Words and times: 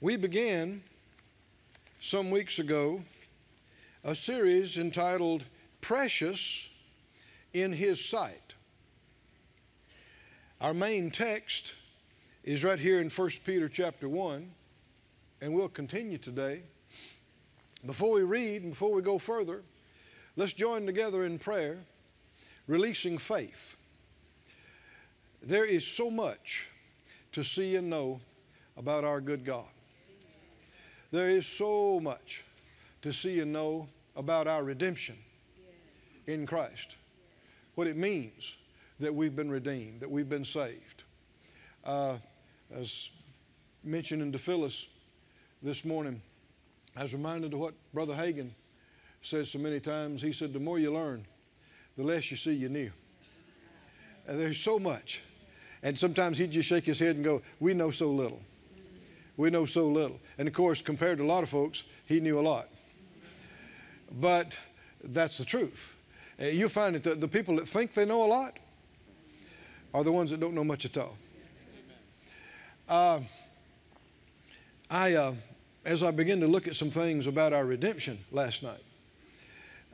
We 0.00 0.16
began 0.16 0.84
some 2.00 2.30
weeks 2.30 2.60
ago 2.60 3.02
a 4.04 4.14
series 4.14 4.78
entitled 4.78 5.42
Precious 5.80 6.68
in 7.52 7.72
His 7.72 8.04
Sight. 8.04 8.54
Our 10.60 10.72
main 10.72 11.10
text 11.10 11.72
is 12.44 12.62
right 12.62 12.78
here 12.78 13.00
in 13.00 13.10
1 13.10 13.30
Peter 13.44 13.68
chapter 13.68 14.08
1, 14.08 14.48
and 15.40 15.52
we'll 15.52 15.68
continue 15.68 16.18
today. 16.18 16.62
Before 17.84 18.12
we 18.12 18.22
read 18.22 18.62
and 18.62 18.70
before 18.70 18.92
we 18.92 19.02
go 19.02 19.18
further, 19.18 19.62
let's 20.36 20.52
join 20.52 20.86
together 20.86 21.24
in 21.24 21.40
prayer, 21.40 21.78
releasing 22.68 23.18
faith. 23.18 23.74
There 25.42 25.64
is 25.64 25.84
so 25.84 26.08
much 26.08 26.68
to 27.32 27.42
see 27.42 27.74
and 27.74 27.90
know 27.90 28.20
about 28.76 29.02
our 29.02 29.20
good 29.20 29.44
God. 29.44 29.64
There 31.10 31.30
is 31.30 31.46
so 31.46 32.00
much 32.00 32.44
to 33.02 33.12
see 33.12 33.40
and 33.40 33.52
know 33.52 33.88
about 34.14 34.46
our 34.46 34.62
redemption 34.62 35.16
in 36.26 36.46
Christ. 36.46 36.96
What 37.74 37.86
it 37.86 37.96
means 37.96 38.54
that 39.00 39.14
we've 39.14 39.34
been 39.34 39.50
redeemed, 39.50 40.00
that 40.00 40.10
we've 40.10 40.28
been 40.28 40.44
saved. 40.44 41.04
Uh, 41.84 42.16
as 42.74 43.08
mentioned 43.82 44.20
in 44.20 44.36
Phyllis 44.38 44.86
this 45.62 45.84
morning, 45.84 46.20
I 46.96 47.02
was 47.02 47.14
reminded 47.14 47.54
of 47.54 47.60
what 47.60 47.74
Brother 47.94 48.14
Hagin 48.14 48.50
says 49.22 49.50
so 49.50 49.58
many 49.58 49.80
times. 49.80 50.20
He 50.20 50.32
said, 50.32 50.52
The 50.52 50.60
more 50.60 50.78
you 50.78 50.92
learn, 50.92 51.26
the 51.96 52.02
less 52.02 52.30
you 52.30 52.36
see 52.36 52.52
you 52.52 52.68
knew. 52.68 52.90
And 54.26 54.38
there's 54.38 54.58
so 54.58 54.78
much. 54.78 55.22
And 55.82 55.98
sometimes 55.98 56.36
he'd 56.36 56.50
just 56.50 56.68
shake 56.68 56.84
his 56.84 56.98
head 56.98 57.16
and 57.16 57.24
go, 57.24 57.40
We 57.60 57.72
know 57.72 57.90
so 57.90 58.10
little. 58.10 58.42
We 59.38 59.50
know 59.50 59.66
so 59.66 59.86
little. 59.86 60.20
And 60.36 60.48
of 60.48 60.52
course, 60.52 60.82
compared 60.82 61.18
to 61.18 61.24
a 61.24 61.26
lot 61.26 61.44
of 61.44 61.48
folks, 61.48 61.84
he 62.04 62.20
knew 62.20 62.38
a 62.38 62.42
lot. 62.42 62.68
But 64.20 64.58
that's 65.02 65.38
the 65.38 65.44
truth. 65.44 65.94
Uh, 66.40 66.46
you 66.46 66.68
find 66.68 66.96
that 66.96 67.20
the, 67.20 67.28
people 67.28 67.56
that 67.56 67.68
think 67.68 67.94
they 67.94 68.04
know 68.04 68.24
a 68.24 68.26
lot 68.26 68.58
are 69.94 70.02
the 70.02 70.12
ones 70.12 70.30
that 70.30 70.40
don't 70.40 70.54
know 70.54 70.64
much 70.64 70.84
at 70.84 70.98
all. 70.98 71.16
Uh, 72.88 73.20
I, 74.90 75.14
uh, 75.14 75.34
as 75.84 76.02
I 76.02 76.10
began 76.10 76.40
to 76.40 76.48
look 76.48 76.66
at 76.66 76.74
some 76.74 76.90
things 76.90 77.28
about 77.28 77.52
our 77.52 77.64
redemption 77.64 78.18
last 78.32 78.64
night, 78.64 78.82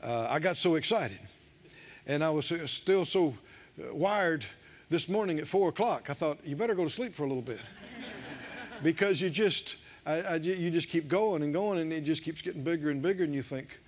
uh, 0.02 0.26
I 0.30 0.38
got 0.38 0.56
so 0.56 0.76
excited. 0.76 1.18
And 2.06 2.24
I 2.24 2.30
was 2.30 2.50
still 2.66 3.04
so 3.04 3.34
uh, 3.78 3.94
wired 3.94 4.46
this 4.88 5.06
morning 5.06 5.38
at 5.38 5.46
4 5.46 5.68
o'clock. 5.68 6.08
I 6.08 6.14
thought, 6.14 6.38
you 6.44 6.56
better 6.56 6.74
go 6.74 6.84
to 6.84 6.90
sleep 6.90 7.14
for 7.14 7.24
a 7.24 7.28
little 7.28 7.42
bit 7.42 7.60
because 8.82 9.20
you 9.20 9.30
just, 9.30 9.76
I, 10.06 10.20
I, 10.20 10.34
you 10.36 10.70
just 10.70 10.88
keep 10.88 11.08
going 11.08 11.42
and 11.42 11.52
going, 11.52 11.78
and 11.78 11.92
it 11.92 12.02
just 12.02 12.22
keeps 12.22 12.42
getting 12.42 12.62
bigger 12.62 12.90
and 12.90 13.00
bigger, 13.00 13.24
and 13.24 13.34
you 13.34 13.42
think, 13.42 13.78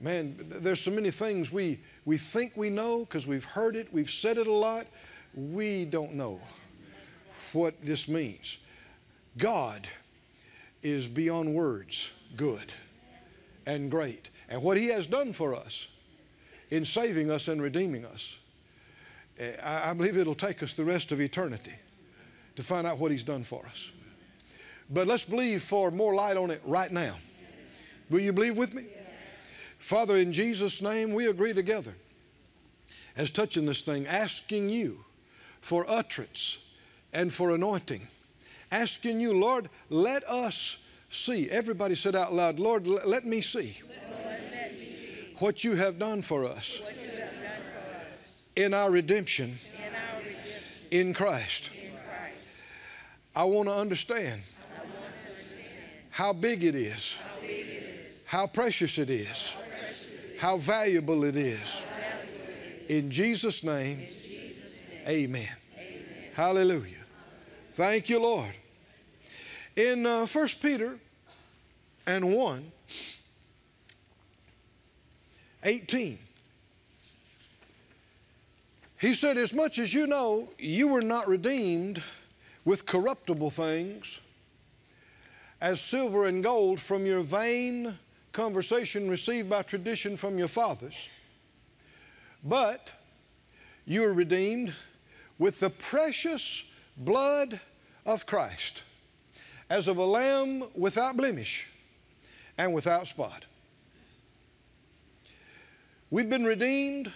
man, 0.00 0.36
there's 0.38 0.80
so 0.80 0.90
many 0.90 1.10
things 1.10 1.52
we, 1.52 1.80
we 2.04 2.18
think 2.18 2.56
we 2.56 2.70
know 2.70 3.00
because 3.00 3.26
we've 3.26 3.44
heard 3.44 3.76
it, 3.76 3.92
we've 3.92 4.10
said 4.10 4.38
it 4.38 4.46
a 4.46 4.52
lot. 4.52 4.86
We 5.34 5.84
don't 5.84 6.14
know 6.14 6.40
what 7.52 7.74
this 7.82 8.08
means. 8.08 8.58
God 9.38 9.88
is 10.82 11.06
beyond 11.06 11.54
words 11.54 12.10
good 12.36 12.72
and 13.66 13.90
great. 13.90 14.28
And 14.48 14.62
what 14.62 14.76
He 14.76 14.88
has 14.88 15.06
done 15.06 15.32
for 15.32 15.54
us 15.54 15.86
in 16.70 16.84
saving 16.84 17.30
us 17.30 17.48
and 17.48 17.62
redeeming 17.62 18.04
us, 18.04 18.36
eh, 19.38 19.52
I 19.62 19.92
believe 19.94 20.16
it'll 20.16 20.34
take 20.34 20.62
us 20.62 20.74
the 20.74 20.84
rest 20.84 21.12
of 21.12 21.20
eternity 21.20 21.74
to 22.56 22.62
find 22.62 22.86
out 22.86 22.98
what 22.98 23.10
He's 23.10 23.22
done 23.22 23.44
for 23.44 23.64
us. 23.66 23.90
But 24.90 25.06
let's 25.06 25.24
believe 25.24 25.62
for 25.62 25.90
more 25.90 26.14
light 26.14 26.36
on 26.36 26.50
it 26.50 26.60
right 26.64 26.90
now. 26.90 27.16
Will 28.10 28.20
you 28.20 28.32
believe 28.32 28.56
with 28.56 28.74
me? 28.74 28.84
Father, 29.78 30.16
in 30.16 30.32
Jesus' 30.32 30.80
name, 30.82 31.12
we 31.14 31.26
agree 31.26 31.52
together 31.52 31.94
as 33.16 33.30
touching 33.30 33.66
this 33.66 33.82
thing, 33.82 34.06
asking 34.06 34.68
you 34.68 35.04
for 35.60 35.84
utterance 35.88 36.58
and 37.12 37.32
for 37.32 37.52
anointing. 37.52 38.06
Asking 38.70 39.20
you, 39.20 39.38
Lord, 39.38 39.68
let 39.90 40.28
us 40.28 40.76
see. 41.10 41.50
Everybody 41.50 41.94
said 41.94 42.14
out 42.14 42.32
loud, 42.32 42.58
Lord, 42.58 42.86
let 42.86 43.26
me 43.26 43.42
see 43.42 43.80
what 45.38 45.64
you 45.64 45.74
have 45.74 45.98
done 45.98 46.22
for 46.22 46.44
us 46.44 46.80
in 48.56 48.72
our 48.74 48.90
redemption 48.90 49.58
in 50.90 51.12
Christ. 51.12 51.70
I 53.34 53.44
want 53.44 53.68
to 53.68 53.74
understand 53.74 54.42
how 56.12 56.30
big 56.34 56.62
it 56.62 56.74
is, 56.74 57.14
how 58.26 58.46
precious 58.46 58.98
it 58.98 59.08
is, 59.08 59.50
how 60.38 60.58
valuable 60.58 61.24
it 61.24 61.36
is. 61.36 61.80
In 62.88 63.10
Jesus' 63.10 63.64
name, 63.64 64.06
amen. 65.08 65.48
Hallelujah. 66.34 66.96
Thank 67.74 68.10
you, 68.10 68.20
Lord. 68.20 68.52
In 69.74 70.04
uh, 70.04 70.26
1 70.26 70.48
Peter 70.60 70.98
and 72.06 72.36
1, 72.36 72.72
18, 75.64 76.18
he 78.98 79.14
said, 79.14 79.38
As 79.38 79.54
much 79.54 79.78
as 79.78 79.94
you 79.94 80.06
know, 80.06 80.50
you 80.58 80.88
were 80.88 81.00
not 81.00 81.26
redeemed 81.26 82.02
with 82.66 82.84
corruptible 82.84 83.50
things 83.50 84.20
as 85.62 85.80
silver 85.80 86.26
and 86.26 86.42
gold 86.42 86.80
from 86.80 87.06
your 87.06 87.20
vain 87.20 87.96
conversation 88.32 89.08
received 89.08 89.48
by 89.48 89.62
tradition 89.62 90.16
from 90.16 90.36
your 90.36 90.48
fathers, 90.48 91.08
but 92.42 92.90
you 93.86 94.02
are 94.02 94.12
redeemed 94.12 94.74
with 95.38 95.60
the 95.60 95.70
precious 95.70 96.64
blood 96.96 97.60
of 98.04 98.26
Christ, 98.26 98.82
as 99.70 99.86
of 99.86 99.98
a 99.98 100.04
lamb 100.04 100.64
without 100.74 101.16
blemish 101.16 101.64
and 102.58 102.74
without 102.74 103.06
spot. 103.06 103.44
We've 106.10 106.28
been 106.28 106.44
redeemed 106.44 107.12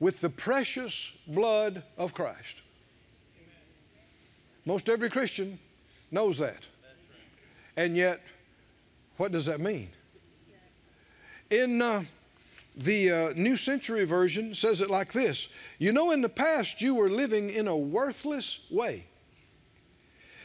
with 0.00 0.20
the 0.20 0.30
precious 0.30 1.12
blood 1.26 1.82
of 1.98 2.14
Christ. 2.14 2.62
Most 4.64 4.88
every 4.88 5.10
Christian 5.10 5.58
knows 6.10 6.38
that. 6.38 6.62
And 7.76 7.96
yet, 7.96 8.20
what 9.16 9.32
does 9.32 9.46
that 9.46 9.60
mean? 9.60 9.90
In 11.50 11.80
uh, 11.80 12.04
the 12.76 13.12
uh, 13.12 13.32
New 13.36 13.56
Century 13.56 14.04
Version 14.04 14.54
says 14.54 14.80
it 14.80 14.90
like 14.90 15.12
this 15.12 15.48
You 15.78 15.92
know, 15.92 16.10
in 16.10 16.22
the 16.22 16.28
past, 16.28 16.80
you 16.80 16.94
were 16.94 17.10
living 17.10 17.50
in 17.50 17.68
a 17.68 17.76
worthless 17.76 18.60
way, 18.70 19.06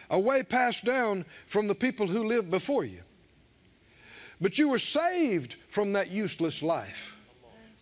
a 0.09 0.19
way 0.19 0.43
passed 0.43 0.85
down 0.85 1.25
from 1.47 1.67
the 1.67 1.75
people 1.75 2.07
who 2.07 2.23
lived 2.23 2.51
before 2.51 2.85
you. 2.85 3.01
But 4.39 4.57
you 4.57 4.69
were 4.69 4.79
saved 4.79 5.55
from 5.69 5.93
that 5.93 6.09
useless 6.09 6.63
life. 6.63 7.15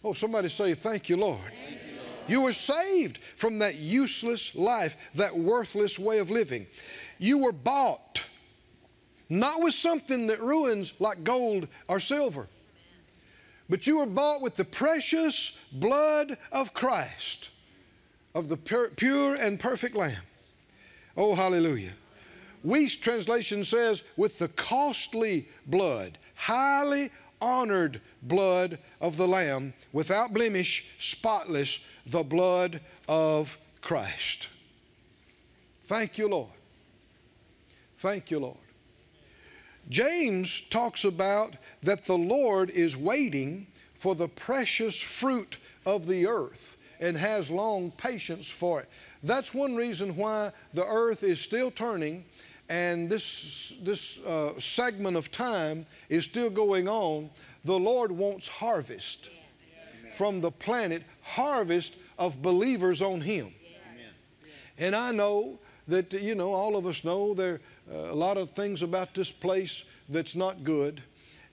Oh, 0.04 0.14
somebody 0.14 0.50
say, 0.50 0.74
Thank 0.74 1.10
you, 1.10 1.18
Lord. 1.18 1.40
Thank 1.42 1.72
you, 1.72 1.98
Lord. 1.98 2.30
You 2.30 2.42
were 2.42 2.54
saved 2.54 3.20
from 3.38 3.60
that 3.60 3.76
useless 3.76 4.56
life, 4.56 4.96
that 5.16 5.36
worthless 5.36 5.98
way 5.98 6.20
of 6.20 6.30
living. 6.30 6.68
You 7.18 7.40
were 7.40 7.52
bought 7.52 8.22
not 9.30 9.62
with 9.62 9.74
something 9.74 10.28
that 10.28 10.42
ruins 10.42 10.94
like 11.00 11.24
gold 11.24 11.68
or 11.88 12.00
silver, 12.00 12.48
but 13.70 13.86
you 13.86 14.00
were 14.00 14.08
bought 14.08 14.42
with 14.42 14.56
the 14.56 14.66
precious 14.66 15.56
blood 15.72 16.38
of 16.52 16.74
Christ, 16.74 17.50
of 18.34 18.50
the 18.50 18.58
pure 18.58 19.36
and 19.36 19.60
perfect 19.60 19.96
Lamb. 19.96 20.24
Oh, 21.16 21.36
hallelujah. 21.36 21.94
Wuest 22.66 23.02
translation 23.02 23.64
says, 23.64 24.04
with 24.18 24.40
the 24.40 24.48
costly 24.50 25.48
blood, 25.68 26.18
highly 26.36 27.12
honored 27.42 28.02
blood 28.24 28.80
of 29.00 29.16
the 29.16 29.28
Lamb, 29.28 29.74
without 29.94 30.34
blemish, 30.34 30.86
spotless, 30.98 31.80
the 32.06 32.24
blood 32.24 32.82
of 33.08 33.58
Christ. 33.82 34.48
Thank 35.88 36.18
you, 36.18 36.28
Lord. 36.28 36.52
Thank 38.00 38.32
you, 38.32 38.40
Lord. 38.40 38.58
James 39.90 40.62
talks 40.70 41.04
about 41.04 41.56
that 41.84 42.06
the 42.06 42.18
Lord 42.18 42.70
is 42.70 42.96
waiting 42.96 43.68
for 43.96 44.16
the 44.16 44.28
precious 44.28 45.00
fruit 45.00 45.58
of 45.86 46.08
the 46.08 46.28
earth 46.28 46.78
and 47.00 47.18
has 47.18 47.50
long 47.50 47.92
patience 47.92 48.50
for 48.50 48.82
it. 48.82 48.90
That's 49.24 49.54
one 49.54 49.76
reason 49.76 50.16
why 50.16 50.52
the 50.74 50.86
earth 50.86 51.24
is 51.24 51.42
still 51.42 51.72
turning 51.72 52.26
and 52.70 53.10
this, 53.10 53.74
this 53.82 54.20
uh, 54.20 54.60
segment 54.60 55.18
of 55.18 55.32
time 55.32 55.88
is 56.08 56.26
still 56.26 56.52
going 56.52 56.88
on. 56.88 57.32
The 57.66 57.78
Lord 57.78 58.12
wants 58.12 58.48
harvest 58.48 59.30
from 60.16 60.40
the 60.40 60.52
planet, 60.52 61.04
harvest 61.22 61.96
of 62.20 62.42
believers 62.42 63.02
on 63.02 63.22
Him. 63.22 63.54
And 64.78 64.96
I 64.96 65.12
know 65.12 65.60
that, 65.88 66.14
you 66.14 66.36
know, 66.36 66.54
all 66.54 66.78
of 66.78 66.86
us 66.86 67.04
know 67.04 67.34
there 67.34 67.60
a 67.92 68.16
lot 68.16 68.38
of 68.38 68.52
things 68.52 68.82
about 68.82 69.14
this 69.14 69.32
place 69.32 69.84
that's 70.10 70.36
not 70.36 70.64
good, 70.64 71.02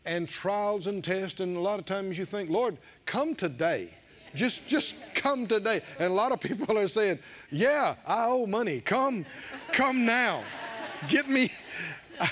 and 0.04 0.28
trials 0.28 0.86
and 0.86 1.02
tests, 1.02 1.40
and 1.40 1.56
a 1.56 1.60
lot 1.60 1.78
of 1.78 1.86
times 1.86 2.16
you 2.16 2.24
think, 2.24 2.50
Lord, 2.50 2.76
come 3.06 3.34
today. 3.34 3.90
Just, 4.34 4.66
just 4.66 4.96
come 5.14 5.46
today. 5.46 5.80
And 5.98 6.12
a 6.12 6.14
lot 6.14 6.32
of 6.32 6.40
people 6.48 6.78
are 6.78 6.88
saying, 6.88 7.18
Yeah, 7.50 7.96
I 8.06 8.26
owe 8.26 8.46
money. 8.46 8.80
Come, 8.80 9.24
come 9.72 10.04
now. 10.04 10.44
Get 11.08 11.28
me 11.28 11.52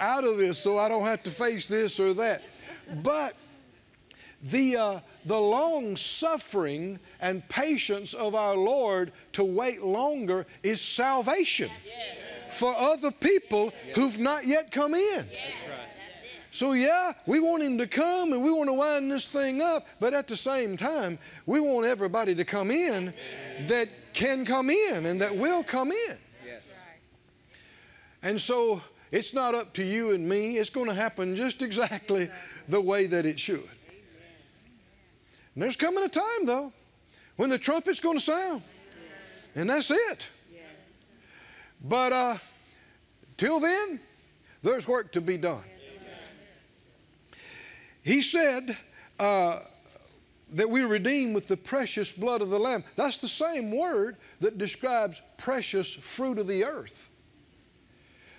out 0.00 0.24
of 0.24 0.36
this 0.36 0.58
so 0.58 0.78
I 0.78 0.88
don't 0.88 1.04
have 1.04 1.22
to 1.24 1.30
face 1.30 1.66
this 1.66 2.00
or 2.00 2.12
that. 2.14 2.42
But 3.02 3.36
the, 4.42 4.76
uh, 4.76 5.00
the 5.24 5.38
long 5.38 5.96
suffering 5.96 6.98
and 7.20 7.48
patience 7.48 8.14
of 8.14 8.34
our 8.34 8.56
Lord 8.56 9.12
to 9.34 9.44
wait 9.44 9.82
longer 9.82 10.46
is 10.62 10.80
salvation 10.80 11.70
for 12.54 12.74
other 12.76 13.10
people 13.10 13.72
who've 13.94 14.18
not 14.18 14.46
yet 14.46 14.70
come 14.70 14.94
in. 14.94 15.26
So, 16.50 16.72
yeah, 16.72 17.14
we 17.26 17.40
want 17.40 17.64
him 17.64 17.78
to 17.78 17.86
come 17.86 18.32
and 18.32 18.40
we 18.40 18.52
want 18.52 18.68
to 18.68 18.74
wind 18.74 19.10
this 19.10 19.26
thing 19.26 19.60
up, 19.60 19.86
but 19.98 20.14
at 20.14 20.28
the 20.28 20.36
same 20.36 20.76
time, 20.76 21.18
we 21.46 21.58
want 21.58 21.84
everybody 21.84 22.32
to 22.36 22.44
come 22.44 22.70
in 22.70 23.12
that 23.66 23.88
can 24.12 24.44
come 24.44 24.70
in 24.70 25.06
and 25.06 25.20
that 25.20 25.36
will 25.36 25.64
come 25.64 25.90
in. 25.90 26.16
Yes. 26.46 26.62
And 28.22 28.40
so, 28.40 28.80
it's 29.10 29.34
not 29.34 29.54
up 29.54 29.74
to 29.74 29.82
you 29.84 30.10
and 30.10 30.28
me. 30.28 30.58
It's 30.58 30.70
going 30.70 30.88
to 30.88 30.94
happen 30.94 31.34
just 31.34 31.62
exactly 31.62 32.30
the 32.68 32.80
way 32.80 33.06
that 33.06 33.26
it 33.26 33.38
should. 33.38 33.68
And 35.54 35.62
there's 35.62 35.76
coming 35.76 36.04
a 36.04 36.08
time, 36.08 36.44
though, 36.44 36.72
when 37.36 37.48
the 37.48 37.58
trumpet's 37.58 38.00
going 38.00 38.18
to 38.18 38.24
sound. 38.24 38.62
And 39.54 39.70
that's 39.70 39.90
it. 39.90 40.26
But 41.84 42.12
uh, 42.14 42.38
till 43.36 43.60
then, 43.60 44.00
there's 44.62 44.88
work 44.88 45.12
to 45.12 45.20
be 45.20 45.36
done. 45.36 45.62
He 48.02 48.22
said 48.22 48.76
uh, 49.18 49.60
that 50.52 50.68
we 50.68 50.82
redeem 50.82 51.34
with 51.34 51.46
the 51.46 51.56
precious 51.56 52.10
blood 52.10 52.40
of 52.40 52.48
the 52.50 52.58
Lamb. 52.58 52.84
That's 52.96 53.18
the 53.18 53.28
same 53.28 53.70
word 53.70 54.16
that 54.40 54.56
describes 54.56 55.20
precious 55.36 55.92
fruit 55.92 56.38
of 56.38 56.48
the 56.48 56.64
earth. 56.64 57.10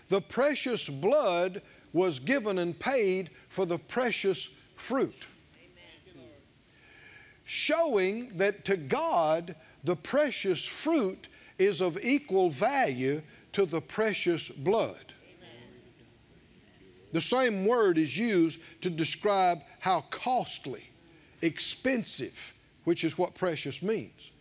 The 0.09 0.21
precious 0.21 0.87
blood 0.87 1.61
was 1.93 2.19
given 2.19 2.59
and 2.59 2.77
paid 2.77 3.29
for 3.49 3.65
the 3.65 3.77
precious 3.77 4.49
fruit. 4.75 5.25
Showing 7.43 8.37
that 8.37 8.65
to 8.65 8.75
God, 8.75 9.55
the 9.83 9.95
precious 9.95 10.65
fruit 10.65 11.27
is 11.57 11.81
of 11.81 12.03
equal 12.03 12.49
value 12.49 13.21
to 13.55 13.65
the 13.65 13.79
precious 13.79 14.49
blood. 14.49 15.13
The 17.13 17.21
same 17.21 17.65
word 17.65 17.97
is 17.97 18.17
used 18.17 18.59
to 18.81 18.89
describe 18.89 19.61
how 19.79 20.01
costly, 20.09 20.91
expensive, 21.41 22.53
which 22.83 23.05
is 23.05 23.17
what 23.17 23.33
precious 23.33 23.81
means. 23.81 24.31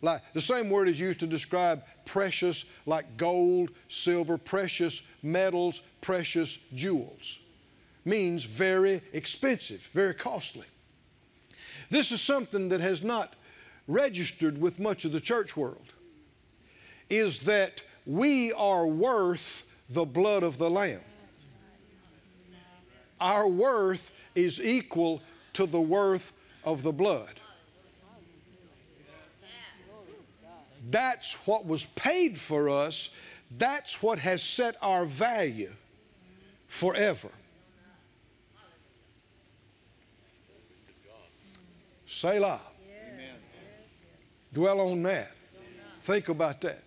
Like 0.00 0.22
the 0.32 0.40
same 0.40 0.70
word 0.70 0.88
is 0.88 0.98
used 0.98 1.20
to 1.20 1.26
describe 1.26 1.82
precious, 2.06 2.64
like 2.86 3.18
gold, 3.18 3.72
silver, 3.90 4.38
precious 4.38 5.02
metals, 5.22 5.82
precious 6.00 6.56
jewels. 6.74 7.36
Means 8.06 8.44
very 8.44 9.02
expensive, 9.12 9.86
very 9.92 10.14
costly. 10.14 10.66
This 11.90 12.10
is 12.10 12.22
something 12.22 12.70
that 12.70 12.80
has 12.80 13.02
not 13.02 13.34
registered 13.86 14.58
with 14.58 14.78
much 14.78 15.04
of 15.04 15.12
the 15.12 15.20
church 15.20 15.58
world. 15.58 15.92
Is 17.10 17.40
that 17.40 17.82
we 18.06 18.52
are 18.52 18.86
worth 18.86 19.64
the 19.90 20.04
blood 20.04 20.42
of 20.42 20.58
the 20.58 20.70
Lamb 20.70 21.00
our 23.20 23.46
worth 23.46 24.10
is 24.34 24.60
equal 24.60 25.22
to 25.52 25.66
the 25.66 25.80
worth 25.80 26.32
of 26.64 26.82
the 26.82 26.92
blood. 26.92 27.40
That's 30.90 31.34
what 31.46 31.66
was 31.66 31.86
paid 31.94 32.38
for 32.38 32.68
us. 32.68 33.10
That's 33.58 34.02
what 34.02 34.18
has 34.18 34.42
set 34.42 34.76
our 34.80 35.04
value 35.04 35.72
forever. 36.66 37.28
Selah. 42.06 42.60
Dwell 44.52 44.80
on 44.80 45.02
that. 45.04 45.30
Think 46.02 46.28
about 46.28 46.60
that. 46.62 46.82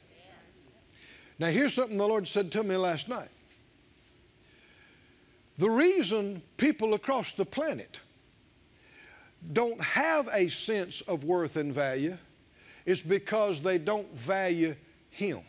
Now, 1.39 1.47
here's 1.47 1.73
something 1.73 1.97
the 1.97 2.07
Lord 2.07 2.27
said 2.27 2.51
to 2.53 2.63
me 2.63 2.75
last 2.75 3.07
night. 3.07 3.29
The 5.57 5.69
reason 5.69 6.41
people 6.57 6.93
across 6.93 7.31
the 7.33 7.45
planet 7.45 7.99
don't 9.51 9.81
have 9.81 10.29
a 10.31 10.49
sense 10.49 11.01
of 11.01 11.23
worth 11.23 11.55
and 11.57 11.73
value 11.73 12.17
is 12.85 13.01
because 13.01 13.59
they 13.59 13.77
don't 13.77 14.11
value 14.15 14.75
Him. 15.09 15.41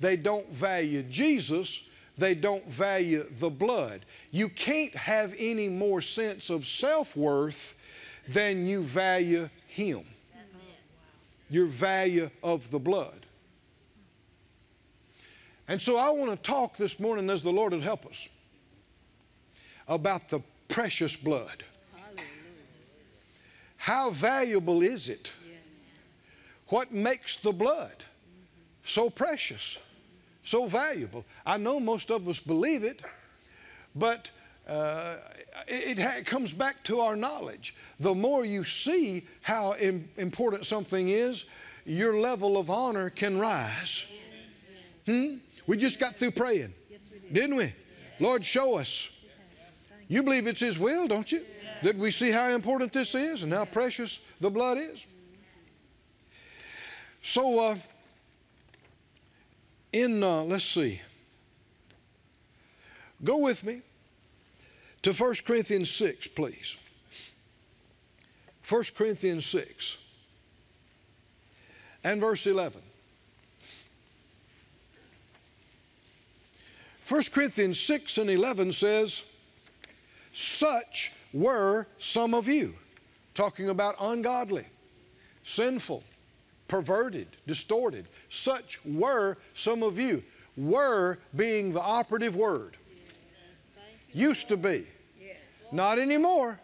They 0.00 0.16
don't 0.16 0.50
value 0.50 1.02
Jesus. 1.02 1.82
They 2.16 2.34
don't 2.34 2.66
value 2.66 3.26
the 3.38 3.50
blood. 3.50 4.04
You 4.30 4.48
can't 4.48 4.94
have 4.94 5.34
any 5.38 5.68
more 5.68 6.00
sense 6.00 6.50
of 6.50 6.66
self 6.66 7.16
worth 7.16 7.74
than 8.28 8.66
you 8.66 8.82
value 8.82 9.48
Him. 9.66 10.04
Your 11.50 11.66
value 11.66 12.30
of 12.42 12.70
the 12.70 12.78
blood. 12.78 13.26
And 15.68 15.80
so 15.80 15.96
I 15.96 16.10
want 16.10 16.30
to 16.30 16.36
talk 16.36 16.76
this 16.76 16.98
morning, 16.98 17.28
as 17.30 17.42
the 17.42 17.52
Lord 17.52 17.72
would 17.72 17.82
help 17.82 18.06
us, 18.06 18.28
about 19.86 20.30
the 20.30 20.40
precious 20.68 21.14
blood. 21.14 21.64
Hallelujah. 21.92 22.24
How 23.76 24.10
valuable 24.10 24.82
is 24.82 25.08
it? 25.08 25.32
What 26.68 26.92
makes 26.92 27.36
the 27.36 27.52
blood 27.52 28.04
so 28.84 29.10
precious, 29.10 29.76
so 30.44 30.66
valuable? 30.66 31.24
I 31.44 31.56
know 31.56 31.80
most 31.80 32.10
of 32.10 32.28
us 32.28 32.38
believe 32.38 32.84
it, 32.84 33.02
but 33.94 34.30
uh, 34.70 35.16
it, 35.66 35.98
it, 35.98 36.26
comes 36.26 36.52
back 36.52 36.82
to 36.84 37.00
our 37.00 37.16
knowledge. 37.16 37.74
The 37.98 38.14
more 38.14 38.44
you 38.44 38.64
see 38.64 39.26
how 39.42 39.74
Im- 39.74 40.08
important 40.16 40.64
something 40.64 41.08
is, 41.08 41.44
your 41.84 42.20
level 42.20 42.56
of 42.56 42.70
honor 42.70 43.10
can 43.10 43.38
rise. 43.38 44.04
Hmm? 45.06 45.36
We 45.66 45.76
just 45.76 45.98
got 45.98 46.16
through 46.16 46.32
praying, 46.32 46.72
yes, 46.88 47.08
we 47.12 47.18
did. 47.18 47.34
didn't 47.34 47.56
we? 47.56 47.72
Lord, 48.20 48.44
show 48.44 48.78
us. 48.78 49.08
You 50.06 50.22
believe 50.22 50.46
it's 50.46 50.60
His 50.60 50.78
will, 50.78 51.08
don't 51.08 51.30
you? 51.30 51.44
That 51.82 51.96
we 51.96 52.10
see 52.10 52.30
how 52.30 52.48
important 52.50 52.92
this 52.92 53.14
is 53.14 53.42
and 53.42 53.52
how 53.52 53.64
precious 53.64 54.20
the 54.40 54.50
blood 54.50 54.78
is. 54.78 55.04
So, 57.22 57.58
uh, 57.58 57.76
in, 59.92 60.22
uh, 60.22 60.42
let's 60.44 60.64
see, 60.64 61.00
go 63.24 63.38
with 63.38 63.64
me 63.64 63.82
to 65.02 65.12
1 65.12 65.34
Corinthians 65.46 65.90
6, 65.90 66.28
please. 66.28 66.76
1 68.68 68.84
Corinthians 68.96 69.46
6 69.46 69.96
and 72.04 72.20
verse 72.20 72.46
11. 72.46 72.80
1 77.08 77.22
Corinthians 77.32 77.80
6 77.80 78.18
and 78.18 78.30
11 78.30 78.72
says, 78.72 79.22
Such 80.32 81.10
were 81.32 81.88
some 81.98 82.34
of 82.34 82.46
you, 82.46 82.74
talking 83.34 83.68
about 83.68 83.96
ungodly, 83.98 84.66
sinful, 85.44 86.04
perverted, 86.68 87.26
distorted. 87.48 88.06
Such 88.28 88.78
were 88.84 89.36
some 89.54 89.82
of 89.82 89.98
you. 89.98 90.22
Were 90.56 91.18
being 91.34 91.72
the 91.72 91.80
operative 91.80 92.36
word. 92.36 92.76
Used 94.12 94.48
to 94.48 94.56
be. 94.56 94.86
Not 95.72 95.98
anymore. 95.98 96.58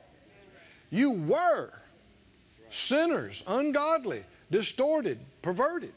You 0.90 1.12
were 1.12 1.72
sinners, 2.70 3.42
ungodly, 3.46 4.24
distorted, 4.50 5.18
perverted. 5.42 5.92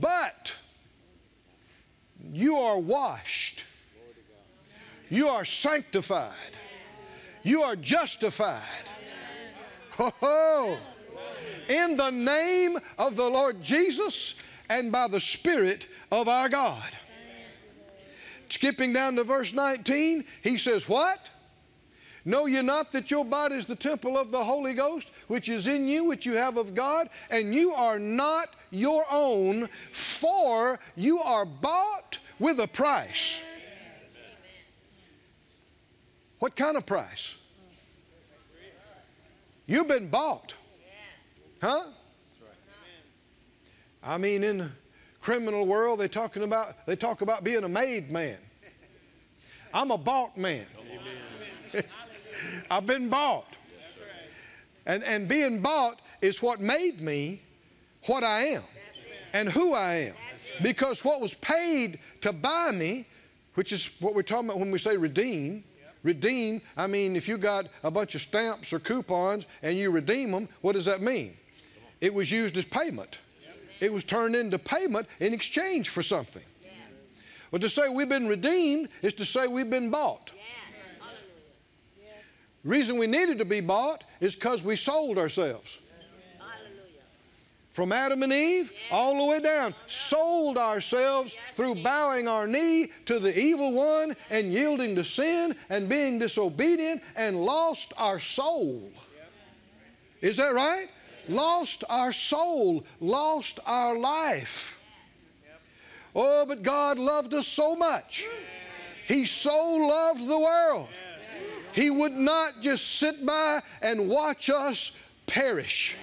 But 0.00 0.54
you 2.32 2.58
are 2.58 2.78
washed. 2.78 3.64
You 5.10 5.28
are 5.28 5.44
sanctified. 5.44 6.32
You 7.42 7.62
are 7.62 7.76
justified. 7.76 8.62
Oh, 9.98 10.78
in 11.68 11.96
the 11.96 12.10
name 12.10 12.78
of 12.98 13.16
the 13.16 13.28
Lord 13.28 13.62
Jesus 13.62 14.34
and 14.68 14.90
by 14.90 15.08
the 15.08 15.20
Spirit 15.20 15.86
of 16.10 16.26
our 16.26 16.48
God. 16.48 16.96
Skipping 18.54 18.92
down 18.92 19.16
to 19.16 19.24
verse 19.24 19.52
19, 19.52 20.24
he 20.40 20.58
says, 20.58 20.88
What? 20.88 21.18
Know 22.24 22.46
ye 22.46 22.62
not 22.62 22.92
that 22.92 23.10
your 23.10 23.24
body 23.24 23.56
is 23.56 23.66
the 23.66 23.74
temple 23.74 24.16
of 24.16 24.30
the 24.30 24.44
Holy 24.44 24.74
Ghost, 24.74 25.10
which 25.26 25.48
is 25.48 25.66
in 25.66 25.88
you, 25.88 26.04
which 26.04 26.24
you 26.24 26.34
have 26.34 26.56
of 26.56 26.72
God, 26.72 27.10
and 27.30 27.52
you 27.52 27.72
are 27.72 27.98
not 27.98 28.50
your 28.70 29.04
own, 29.10 29.68
for 29.92 30.78
you 30.94 31.18
are 31.18 31.44
bought 31.44 32.18
with 32.38 32.60
a 32.60 32.68
price. 32.68 33.40
What 36.38 36.54
kind 36.54 36.76
of 36.76 36.86
price? 36.86 37.34
You've 39.66 39.88
been 39.88 40.08
bought. 40.08 40.54
Huh? 41.60 41.86
I 44.00 44.16
mean, 44.16 44.44
in 44.44 44.58
the 44.58 44.70
criminal 45.20 45.66
world, 45.66 45.98
they 45.98 46.06
talking 46.06 46.44
about 46.44 46.86
they 46.86 46.94
talk 46.94 47.20
about 47.20 47.42
being 47.42 47.64
a 47.64 47.68
made 47.68 48.12
man. 48.12 48.38
I'm 49.74 49.90
a 49.90 49.98
bought 49.98 50.38
man. 50.38 50.66
I've 52.70 52.86
been 52.86 53.08
bought. 53.08 53.48
And, 54.86 55.02
and 55.02 55.28
being 55.28 55.60
bought 55.60 56.00
is 56.22 56.40
what 56.40 56.60
made 56.60 57.00
me 57.00 57.42
what 58.06 58.22
I 58.22 58.44
am 58.44 58.62
and 59.32 59.48
who 59.48 59.74
I 59.74 59.94
am. 59.94 60.14
Because 60.62 61.04
what 61.04 61.20
was 61.20 61.34
paid 61.34 61.98
to 62.20 62.32
buy 62.32 62.70
me, 62.70 63.06
which 63.54 63.72
is 63.72 63.90
what 63.98 64.14
we're 64.14 64.22
talking 64.22 64.48
about 64.48 64.60
when 64.60 64.70
we 64.70 64.78
say 64.78 64.96
redeem, 64.96 65.64
redeem, 66.04 66.62
I 66.76 66.86
mean, 66.86 67.16
if 67.16 67.26
you 67.26 67.36
got 67.36 67.66
a 67.82 67.90
bunch 67.90 68.14
of 68.14 68.20
stamps 68.20 68.72
or 68.72 68.78
coupons 68.78 69.46
and 69.62 69.76
you 69.76 69.90
redeem 69.90 70.30
them, 70.30 70.48
what 70.60 70.72
does 70.72 70.84
that 70.84 71.02
mean? 71.02 71.34
It 72.00 72.14
was 72.14 72.30
used 72.30 72.56
as 72.56 72.64
payment. 72.64 73.18
It 73.80 73.92
was 73.92 74.04
turned 74.04 74.36
into 74.36 74.58
payment 74.58 75.08
in 75.18 75.34
exchange 75.34 75.88
for 75.88 76.02
something. 76.02 76.42
Well, 77.54 77.60
to 77.60 77.68
say 77.68 77.88
we've 77.88 78.08
been 78.08 78.26
redeemed 78.26 78.88
is 79.00 79.12
to 79.12 79.24
say 79.24 79.46
we've 79.46 79.70
been 79.70 79.88
bought. 79.88 80.32
reason 82.64 82.98
we 82.98 83.06
needed 83.06 83.38
to 83.38 83.44
be 83.44 83.60
bought 83.60 84.02
is 84.18 84.34
because 84.34 84.64
we 84.64 84.74
sold 84.74 85.18
ourselves. 85.18 85.78
From 87.70 87.92
Adam 87.92 88.24
and 88.24 88.32
Eve 88.32 88.72
all 88.90 89.18
the 89.18 89.24
way 89.24 89.38
down, 89.38 89.72
sold 89.86 90.58
ourselves 90.58 91.36
through 91.54 91.80
bowing 91.84 92.26
our 92.26 92.48
knee 92.48 92.90
to 93.06 93.20
the 93.20 93.38
evil 93.38 93.70
one 93.70 94.16
and 94.30 94.52
yielding 94.52 94.96
to 94.96 95.04
sin 95.04 95.54
and 95.68 95.88
being 95.88 96.18
disobedient 96.18 97.02
and 97.14 97.44
lost 97.44 97.92
our 97.96 98.18
soul. 98.18 98.90
Is 100.20 100.38
that 100.38 100.54
right? 100.54 100.88
Lost 101.28 101.84
our 101.88 102.12
soul, 102.12 102.84
lost 102.98 103.60
our 103.64 103.96
life. 103.96 104.73
Oh, 106.14 106.46
but 106.46 106.62
God 106.62 106.98
loved 106.98 107.34
us 107.34 107.46
so 107.46 107.74
much. 107.74 108.26
He 109.06 109.26
so 109.26 109.74
loved 109.74 110.26
the 110.26 110.38
world. 110.38 110.88
He 111.72 111.90
would 111.90 112.12
not 112.12 112.60
just 112.60 112.98
sit 112.98 113.26
by 113.26 113.62
and 113.82 114.08
watch 114.08 114.48
us 114.48 114.92
perish. 115.26 115.96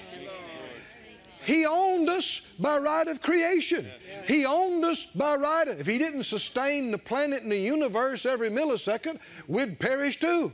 He 1.43 1.65
owned 1.65 2.09
us 2.09 2.41
by 2.59 2.77
right 2.77 3.07
of 3.07 3.21
creation. 3.21 3.87
He 4.27 4.45
owned 4.45 4.85
us 4.85 5.07
by 5.15 5.35
right 5.37 5.67
of, 5.67 5.79
if 5.79 5.87
He 5.87 5.97
didn't 5.97 6.23
sustain 6.23 6.91
the 6.91 6.97
planet 6.97 7.41
and 7.41 7.51
the 7.51 7.57
universe 7.57 8.25
every 8.25 8.49
millisecond, 8.51 9.19
we'd 9.47 9.79
perish 9.79 10.19
too. 10.19 10.51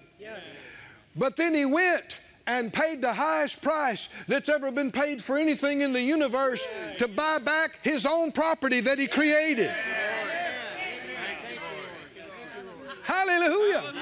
But 1.16 1.36
then 1.36 1.54
He 1.54 1.66
went 1.66 2.18
and 2.48 2.72
paid 2.72 3.01
the 3.01 3.13
highest 3.13 3.62
price 3.62 4.08
that's 4.27 4.50
ever 4.50 4.72
been 4.72 4.92
paid 4.92 5.24
for 5.24 5.38
anything 5.38 5.82
in 5.82 5.92
the 5.92 6.01
universe 6.01 6.66
to 6.98 7.08
buy 7.08 7.38
back 7.38 7.80
His 7.84 8.06
own 8.06 8.32
property 8.32 8.80
that 8.80 8.98
He 8.98 9.06
created. 9.06 9.70
Hallelujah. 13.04 13.94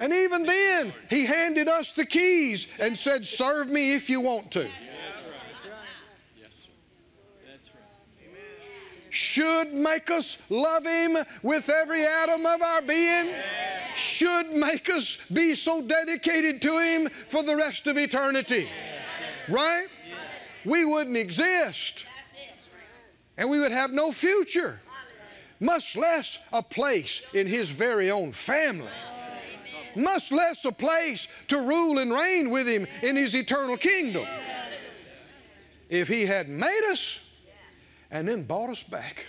And 0.00 0.12
even 0.12 0.44
then, 0.44 0.92
He 1.10 1.24
handed 1.26 1.68
us 1.68 1.92
the 1.92 2.06
keys 2.06 2.68
and 2.78 2.96
said, 2.96 3.26
Serve 3.26 3.68
me 3.68 3.94
if 3.94 4.08
you 4.08 4.20
want 4.20 4.50
to. 4.52 4.68
Should 9.14 9.72
make 9.72 10.10
us 10.10 10.36
love 10.48 10.84
Him 10.84 11.16
with 11.42 11.68
every 11.68 12.04
atom 12.04 12.44
of 12.44 12.60
our 12.60 12.82
being, 12.82 13.32
should 13.94 14.52
make 14.52 14.90
us 14.90 15.18
be 15.32 15.54
so 15.54 15.80
dedicated 15.80 16.60
to 16.62 16.78
Him 16.78 17.08
for 17.28 17.44
the 17.44 17.54
rest 17.54 17.86
of 17.86 17.96
eternity. 17.96 18.68
Right? 19.48 19.86
We 20.64 20.84
wouldn't 20.84 21.16
exist. 21.16 22.04
And 23.36 23.48
we 23.48 23.60
would 23.60 23.72
have 23.72 23.92
no 23.92 24.10
future, 24.10 24.80
much 25.60 25.96
less 25.96 26.38
a 26.52 26.62
place 26.62 27.22
in 27.32 27.46
His 27.46 27.70
very 27.70 28.10
own 28.10 28.32
family 28.32 28.90
much 29.96 30.32
less 30.32 30.64
a 30.64 30.72
place 30.72 31.28
to 31.46 31.60
rule 31.60 32.00
and 32.00 32.12
reign 32.12 32.50
with 32.50 32.66
Him 32.66 32.84
in 33.00 33.14
His 33.14 33.32
eternal 33.32 33.76
kingdom. 33.76 34.26
If 35.88 36.08
He 36.08 36.26
had 36.26 36.48
made 36.48 36.82
us, 36.90 37.20
and 38.10 38.28
then 38.28 38.42
bought 38.42 38.70
us 38.70 38.82
back. 38.82 39.26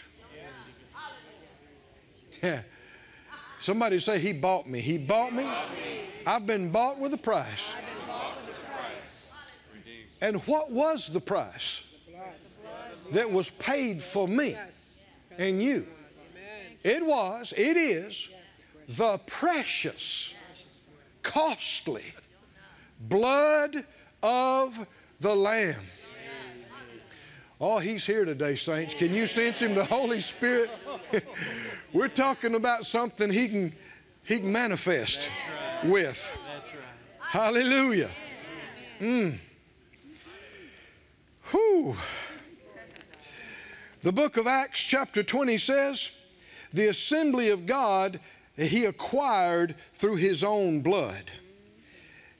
Yeah. 2.42 2.62
Somebody 3.60 4.00
say, 4.00 4.20
He 4.20 4.34
bought 4.34 4.68
me. 4.68 4.82
He 4.82 4.98
bought 4.98 5.34
me. 5.34 5.50
I've 6.28 6.46
been 6.46 6.72
bought 6.72 7.00
with 7.00 7.14
a 7.14 7.18
price. 7.18 7.72
And 10.22 10.38
what 10.48 10.72
was 10.72 11.08
the 11.08 11.20
price 11.20 11.82
that 13.12 13.30
was 13.30 13.50
paid 13.52 14.02
for 14.02 14.28
me 14.28 14.58
and 15.38 15.62
you? 15.62 15.88
It 16.84 17.06
was, 17.06 17.54
it 17.58 17.78
is 17.78 18.30
the 18.88 19.18
precious, 19.26 20.34
costly 21.24 22.14
blood 23.00 23.86
of 24.22 24.88
the 25.20 25.36
Lamb. 25.36 25.82
Oh, 27.60 27.80
he's 27.80 28.06
here 28.06 28.26
today, 28.26 28.58
saints. 28.58 28.94
Can 28.94 29.14
you 29.14 29.28
sense 29.28 29.60
him? 29.60 29.76
The 29.76 29.86
Holy 29.86 30.20
Spirit. 30.20 30.70
We're 31.94 32.10
talking 32.10 32.56
about 32.56 32.86
something 32.86 33.32
he 33.32 33.48
can, 33.48 33.74
he 34.24 34.40
can 34.40 34.52
manifest 34.52 35.30
right. 35.84 35.90
with. 35.90 36.26
Right. 36.36 37.30
Hallelujah. 37.30 38.10
Mm. 39.00 39.38
Whew. 41.52 41.96
The 44.04 44.12
book 44.12 44.36
of 44.38 44.48
Acts, 44.48 44.84
chapter 44.84 45.24
20 45.24 45.58
says, 45.58 46.10
The 46.74 46.88
assembly 46.88 47.50
of 47.50 47.66
God 47.66 48.20
he 48.58 48.86
acquired 48.86 49.76
through 49.96 50.16
his 50.18 50.44
own 50.44 50.82
blood. 50.82 51.32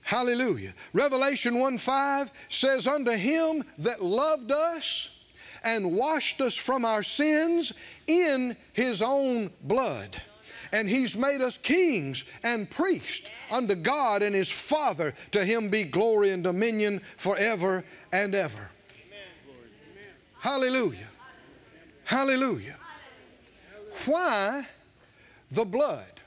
Hallelujah. 0.06 0.72
Revelation 0.92 1.58
1 1.58 1.78
5 1.78 2.30
says, 2.48 2.86
Unto 2.86 3.10
him 3.10 3.64
that 3.78 4.04
loved 4.04 4.52
us 4.52 5.08
and 5.64 5.96
washed 5.96 6.40
us 6.40 6.54
from 6.54 6.84
our 6.84 7.02
sins 7.02 7.72
in 8.06 8.56
his 8.72 9.02
own 9.02 9.50
blood. 9.64 10.22
And 10.70 10.88
he's 10.88 11.16
made 11.16 11.42
us 11.42 11.58
kings 11.58 12.22
and 12.44 12.70
priests 12.70 13.28
unto 13.50 13.74
God 13.74 14.22
and 14.22 14.32
his 14.32 14.48
Father. 14.48 15.12
To 15.32 15.44
him 15.44 15.70
be 15.70 15.82
glory 15.82 16.30
and 16.30 16.44
dominion 16.44 17.00
forever 17.16 17.82
and 18.12 18.32
ever. 18.32 18.54
Amen. 18.54 19.26
Hallelujah. 20.38 21.08
Hallelujah. 22.04 22.76
Why 24.04 24.68
the 25.50 25.64
blood? 25.64 26.20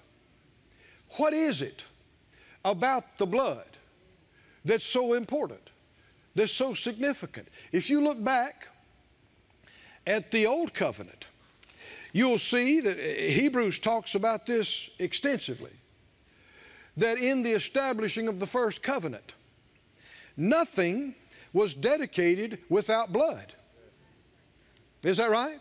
What 1.12 1.34
is 1.34 1.62
it 1.62 1.84
about 2.66 3.18
the 3.18 3.26
blood 3.26 3.66
that's 4.66 4.86
so 4.86 5.14
important, 5.14 5.70
that's 6.36 6.52
so 6.52 6.74
significant? 6.74 7.48
If 7.72 7.90
you 7.90 8.02
look 8.02 8.24
back 8.24 8.68
at 10.06 10.32
the 10.32 10.46
Old 10.46 10.74
Covenant, 10.74 11.26
you'll 12.14 12.40
see 12.40 12.80
that 12.82 12.98
Hebrews 12.98 13.80
talks 13.80 14.16
about 14.16 14.46
this 14.46 14.90
extensively. 15.00 15.72
That 16.98 17.18
in 17.18 17.44
the 17.44 17.52
establishing 17.52 18.28
of 18.28 18.40
the 18.40 18.48
first 18.48 18.82
covenant, 18.82 19.34
nothing 20.36 21.16
was 21.54 21.74
dedicated 21.74 22.60
without 22.68 23.14
blood. 23.14 23.54
Is 25.04 25.18
that 25.18 25.30
right? 25.30 25.60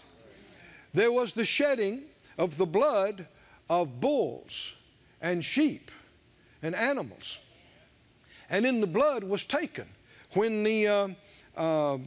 There 0.95 1.13
was 1.13 1.33
the 1.33 1.45
shedding 1.45 2.05
of 2.39 2.57
the 2.57 2.67
blood 2.67 3.29
of 3.71 4.01
bulls 4.01 4.73
and 5.21 5.45
sheep 5.45 5.91
and 6.63 6.75
animals. 6.75 7.39
And 8.51 8.65
in 8.67 8.81
the 8.81 8.87
blood 8.87 9.25
was 9.25 9.45
taken 9.45 9.87
when 10.33 10.63
the, 10.63 10.87
uh, 10.87 11.09
uh, 11.57 11.99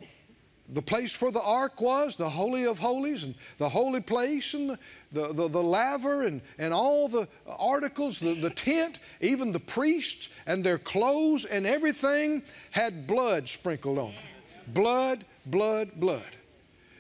the 0.70 0.81
place 0.81 1.20
where 1.22 1.31
the 1.31 1.41
ark 1.41 1.81
was, 1.81 2.15
the 2.15 2.29
Holy 2.29 2.65
of 2.65 2.79
Holies, 2.79 3.24
and 3.24 3.36
the 3.58 3.70
holy 3.70 4.01
place, 4.01 4.53
and 4.53 4.70
the, 4.70 4.77
the, 5.12 5.34
the, 5.34 5.48
the 5.50 5.63
laver, 5.63 6.24
and, 6.24 6.41
and 6.58 6.74
all 6.74 7.08
the 7.08 7.27
articles, 7.46 8.20
the, 8.20 8.34
the 8.34 8.50
tent, 8.50 9.00
even 9.20 9.51
the 9.51 9.60
priests 9.60 10.29
and 10.46 10.63
their 10.63 10.77
clothes 10.79 11.46
and 11.46 11.67
everything 11.67 12.41
had 12.72 13.05
blood 13.05 13.48
sprinkled 13.50 13.98
on 13.98 14.13
them. 14.13 14.24
Blood, 14.74 15.25
blood, 15.48 15.91
blood. 15.96 16.24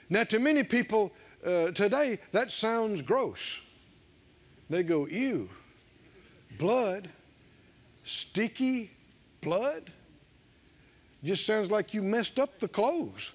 Now, 0.09 0.25
to 0.25 0.39
many 0.39 0.63
people 0.63 1.11
uh, 1.45 1.71
today, 1.71 2.19
that 2.31 2.51
sounds 2.51 3.01
gross. 3.01 3.57
They 4.69 4.83
go, 4.83 5.07
ew, 5.07 5.49
blood, 6.59 7.09
sticky 8.03 8.91
blood. 9.41 9.91
Just 11.23 11.45
sounds 11.45 11.69
like 11.69 11.93
you 11.93 12.01
messed 12.01 12.39
up 12.39 12.59
the 12.59 12.67
clothes 12.67 13.31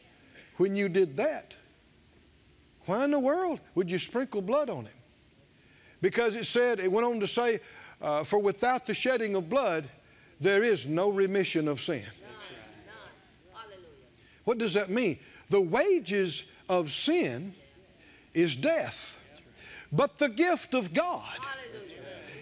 when 0.57 0.75
you 0.75 0.89
did 0.89 1.17
that. 1.17 1.55
Why 2.87 3.05
in 3.05 3.11
the 3.11 3.19
world 3.19 3.61
would 3.75 3.91
you 3.91 3.99
sprinkle 3.99 4.43
blood 4.43 4.71
on 4.71 4.87
him? 4.87 4.95
Because 6.01 6.35
it 6.37 6.47
said, 6.47 6.79
it 6.81 6.91
went 6.91 7.07
on 7.07 7.21
to 7.21 7.27
say, 7.27 7.61
uh, 8.01 8.25
for 8.25 8.39
without 8.39 8.87
the 8.87 8.95
shedding 8.95 9.35
of 9.35 9.49
blood, 9.49 9.89
there 10.41 10.63
is 10.63 10.87
no 10.87 11.11
remission 11.11 11.69
of 11.69 11.81
sin. 11.81 12.05
What 14.45 14.59
does 14.59 14.75
that 14.75 14.91
mean? 14.91 15.19
The 15.51 15.61
wages 15.61 16.45
of 16.69 16.93
sin 16.93 17.55
is 18.35 18.55
death, 18.55 19.13
but 19.91 20.19
the 20.19 20.29
gift 20.29 20.75
of 20.75 20.93
God 20.95 21.39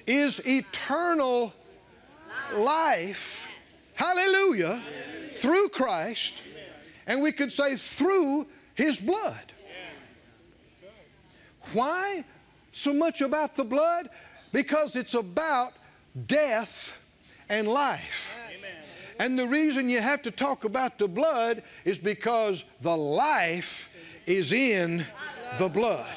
is 0.07 0.41
eternal 0.47 1.55
life. 2.55 3.47
Hallelujah. 3.95 4.83
Through 5.37 5.69
Christ, 5.71 6.35
and 7.07 7.23
we 7.23 7.33
could 7.33 7.53
say 7.53 7.77
through 7.77 8.47
His 8.75 8.97
blood. 8.99 9.53
Why 11.73 12.25
so 12.73 12.93
much 12.93 13.21
about 13.21 13.57
the 13.57 13.65
blood? 13.65 14.11
Because 14.53 14.97
it's 14.97 15.15
about 15.15 15.73
death 16.27 16.93
and 17.49 17.69
life. 17.69 18.31
And 19.19 19.39
the 19.39 19.47
reason 19.47 19.89
you 19.89 20.01
have 20.01 20.23
to 20.23 20.31
talk 20.31 20.65
about 20.65 20.99
the 20.99 21.09
blood 21.09 21.63
is 21.85 21.99
because 21.99 22.65
the 22.81 22.97
life 22.97 23.89
is 24.27 24.53
in 24.53 25.07
the 25.59 25.69
blood. 25.69 26.13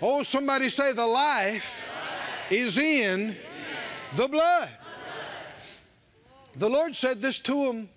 Oh, 0.00 0.22
somebody 0.22 0.68
say 0.68 0.92
the 0.92 1.06
life 1.06 1.87
is 2.50 2.78
in 2.78 3.36
the 4.16 4.28
blood. 4.28 4.70
The 6.56 6.68
Lord 6.68 6.96
said 6.96 7.22
this 7.22 7.38
to 7.40 7.66
them 7.66 7.88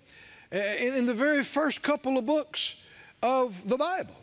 uh, 0.52 0.58
in 0.58 1.06
the 1.06 1.14
very 1.14 1.42
first 1.42 1.82
couple 1.82 2.18
of 2.18 2.26
books 2.26 2.74
of 3.22 3.68
the 3.68 3.76
Bible. 3.76 4.14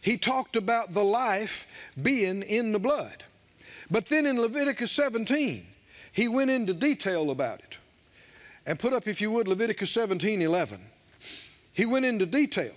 He 0.00 0.16
talked 0.16 0.56
about 0.56 0.94
the 0.94 1.04
life 1.04 1.66
being 2.00 2.42
in 2.42 2.72
the 2.72 2.78
blood. 2.78 3.24
But 3.90 4.06
then 4.06 4.26
in 4.26 4.40
Leviticus 4.40 4.92
17, 4.92 5.66
he 6.12 6.28
went 6.28 6.50
into 6.50 6.72
detail 6.72 7.30
about 7.30 7.60
it. 7.60 7.76
And 8.64 8.78
put 8.78 8.92
up, 8.92 9.06
if 9.06 9.20
you 9.20 9.30
would, 9.30 9.46
Leviticus 9.46 9.90
17 9.92 10.42
11. 10.42 10.80
He 11.72 11.84
went 11.86 12.04
into 12.04 12.26
detail. 12.26 12.72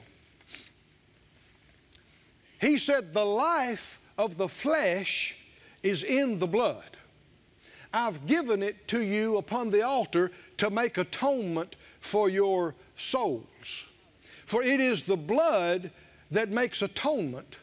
He 2.59 2.77
said, 2.77 3.13
The 3.13 3.25
life 3.25 3.99
of 4.17 4.37
the 4.37 4.49
flesh 4.49 5.35
is 5.83 6.03
in 6.03 6.39
the 6.39 6.47
blood. 6.47 6.97
I've 7.93 8.27
given 8.27 8.61
it 8.61 8.87
to 8.89 9.01
you 9.01 9.37
upon 9.37 9.71
the 9.71 9.81
altar 9.81 10.31
to 10.57 10.69
make 10.69 10.97
atonement 10.97 11.75
for 12.01 12.29
your 12.29 12.75
souls. 12.97 13.83
For 14.45 14.61
it 14.63 14.79
is 14.79 15.03
the 15.03 15.17
blood 15.17 15.91
that 16.31 16.49
makes 16.49 16.81
atonement 16.81 17.57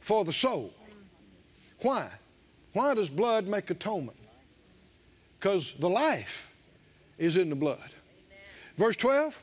for 0.00 0.24
the 0.24 0.32
soul. 0.32 0.72
Why? 1.80 2.10
Why 2.72 2.94
does 2.94 3.08
blood 3.08 3.46
make 3.46 3.70
atonement? 3.70 4.18
because 5.38 5.74
the 5.78 5.88
life 5.88 6.50
is 7.16 7.36
in 7.36 7.48
the 7.50 7.56
blood. 7.56 7.90
Verse 8.76 8.96
12. 8.96 9.36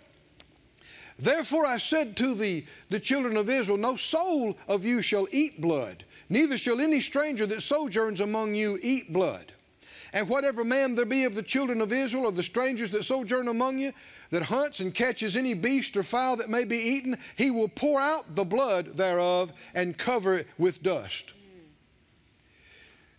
Therefore 1.18 1.66
I 1.66 1.78
said 1.78 2.18
to 2.18 2.36
the, 2.36 2.66
the 2.90 3.00
children 3.00 3.38
of 3.38 3.50
Israel, 3.50 3.78
No 3.78 3.96
soul 3.96 4.58
of 4.68 4.84
you 4.84 5.02
shall 5.02 5.28
eat 5.32 5.62
blood, 5.62 6.04
neither 6.30 6.58
shall 6.58 6.80
any 6.80 7.02
stranger 7.02 7.46
that 7.48 7.62
sojourns 7.62 8.20
among 8.20 8.56
you 8.56 8.80
eat 8.82 9.12
blood. 9.12 9.52
And 10.14 10.30
whatever 10.30 10.64
man 10.64 10.96
there 10.96 11.06
be 11.06 11.26
of 11.26 11.36
the 11.36 11.44
children 11.44 11.82
of 11.82 11.92
Israel 11.92 12.26
or 12.26 12.32
the 12.32 12.44
strangers 12.44 12.92
that 12.92 13.04
sojourn 13.04 13.50
among 13.50 13.80
you, 13.80 13.92
that 14.32 14.44
hunts 14.44 14.80
and 14.80 14.94
catches 14.94 15.36
any 15.36 15.54
beast 15.54 15.98
or 15.98 16.04
fowl 16.04 16.38
that 16.38 16.50
may 16.50 16.64
be 16.64 16.78
eaten, 16.78 17.18
he 17.36 17.52
will 17.52 17.68
pour 17.68 18.00
out 18.00 18.34
the 18.34 18.46
blood 18.46 18.98
thereof 18.98 19.52
and 19.74 19.98
cover 19.98 20.36
it 20.36 20.48
with 20.58 20.82
dust. 20.82 21.34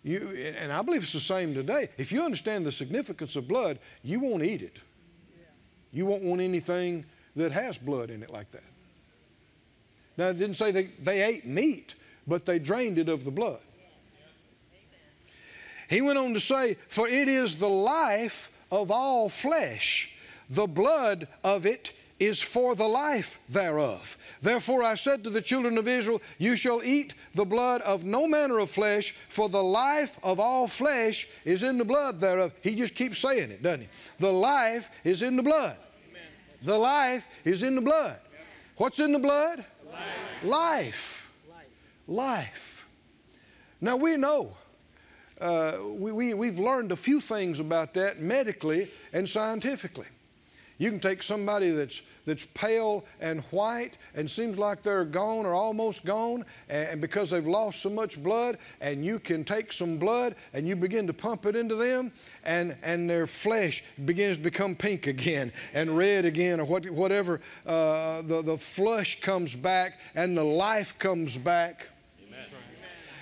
You, 0.03 0.55
and 0.59 0.73
I 0.73 0.83
believe 0.83 1.03
it's 1.03 1.13
the 1.13 1.21
same 1.21 1.53
today. 1.53 1.91
If 1.99 2.13
you 2.13 2.23
understand 2.23 2.65
the 2.65 2.73
significance 2.73 3.35
of 3.37 3.49
blood, 3.49 3.79
you 4.03 4.21
won't 4.21 4.45
eat 4.45 4.63
it. 4.63 4.79
You 5.93 6.07
won't 6.07 6.23
want 6.23 6.41
anything 6.41 7.05
that 7.35 7.53
has 7.53 7.77
blood 7.77 8.11
in 8.11 8.23
it 8.23 8.31
like 8.31 8.51
that. 8.53 8.63
Now, 10.17 10.29
it 10.29 10.39
didn't 10.39 10.55
say 10.55 10.71
they, 10.71 10.91
they 11.03 11.23
ate 11.23 11.45
meat, 11.47 11.95
but 12.27 12.45
they 12.45 12.59
drained 12.59 12.99
it 12.99 13.09
of 13.09 13.25
the 13.25 13.31
blood. 13.31 13.59
He 15.89 16.01
went 16.01 16.19
on 16.19 16.35
to 16.35 16.41
say, 16.41 16.77
For 16.89 17.09
it 17.09 17.29
is 17.29 17.57
the 17.57 17.69
life 17.69 18.51
of 18.71 18.91
all 18.91 19.29
flesh, 19.29 20.11
the 20.51 20.67
blood 20.67 21.29
of 21.45 21.67
it 21.67 21.93
is 22.19 22.41
for 22.41 22.75
the 22.75 22.89
life 22.89 23.39
thereof. 23.49 24.17
Therefore 24.41 24.83
I 24.83 24.95
said 24.95 25.23
to 25.25 25.31
the 25.31 25.43
children 25.43 25.77
of 25.77 25.87
Israel, 25.87 26.23
You 26.39 26.57
shall 26.57 26.83
eat 26.83 27.15
the 27.35 27.45
blood 27.45 27.83
of 27.83 28.05
no 28.05 28.27
manner 28.27 28.59
of 28.59 28.71
flesh, 28.71 29.15
for 29.29 29.49
the 29.49 29.63
life 29.63 30.19
of 30.23 30.41
all 30.41 30.67
flesh 30.67 31.29
is 31.45 31.63
in 31.63 31.79
the 31.79 31.85
blood 31.85 32.21
thereof. 32.21 32.53
He 32.63 32.75
just 32.75 32.95
keeps 32.95 33.19
saying 33.21 33.51
it, 33.51 33.63
doesn't 33.63 33.83
he? 33.83 33.89
The 34.19 34.33
life 34.33 34.89
is 35.05 35.23
in 35.23 35.37
the 35.37 35.43
blood. 35.43 35.77
Amen. 36.09 36.23
The 36.63 36.79
life 36.79 37.27
is 37.45 37.63
in 37.63 37.75
the 37.75 37.83
blood. 37.83 38.19
What's 38.77 38.99
in 38.99 39.13
the 39.13 39.19
blood? 39.19 39.65
Life. 39.93 40.45
Life. 40.45 41.26
Life. 42.09 42.87
Now 43.81 43.97
we 43.97 44.17
know. 44.17 44.57
Uh, 45.41 45.73
we, 45.89 46.13
we, 46.13 46.35
we've 46.35 46.59
learned 46.59 46.93
a 46.93 46.97
few 46.97 47.21
things 47.21 47.61
about 47.61 47.93
that 47.95 48.21
medically 48.21 48.91
and 49.13 49.29
scientifically. 49.29 50.07
You 50.79 50.91
can 50.91 51.01
take 51.01 51.23
somebody 51.23 51.71
that's, 51.71 52.03
that's 52.27 52.47
pale 52.53 53.05
and 53.21 53.41
white 53.51 53.97
and 54.15 54.31
seems 54.31 54.59
like 54.59 54.83
they're 54.83 55.07
gone 55.07 55.47
or 55.47 55.55
almost 55.55 56.05
gone, 56.05 56.45
and 56.69 57.01
because 57.01 57.31
they've 57.31 57.47
lost 57.47 57.81
so 57.81 57.89
much 57.89 58.23
blood, 58.23 58.59
and 58.83 59.03
you 59.05 59.19
can 59.19 59.43
take 59.43 59.73
some 59.73 59.97
blood 59.97 60.37
and 60.53 60.69
you 60.69 60.77
begin 60.77 61.07
to 61.07 61.15
pump 61.15 61.47
it 61.47 61.57
into 61.57 61.77
them, 61.77 62.13
and, 62.45 62.77
and 62.83 63.09
their 63.09 63.27
flesh 63.27 63.83
begins 64.05 64.37
to 64.37 64.43
become 64.43 64.75
pink 64.75 65.07
again 65.07 65.51
and 65.73 65.97
red 65.97 66.27
again, 66.27 66.61
or 66.61 66.65
what, 66.65 66.89
whatever. 66.91 67.41
Uh, 67.65 68.21
the, 68.23 68.43
the 68.43 68.59
flush 68.59 69.21
comes 69.21 69.55
back 69.55 69.99
and 70.15 70.37
the 70.37 70.45
life 70.45 70.99
comes 70.99 71.39
back. 71.39 71.89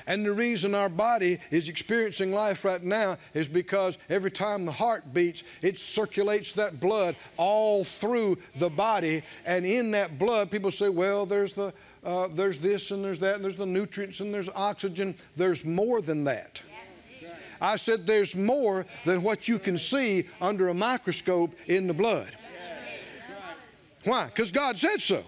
And 0.06 0.24
the 0.24 0.32
reason 0.32 0.74
our 0.74 0.90
body 0.90 1.38
is 1.50 1.68
experiencing 1.68 2.32
life 2.32 2.64
right 2.64 2.82
now 2.82 3.16
is 3.32 3.48
because 3.48 3.96
every 4.10 4.30
time 4.30 4.66
the 4.66 4.72
heart 4.72 5.14
beats, 5.14 5.42
it 5.62 5.78
circulates 5.78 6.52
that 6.52 6.78
blood 6.78 7.16
all 7.38 7.84
through 7.84 8.38
the 8.56 8.68
body. 8.68 9.22
And 9.46 9.64
in 9.64 9.90
that 9.92 10.18
blood, 10.18 10.50
people 10.50 10.70
say, 10.70 10.90
well, 10.90 11.24
there's 11.24 11.52
the 11.52 11.72
uh, 12.04 12.28
there's 12.34 12.58
this 12.58 12.90
and 12.90 13.02
there's 13.02 13.18
that 13.18 13.36
and 13.36 13.44
there's 13.44 13.56
the 13.56 13.64
nutrients 13.64 14.20
and 14.20 14.32
there's 14.32 14.50
oxygen. 14.54 15.16
There's 15.36 15.64
more 15.64 16.02
than 16.02 16.24
that. 16.24 16.60
I 17.62 17.76
said 17.76 18.06
there's 18.06 18.36
more 18.36 18.84
than 19.06 19.22
what 19.22 19.48
you 19.48 19.58
can 19.58 19.78
see 19.78 20.28
under 20.38 20.68
a 20.68 20.74
microscope 20.74 21.54
in 21.66 21.86
the 21.86 21.94
blood. 21.94 22.36
Why? 24.04 24.26
Because 24.26 24.50
God 24.50 24.76
said 24.76 25.00
so. 25.00 25.24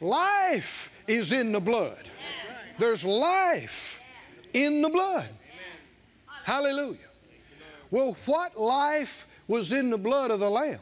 Life 0.00 0.92
is 1.08 1.32
in 1.32 1.50
the 1.50 1.58
blood. 1.58 2.08
There's 2.78 3.04
life 3.04 3.98
in 4.52 4.82
the 4.82 4.88
blood. 4.88 5.28
Hallelujah. 6.44 6.98
Well, 7.90 8.16
what 8.26 8.58
life 8.58 9.26
was 9.48 9.72
in 9.72 9.90
the 9.90 9.98
blood 9.98 10.30
of 10.30 10.40
the 10.40 10.50
Lamb? 10.50 10.80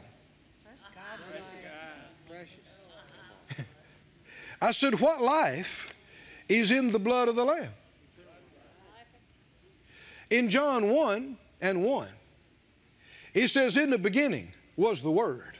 I 4.61 4.71
said, 4.71 4.99
What 4.99 5.21
life 5.21 5.89
is 6.49 6.71
in 6.71 6.91
the 6.91 6.99
blood 6.99 7.27
of 7.27 7.35
the 7.35 7.43
Lamb? 7.43 7.71
In 10.29 10.49
John 10.49 10.89
1 10.89 11.37
and 11.61 11.83
1, 11.83 12.07
he 13.33 13.47
says, 13.47 13.77
In 13.77 13.89
the 13.89 13.97
beginning 13.97 14.53
was 14.75 15.01
the 15.01 15.11
Word, 15.11 15.57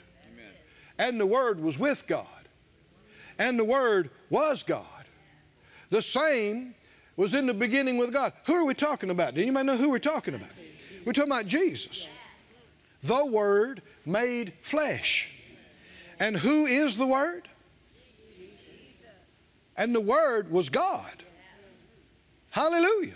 and 0.98 1.20
the 1.20 1.26
Word 1.26 1.60
was 1.60 1.78
with 1.78 2.06
God, 2.08 2.26
and 3.38 3.60
the 3.60 3.66
Word 3.66 4.10
was 4.30 4.64
God. 4.64 4.95
The 5.90 6.02
same 6.02 6.76
was 7.18 7.34
in 7.34 7.46
the 7.46 7.54
beginning 7.54 7.98
with 7.98 8.12
God. 8.12 8.34
Who 8.46 8.56
are 8.56 8.66
we 8.66 8.74
talking 8.74 9.10
about? 9.10 9.36
Do 9.36 9.42
anybody 9.42 9.66
know 9.66 9.78
who 9.78 9.90
we're 9.90 10.00
talking 10.00 10.34
about? 10.34 10.50
We're 11.06 11.14
talking 11.14 11.32
about 11.32 11.48
Jesus. 11.48 12.08
The 13.04 13.26
Word 13.26 13.82
made 14.06 14.54
flesh. 14.64 15.28
And 16.20 16.36
who 16.36 16.66
is 16.66 16.96
the 16.96 17.06
Word? 17.06 17.48
And 19.78 19.94
the 19.94 20.02
Word 20.02 20.50
was 20.52 20.70
God. 20.70 21.24
Hallelujah. 22.50 23.14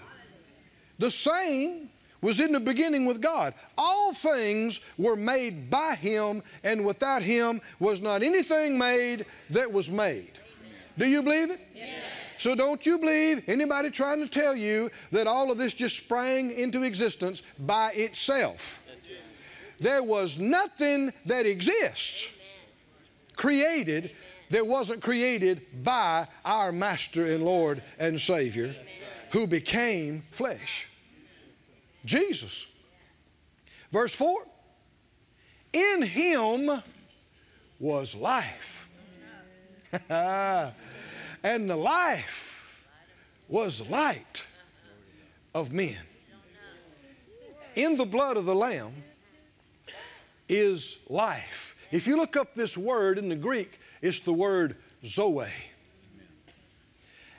The 0.99 1.09
same 1.09 1.89
was 2.21 2.41
in 2.41 2.51
the 2.51 2.59
beginning 2.59 3.05
with 3.05 3.21
God. 3.21 3.53
All 3.77 4.13
things 4.13 4.81
were 4.97 5.15
made 5.15 5.69
by 5.69 5.95
Him, 5.95 6.43
and 6.63 6.85
without 6.85 7.23
Him 7.23 7.61
was 7.79 8.01
not 8.01 8.21
anything 8.21 8.77
made 8.77 9.25
that 9.49 9.71
was 9.71 9.89
made. 9.89 10.33
Do 10.97 11.07
you 11.07 11.23
believe 11.23 11.51
it? 11.51 11.61
Yes. 11.73 12.03
So 12.39 12.55
don't 12.55 12.85
you 12.85 12.97
believe 12.97 13.43
anybody 13.47 13.89
trying 13.89 14.19
to 14.21 14.27
tell 14.27 14.55
you 14.55 14.89
that 15.11 15.27
all 15.27 15.51
of 15.51 15.57
this 15.57 15.73
just 15.73 15.97
sprang 15.97 16.51
into 16.51 16.83
existence 16.83 17.41
by 17.59 17.91
itself. 17.91 18.79
There 19.81 20.03
was 20.03 20.39
nothing 20.39 21.11
that 21.25 21.45
exists 21.45 22.29
created 23.35 24.11
that 24.51 24.65
wasn't 24.65 25.01
created 25.01 25.83
by 25.83 26.27
our 26.45 26.71
Master 26.71 27.33
and 27.33 27.43
Lord 27.43 27.83
and 27.99 28.19
Savior 28.19 28.73
who 29.31 29.45
became 29.45 30.23
flesh. 30.31 30.87
Jesus. 32.05 32.65
Verse 33.91 34.13
4 34.13 34.45
In 35.73 36.03
him 36.03 36.81
was 37.79 38.15
life. 38.15 38.87
and 41.43 41.69
the 41.69 41.75
life 41.75 42.85
was 43.47 43.81
light 43.89 44.43
of 45.53 45.71
men. 45.71 45.97
In 47.75 47.97
the 47.97 48.05
blood 48.05 48.37
of 48.37 48.45
the 48.45 48.55
Lamb 48.55 48.93
is 50.47 50.97
life. 51.07 51.75
If 51.91 52.07
you 52.07 52.17
look 52.17 52.35
up 52.35 52.55
this 52.55 52.77
word 52.77 53.17
in 53.17 53.29
the 53.29 53.35
Greek, 53.35 53.79
it's 54.01 54.19
the 54.19 54.33
word 54.33 54.75
Zoe. 55.05 55.47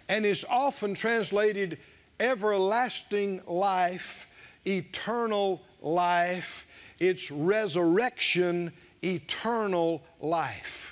And 0.09 0.27
it's 0.27 0.45
often 0.49 0.95
translated 0.95 1.79
everlasting 2.19 3.43
life, 3.47 4.27
eternal 4.67 5.63
life, 5.81 6.67
it's 6.99 7.31
resurrection, 7.31 8.73
eternal 9.03 10.03
life. 10.21 10.90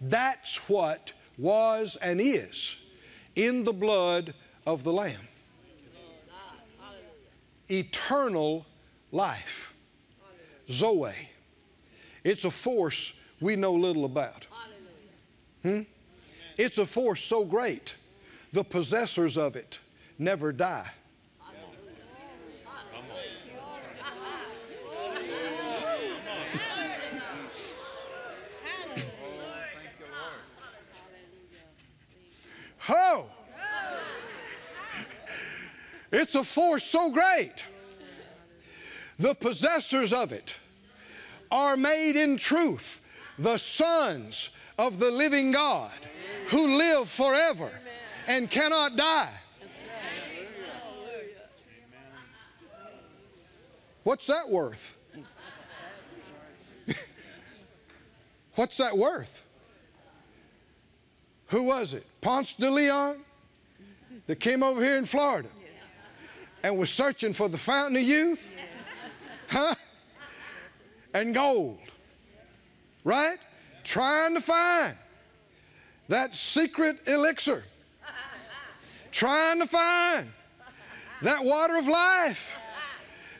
That's 0.00 0.56
what 0.68 1.12
was 1.36 1.96
and 2.00 2.20
is 2.20 2.74
in 3.36 3.64
the 3.64 3.72
blood 3.72 4.34
of 4.66 4.84
the 4.84 4.92
Lamb. 4.92 5.28
Eternal 7.70 8.66
life. 9.12 9.72
Zoe. 10.70 11.12
It's 12.24 12.44
a 12.44 12.50
force 12.50 13.12
we 13.40 13.56
know 13.56 13.74
little 13.74 14.04
about. 14.04 14.46
Hmm? 15.62 15.82
It's 16.56 16.78
a 16.78 16.86
force 16.86 17.22
so 17.22 17.44
great, 17.44 17.94
the 18.52 18.64
possessors 18.64 19.36
of 19.36 19.56
it 19.56 19.78
never 20.18 20.52
die. 20.52 20.90
Oh! 32.92 33.26
It's 36.12 36.34
a 36.34 36.44
force 36.44 36.84
so 36.84 37.10
great. 37.10 37.64
The 39.18 39.34
possessors 39.34 40.12
of 40.12 40.32
it 40.32 40.54
are 41.50 41.76
made 41.76 42.16
in 42.16 42.36
truth 42.36 43.00
the 43.38 43.58
sons 43.58 44.50
of 44.78 44.98
the 44.98 45.10
living 45.10 45.52
God 45.52 45.92
who 46.48 46.78
live 46.78 47.08
forever 47.08 47.70
and 48.26 48.50
cannot 48.50 48.96
die. 48.96 49.30
What's 54.02 54.26
that 54.26 54.48
worth? 54.48 54.96
What's 58.54 58.78
that 58.78 58.96
worth? 58.96 59.42
Who 61.48 61.64
was 61.64 61.92
it? 61.92 62.06
Ponce 62.20 62.54
de 62.54 62.70
Leon 62.70 63.18
that 64.26 64.40
came 64.40 64.62
over 64.62 64.82
here 64.82 64.96
in 64.96 65.04
Florida 65.04 65.48
and 66.62 66.76
was 66.76 66.90
searching 66.90 67.32
for 67.32 67.48
the 67.48 67.58
fountain 67.58 67.96
of 67.96 68.02
youth? 68.02 68.48
Huh? 69.48 69.74
And 71.14 71.34
gold. 71.34 71.78
Right? 73.04 73.38
Trying 73.84 74.34
to 74.34 74.40
find 74.40 74.94
that 76.08 76.34
secret 76.34 76.98
elixir. 77.06 77.64
Trying 79.10 79.58
to 79.58 79.66
find 79.66 80.28
that 81.22 81.42
water 81.42 81.76
of 81.76 81.86
life 81.86 82.50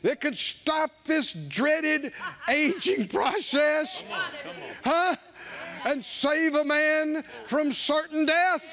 that 0.03 0.21
could 0.21 0.37
stop 0.37 0.91
this 1.05 1.33
dreaded 1.33 2.13
aging 2.49 3.09
process. 3.09 4.03
Huh? 4.83 5.17
and 5.85 6.05
save 6.05 6.55
a 6.55 6.65
man 6.65 7.25
from 7.47 7.73
certain 7.73 8.27
death. 8.27 8.65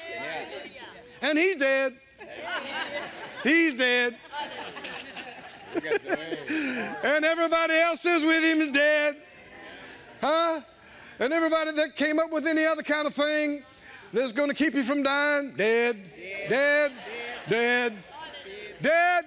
And 1.20 1.38
he's 1.38 1.56
dead. 1.56 1.94
He's 3.48 3.72
dead. 3.72 4.14
and 7.02 7.24
everybody 7.24 7.74
else 7.76 8.04
is 8.04 8.22
with 8.22 8.44
him 8.44 8.60
is 8.60 8.68
dead. 8.68 9.16
Huh? 10.20 10.60
And 11.18 11.32
everybody 11.32 11.72
that 11.72 11.96
came 11.96 12.18
up 12.18 12.30
with 12.30 12.46
any 12.46 12.66
other 12.66 12.82
kind 12.82 13.06
of 13.06 13.14
thing 13.14 13.62
that's 14.12 14.32
going 14.32 14.50
to 14.50 14.54
keep 14.54 14.74
you 14.74 14.84
from 14.84 15.02
dying, 15.02 15.54
dead, 15.56 15.96
dead, 16.50 16.92
dead, 17.48 17.94
dead, 18.82 19.24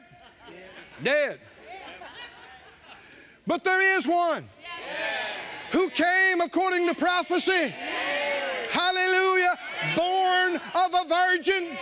dead. 1.02 1.40
But 3.48 3.64
there 3.64 3.98
is 3.98 4.06
one 4.06 4.48
who 5.72 5.90
came 5.90 6.42
according 6.42 6.88
to 6.88 6.94
prophecy. 6.94 7.74
Hallelujah. 8.70 9.58
Born 9.96 10.62
of 10.76 10.94
a 10.94 11.06
virgin. 11.10 11.76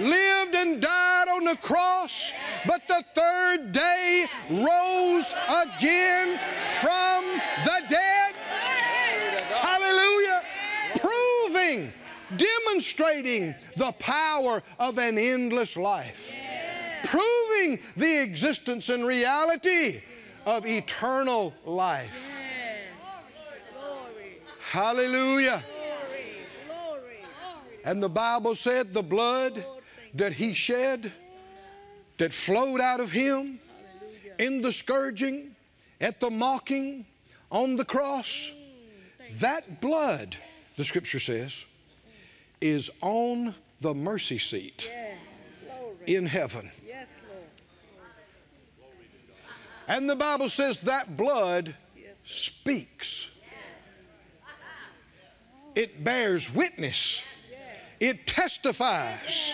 Lived 0.00 0.54
and 0.54 0.80
died 0.80 1.28
on 1.28 1.44
the 1.44 1.56
cross, 1.56 2.32
but 2.66 2.80
the 2.88 3.04
third 3.14 3.72
day 3.72 4.26
rose 4.48 5.34
again 5.48 6.40
from 6.80 7.24
the 7.64 7.82
dead. 7.88 8.34
Hallelujah. 9.50 10.42
Proving, 10.96 11.92
demonstrating 12.36 13.54
the 13.76 13.92
power 13.92 14.62
of 14.78 14.98
an 14.98 15.18
endless 15.18 15.76
life. 15.76 16.32
Proving 17.04 17.78
the 17.96 18.22
existence 18.22 18.88
and 18.88 19.06
reality 19.06 20.00
of 20.46 20.66
eternal 20.66 21.52
life. 21.66 22.30
Hallelujah. 24.60 25.62
And 27.84 28.02
the 28.02 28.08
Bible 28.08 28.54
said 28.54 28.94
the 28.94 29.02
blood 29.02 29.64
that 30.14 30.32
he 30.32 30.54
shed, 30.54 31.12
that 32.18 32.32
flowed 32.32 32.80
out 32.80 33.00
of 33.00 33.10
him 33.10 33.58
in 34.38 34.62
the 34.62 34.72
scourging, 34.72 35.54
at 36.00 36.20
the 36.20 36.30
mocking, 36.30 37.06
on 37.50 37.76
the 37.76 37.84
cross, 37.84 38.50
that 39.38 39.80
blood, 39.80 40.36
the 40.76 40.84
scripture 40.84 41.20
says, 41.20 41.64
is 42.60 42.90
on 43.00 43.54
the 43.80 43.94
mercy 43.94 44.38
seat 44.38 44.88
in 46.06 46.26
heaven. 46.26 46.70
And 49.88 50.08
the 50.08 50.16
Bible 50.16 50.48
says 50.48 50.78
that 50.84 51.16
blood 51.16 51.74
speaks. 52.24 53.26
It 55.74 56.04
bears 56.04 56.52
witness. 56.52 57.20
It 57.98 58.26
testifies. 58.26 59.52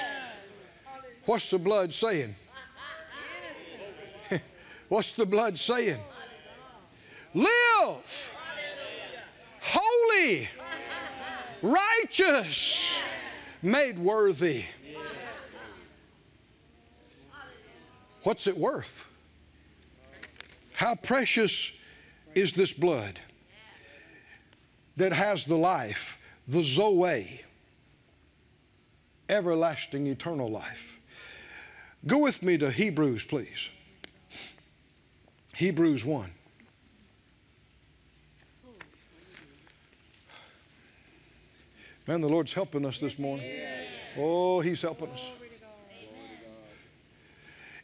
What's 1.26 1.50
the 1.50 1.58
blood 1.58 1.92
saying? 1.92 2.34
What's 4.88 5.12
the 5.12 5.26
blood 5.26 5.58
saying? 5.58 6.00
Live 7.34 8.30
holy, 9.66 10.48
righteous, 11.62 12.98
made 13.62 13.98
worthy. 13.98 14.64
What's 18.22 18.46
it 18.46 18.56
worth? 18.56 19.04
How 20.72 20.94
precious 20.94 21.70
is 22.34 22.52
this 22.52 22.72
blood 22.72 23.20
that 24.96 25.12
has 25.12 25.44
the 25.44 25.56
life, 25.56 26.16
the 26.48 26.62
Zoe, 26.62 27.40
everlasting, 29.28 30.06
eternal 30.06 30.50
life? 30.50 30.95
Go 32.06 32.18
with 32.18 32.40
me 32.42 32.56
to 32.58 32.70
Hebrews, 32.70 33.24
please. 33.24 33.68
Hebrews 35.54 36.04
1. 36.04 36.30
Man, 42.06 42.20
the 42.20 42.28
Lord's 42.28 42.52
helping 42.52 42.86
us 42.86 42.98
this 42.98 43.18
morning. 43.18 43.50
Oh, 44.16 44.60
He's 44.60 44.82
helping 44.82 45.10
us. 45.10 45.28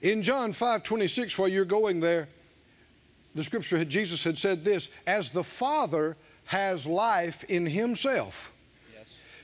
In 0.00 0.22
John 0.22 0.52
5 0.52 0.84
26, 0.84 1.38
while 1.38 1.48
you're 1.48 1.64
going 1.64 1.98
there, 1.98 2.28
the 3.34 3.42
scripture, 3.42 3.78
had, 3.78 3.88
Jesus 3.88 4.22
had 4.22 4.38
said 4.38 4.64
this 4.64 4.88
as 5.06 5.30
the 5.30 5.42
Father 5.42 6.16
has 6.44 6.86
life 6.86 7.42
in 7.44 7.66
Himself. 7.66 8.52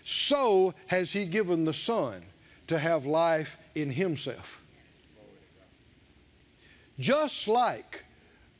so 0.05 0.75
has 0.87 1.11
He 1.11 1.27
given 1.27 1.65
the 1.65 1.75
Son 1.75 2.23
to 2.69 2.79
have 2.79 3.07
life 3.07 3.57
in 3.75 3.91
Himself. 3.91 4.61
Just 6.99 7.47
like 7.47 8.05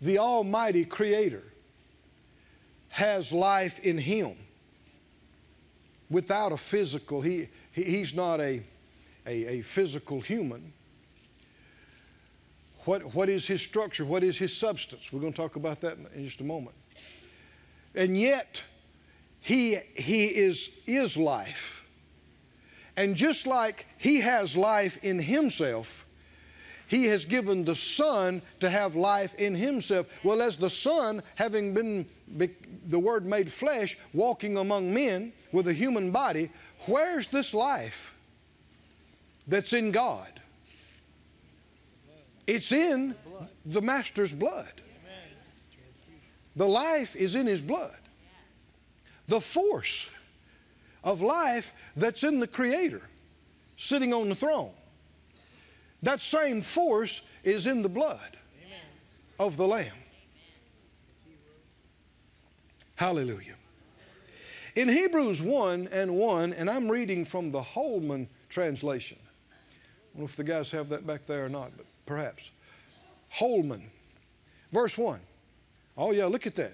the 0.01 0.19
Almighty 0.19 0.85
Creator 0.85 1.43
has 2.89 3.33
life 3.33 3.79
in 3.81 3.99
Him 3.99 4.37
without 6.09 6.53
a 6.53 6.57
physical, 6.57 7.21
he, 7.21 7.49
he 7.73 7.83
He's 7.83 8.15
not 8.15 8.41
a, 8.41 8.63
a, 9.27 9.47
a 9.47 9.63
physical 9.63 10.21
human. 10.21 10.73
What, 12.85 13.15
what 13.15 13.29
is 13.29 13.47
his 13.47 13.61
structure? 13.61 14.07
What 14.07 14.25
is 14.25 14.39
his 14.39 14.57
substance? 14.57 15.13
We're 15.13 15.21
going 15.21 15.35
to 15.35 15.37
talk 15.37 15.57
about 15.57 15.83
that 15.83 15.99
in 16.15 16.25
just 16.25 16.41
a 16.41 16.45
moment. 16.45 16.75
And 17.95 18.19
yet, 18.19 18.63
he, 19.41 19.79
he 19.95 20.27
is, 20.27 20.71
is 20.87 21.17
life. 21.17 21.85
And 22.97 23.15
just 23.15 23.47
like 23.47 23.87
he 23.99 24.21
has 24.21 24.57
life 24.57 24.97
in 25.03 25.19
himself, 25.19 26.07
he 26.89 27.05
has 27.05 27.25
given 27.25 27.65
the 27.65 27.77
Son 27.77 28.43
to 28.61 28.69
have 28.69 28.97
life 28.97 29.35
in 29.35 29.55
himself. 29.55 30.07
Well, 30.25 30.43
as 30.43 30.57
the 30.57 30.71
Son, 30.71 31.23
having 31.37 31.75
been 31.75 32.07
the 32.87 32.99
Word 32.99 33.25
made 33.25 33.53
flesh, 33.53 33.97
walking 34.13 34.57
among 34.57 34.93
men 34.93 35.33
with 35.53 35.69
a 35.69 35.73
human 35.73 36.11
body, 36.11 36.51
where's 36.87 37.27
this 37.29 37.55
life 37.55 38.15
that's 39.47 39.75
in 39.75 39.93
God? 39.93 40.41
It's 42.47 42.73
in 42.73 43.15
the 43.67 43.83
Master's 43.83 44.33
blood. 44.33 44.81
The 46.57 46.67
life 46.67 47.15
is 47.15 47.35
in 47.35 47.47
His 47.47 47.61
blood. 47.61 47.95
The 49.29 49.43
force 49.43 50.07
of 51.05 51.21
life 51.21 51.71
that's 51.97 52.25
in 52.25 52.41
the 52.41 52.47
Creator 52.47 53.03
sitting 53.77 54.15
on 54.15 54.31
the 54.31 54.35
throne. 54.35 54.73
That 56.03 56.21
same 56.21 56.63
force 56.63 57.21
is 57.43 57.67
in 57.67 57.83
the 57.83 57.89
blood 57.89 58.37
of 59.39 59.57
the 59.57 59.67
Lamb. 59.67 59.93
Hallelujah. 62.95 63.55
In 64.75 64.89
Hebrews 64.89 65.43
1 65.43 65.89
and 65.91 66.15
1, 66.15 66.53
and 66.53 66.71
I'm 66.71 66.89
reading 66.89 67.25
from 67.25 67.51
the 67.51 67.63
Holman 67.63 68.29
translation. 68.49 69.19
I 69.51 69.55
don't 70.13 70.21
know 70.21 70.25
if 70.25 70.37
the 70.37 70.45
guys 70.45 70.71
have 70.71 70.89
that 70.91 71.07
back 71.07 71.27
there 71.27 71.45
or 71.45 71.49
not, 71.49 71.71
but 71.77 71.87
perhaps. 72.07 72.51
Holman, 73.29 73.91
verse 74.73 74.97
1. 74.97 75.21
Oh, 75.97 76.13
yeah, 76.13 76.27
look 76.27 76.47
at 76.47 76.55
that. 76.57 76.73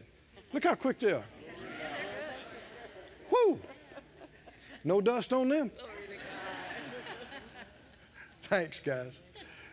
Look 0.52 0.64
how 0.64 0.74
quick 0.74 1.00
they 1.00 1.12
are. 1.12 1.24
Whoo! 3.30 3.58
No 4.84 5.00
dust 5.00 5.32
on 5.32 5.48
them. 5.48 5.70
Thanks, 8.48 8.80
guys. 8.80 9.20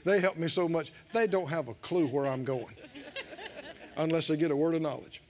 They 0.03 0.19
help 0.19 0.38
me 0.38 0.47
so 0.47 0.67
much. 0.67 0.91
They 1.13 1.27
don't 1.27 1.47
have 1.47 1.67
a 1.67 1.73
clue 1.75 2.07
where 2.07 2.25
I'm 2.25 2.43
going 2.43 2.75
unless 3.97 4.27
they 4.27 4.38
get 4.38 4.51
a 4.51 4.55
word 4.55 4.75
of 4.75 4.81
knowledge. 4.81 5.21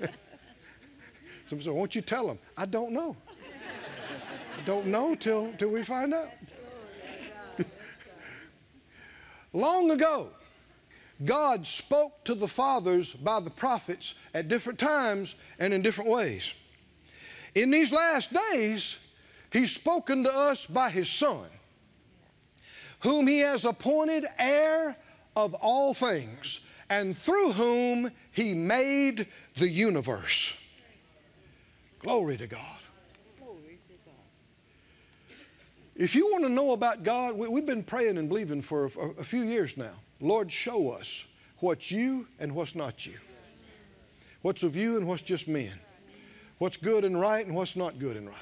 Somebody 1.46 1.64
said, 1.64 1.74
Won't 1.74 1.94
you 1.94 2.02
tell 2.02 2.26
them? 2.26 2.38
I 2.56 2.66
don't 2.66 2.92
know. 2.92 3.16
I 4.56 4.64
don't 4.64 4.86
know 4.86 5.14
till, 5.14 5.52
till 5.58 5.70
we 5.70 5.84
find 5.84 6.14
out. 6.14 6.30
Long 9.52 9.90
ago, 9.90 10.28
God 11.24 11.66
spoke 11.66 12.24
to 12.24 12.34
the 12.34 12.48
fathers 12.48 13.12
by 13.12 13.40
the 13.40 13.50
prophets 13.50 14.14
at 14.34 14.48
different 14.48 14.78
times 14.78 15.34
and 15.58 15.72
in 15.72 15.82
different 15.82 16.10
ways. 16.10 16.52
In 17.54 17.70
these 17.70 17.92
last 17.92 18.30
days, 18.52 18.96
He's 19.50 19.72
spoken 19.72 20.24
to 20.24 20.32
us 20.32 20.66
by 20.66 20.90
His 20.90 21.08
Son, 21.08 21.46
whom 23.00 23.26
He 23.26 23.40
has 23.40 23.64
appointed 23.64 24.26
heir 24.38 24.96
of 25.34 25.54
all 25.54 25.94
things, 25.94 26.60
and 26.88 27.16
through 27.16 27.52
whom 27.52 28.10
He 28.32 28.54
made 28.54 29.26
the 29.56 29.68
universe. 29.68 30.52
Glory 32.00 32.36
to 32.36 32.46
God. 32.46 32.76
If 35.96 36.14
you 36.14 36.30
want 36.30 36.44
to 36.44 36.50
know 36.50 36.72
about 36.72 37.04
God, 37.04 37.36
we, 37.36 37.50
have 37.58 37.66
been 37.66 37.82
praying 37.82 38.18
and 38.18 38.28
believing 38.28 38.60
for 38.60 38.90
a 39.18 39.24
few 39.24 39.42
years 39.42 39.78
now. 39.78 39.94
Lord, 40.20 40.52
show 40.52 40.90
us 40.90 41.24
what's 41.58 41.90
you 41.90 42.26
and 42.38 42.54
what's 42.54 42.74
not 42.74 43.06
you. 43.06 43.14
What's 44.42 44.62
of 44.62 44.76
you 44.76 44.98
and 44.98 45.06
what's 45.08 45.22
just 45.22 45.48
men. 45.48 45.72
What's 46.58 46.76
good 46.76 47.04
and 47.04 47.18
right 47.18 47.44
and 47.46 47.54
what's 47.54 47.76
not 47.76 47.98
good 47.98 48.16
and 48.16 48.28
right. 48.28 48.36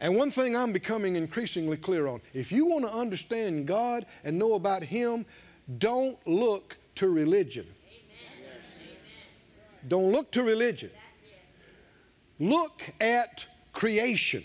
And 0.00 0.14
one 0.16 0.30
thing 0.30 0.56
I'm 0.56 0.72
becoming 0.72 1.16
increasingly 1.16 1.76
clear 1.76 2.06
on 2.06 2.20
if 2.34 2.52
you 2.52 2.66
want 2.66 2.84
to 2.84 2.92
understand 2.92 3.66
God 3.66 4.06
and 4.24 4.38
know 4.38 4.54
about 4.54 4.82
Him, 4.82 5.24
don't 5.78 6.18
look 6.26 6.76
to 6.96 7.08
religion. 7.08 7.66
Don't 9.88 10.10
look 10.12 10.30
to 10.32 10.42
religion. 10.42 10.90
Look 12.38 12.82
at 13.00 13.46
creation. 13.72 14.44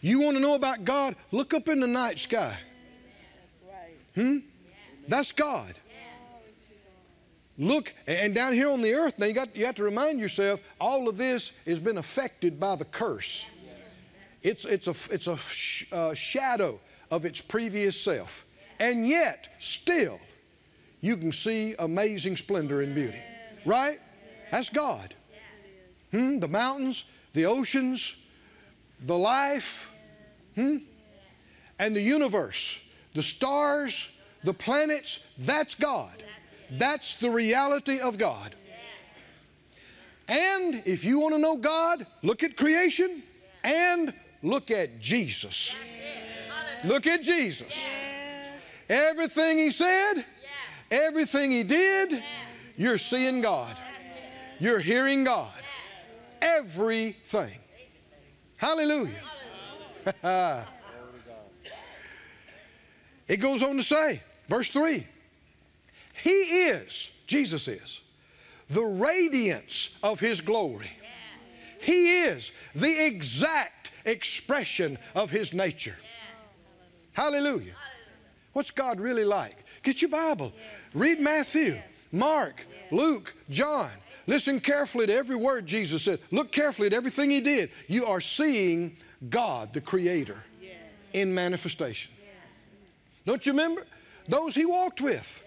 You 0.00 0.20
want 0.20 0.36
to 0.36 0.40
know 0.40 0.54
about 0.54 0.84
God? 0.84 1.16
Look 1.32 1.52
up 1.54 1.68
in 1.68 1.80
the 1.80 1.86
night 1.86 2.20
sky. 2.20 2.56
Hmm? 4.14 4.38
That's 5.08 5.32
God. 5.32 5.74
Look, 7.60 7.92
and 8.06 8.34
down 8.34 8.52
here 8.52 8.70
on 8.70 8.82
the 8.82 8.94
earth, 8.94 9.18
now 9.18 9.26
you, 9.26 9.32
got, 9.32 9.54
you 9.56 9.66
have 9.66 9.74
to 9.76 9.82
remind 9.82 10.20
yourself 10.20 10.60
all 10.80 11.08
of 11.08 11.16
this 11.16 11.50
has 11.66 11.80
been 11.80 11.98
affected 11.98 12.60
by 12.60 12.76
the 12.76 12.84
curse. 12.84 13.44
It's, 14.42 14.64
it's 14.64 14.86
a, 14.86 14.94
it's 15.10 15.26
a 15.26 15.36
sh- 15.38 15.86
uh, 15.92 16.14
shadow 16.14 16.80
of 17.10 17.24
its 17.24 17.40
previous 17.40 18.00
self. 18.00 18.46
And 18.78 19.06
yet, 19.06 19.48
still, 19.58 20.20
you 21.00 21.16
can 21.16 21.32
see 21.32 21.74
amazing 21.78 22.36
splendor 22.36 22.82
and 22.82 22.94
beauty. 22.94 23.18
Right? 23.66 24.00
That's 24.50 24.68
God. 24.68 25.14
Hmm? 26.12 26.38
The 26.38 26.48
mountains, 26.48 27.04
the 27.34 27.46
oceans, 27.46 28.14
the 29.06 29.16
life, 29.16 29.88
hmm? 30.54 30.78
and 31.78 31.94
the 31.94 32.00
universe, 32.00 32.76
the 33.14 33.22
stars, 33.22 34.06
the 34.44 34.54
planets, 34.54 35.18
that's 35.38 35.74
God. 35.74 36.22
That's 36.70 37.14
the 37.16 37.30
reality 37.30 37.98
of 37.98 38.18
God. 38.18 38.54
And 40.28 40.82
if 40.84 41.04
you 41.04 41.18
want 41.20 41.34
to 41.34 41.38
know 41.38 41.56
God, 41.56 42.06
look 42.22 42.42
at 42.42 42.56
creation 42.56 43.22
and 43.64 44.12
look 44.42 44.70
at 44.70 45.00
Jesus. 45.00 45.74
Look 46.84 47.06
at 47.06 47.22
Jesus. 47.22 47.82
Everything 48.88 49.58
He 49.58 49.70
said, 49.70 50.24
everything 50.90 51.50
He 51.50 51.62
did, 51.62 52.22
you're 52.76 52.98
seeing 52.98 53.40
God. 53.40 53.76
You're 54.58 54.78
hearing 54.80 55.24
God. 55.24 55.52
Everything. 56.40 57.58
Hallelujah. 58.56 59.22
it 63.28 63.36
goes 63.36 63.62
on 63.62 63.76
to 63.76 63.82
say, 63.82 64.22
verse 64.48 64.70
3 64.70 65.06
He 66.12 66.30
is, 66.30 67.08
Jesus 67.26 67.68
is, 67.68 68.00
the 68.70 68.82
radiance 68.82 69.90
of 70.02 70.20
His 70.20 70.40
glory. 70.40 70.90
He 71.80 72.22
is 72.22 72.50
the 72.74 73.06
exact 73.06 73.90
expression 74.08 74.98
of 75.14 75.30
His 75.30 75.52
nature. 75.52 75.96
Hallelujah. 77.12 77.74
What's 78.52 78.70
God 78.70 79.00
really 79.00 79.24
like? 79.24 79.64
Get 79.82 80.02
your 80.02 80.10
Bible. 80.10 80.52
Read 80.94 81.20
Matthew, 81.20 81.80
Mark, 82.12 82.66
Luke, 82.90 83.34
John. 83.50 83.90
Listen 84.26 84.60
carefully 84.60 85.06
to 85.06 85.14
every 85.14 85.36
word 85.36 85.66
Jesus 85.66 86.02
said. 86.02 86.20
Look 86.30 86.52
carefully 86.52 86.86
at 86.86 86.92
everything 86.92 87.30
He 87.30 87.40
did. 87.40 87.70
You 87.86 88.06
are 88.06 88.20
seeing 88.20 88.96
God, 89.30 89.72
the 89.72 89.80
Creator, 89.80 90.36
in 91.12 91.34
manifestation. 91.34 92.12
Don't 93.26 93.44
you 93.44 93.52
remember? 93.52 93.86
Those 94.28 94.54
He 94.54 94.66
walked 94.66 95.00
with 95.00 95.42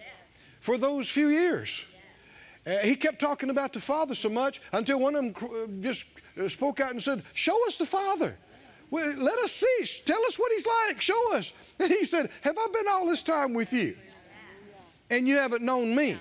for 0.60 0.78
those 0.78 1.08
few 1.08 1.28
years. 1.28 1.82
Uh, 2.64 2.78
he 2.78 2.94
kept 2.94 3.20
talking 3.20 3.50
about 3.50 3.72
the 3.72 3.80
Father 3.80 4.14
so 4.14 4.28
much 4.28 4.60
until 4.72 5.00
one 5.00 5.16
of 5.16 5.24
them 5.24 5.34
uh, 5.50 5.66
just 5.82 6.04
uh, 6.40 6.48
spoke 6.48 6.78
out 6.78 6.92
and 6.92 7.02
said, 7.02 7.24
Show 7.34 7.66
us 7.66 7.76
the 7.76 7.86
Father. 7.86 8.36
Let 8.92 9.38
us 9.38 9.52
see. 9.52 10.02
Tell 10.04 10.24
us 10.26 10.38
what 10.38 10.52
He's 10.52 10.66
like. 10.66 11.00
Show 11.00 11.36
us. 11.36 11.52
And 11.78 11.90
he 11.90 12.04
said, 12.04 12.30
Have 12.42 12.56
I 12.58 12.66
been 12.72 12.86
all 12.88 13.06
this 13.06 13.22
time 13.22 13.54
with 13.54 13.72
you? 13.72 13.96
And 15.10 15.26
you 15.26 15.36
haven't 15.38 15.62
known 15.62 15.94
me. 15.96 16.18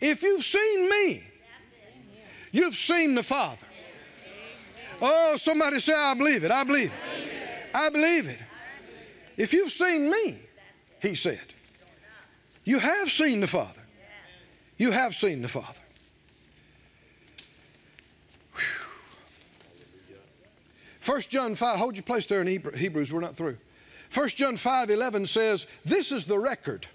If 0.00 0.22
you've 0.22 0.44
seen 0.44 0.88
me, 0.88 1.24
You've 2.56 2.74
seen 2.74 3.14
the 3.14 3.22
Father. 3.22 3.66
Oh, 5.02 5.36
somebody 5.36 5.78
say, 5.78 5.92
I 5.92 6.14
believe 6.14 6.42
it. 6.42 6.50
I 6.50 6.64
believe 6.64 6.90
it. 6.90 7.70
I 7.74 7.90
believe 7.90 8.28
it. 8.28 8.38
If 9.36 9.52
you've 9.52 9.72
seen 9.72 10.10
me, 10.10 10.38
he 11.02 11.14
said, 11.14 11.42
you 12.64 12.78
have 12.78 13.12
seen 13.12 13.40
the 13.40 13.46
Father. 13.46 13.82
You 14.78 14.90
have 14.90 15.14
seen 15.14 15.42
the 15.42 15.48
Father. 15.48 15.78
1 21.06 21.20
John 21.22 21.54
5, 21.54 21.78
hold 21.78 21.96
your 21.96 22.02
place 22.02 22.26
there 22.26 22.40
in 22.40 22.46
Hebrews, 22.46 23.12
we're 23.12 23.20
not 23.20 23.36
through. 23.36 23.56
1 24.12 24.28
John 24.30 24.56
5 24.56 24.90
11 24.90 25.26
says, 25.26 25.66
This 25.84 26.10
is 26.10 26.24
the 26.24 26.38
record 26.38 26.86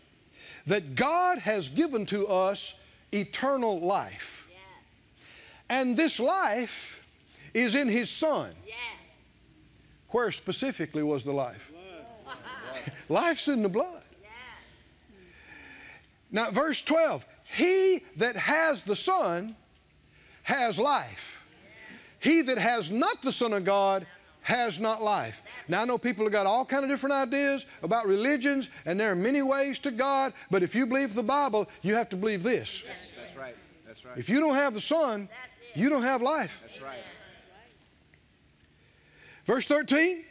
that 0.68 0.96
God 0.96 1.40
has 1.40 1.70
given 1.70 2.06
to 2.08 2.28
us 2.28 2.74
eternal 3.14 3.80
life. 3.80 4.48
Yes. 4.50 4.60
And 5.70 5.98
this 5.98 6.20
life 6.20 7.02
is 7.54 7.74
in 7.76 7.88
His 7.88 8.10
Son. 8.10 8.54
Yes. 8.68 8.76
Where 10.10 10.32
specifically 10.32 11.04
was 11.04 11.24
the 11.24 11.32
life? 11.32 11.72
Life's 13.10 13.48
in 13.48 13.64
the 13.64 13.70
blood. 13.70 14.04
Now, 16.34 16.50
verse 16.52 16.82
12 16.82 17.26
He 17.56 18.04
that 18.18 18.36
has 18.36 18.84
the 18.84 18.96
Son 18.96 19.56
has 20.44 20.78
life. 20.78 21.41
He 22.22 22.42
that 22.44 22.60
has 22.60 22.90
not 22.90 23.22
the 23.24 23.32
Son 23.32 23.52
of 23.52 23.66
God 23.66 24.06
has 24.44 24.80
not 24.80 25.02
life. 25.02 25.42
Now 25.68 25.82
I 25.82 25.86
know 25.86 25.98
people 25.98 26.24
have 26.24 26.32
got 26.32 26.46
all 26.46 26.66
kind 26.66 26.84
of 26.84 26.90
different 26.90 27.14
ideas 27.14 27.66
about 27.82 28.08
religions, 28.08 28.70
and 28.86 29.00
there 29.00 29.12
are 29.12 29.16
many 29.16 29.42
ways 29.42 29.80
to 29.80 29.92
God. 29.92 30.34
But 30.50 30.64
if 30.64 30.76
you 30.76 30.86
believe 30.86 31.16
the 31.16 31.24
Bible, 31.24 31.68
you 31.82 31.96
have 31.96 32.10
to 32.10 32.16
believe 32.16 32.44
this. 32.44 32.84
That's 32.88 33.38
right. 33.38 33.56
That's 33.86 34.06
right. 34.06 34.18
If 34.18 34.30
you 34.30 34.40
don't 34.40 34.54
have 34.54 34.76
the 34.76 34.82
Son, 34.82 35.30
you 35.74 35.90
don't 35.90 36.04
have 36.04 36.22
life. 36.22 36.52
That's 36.62 36.82
right. 36.82 37.00
Verse 39.46 39.66
13. 39.66 40.24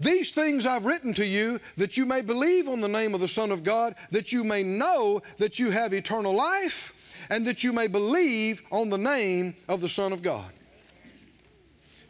These 0.00 0.32
things 0.32 0.66
I've 0.66 0.84
written 0.84 1.14
to 1.14 1.24
you 1.24 1.60
that 1.76 1.96
you 1.96 2.04
may 2.04 2.22
believe 2.22 2.68
on 2.68 2.80
the 2.80 2.88
name 2.88 3.14
of 3.14 3.20
the 3.20 3.28
Son 3.28 3.52
of 3.52 3.62
God, 3.62 3.94
that 4.10 4.32
you 4.32 4.42
may 4.42 4.64
know 4.64 5.22
that 5.38 5.60
you 5.60 5.70
have 5.70 5.94
eternal 5.94 6.34
life, 6.34 6.92
and 7.30 7.46
that 7.46 7.62
you 7.62 7.72
may 7.72 7.86
believe 7.86 8.62
on 8.72 8.90
the 8.90 8.98
name 8.98 9.54
of 9.68 9.80
the 9.80 9.88
Son 9.88 10.12
of 10.12 10.20
God. 10.20 10.50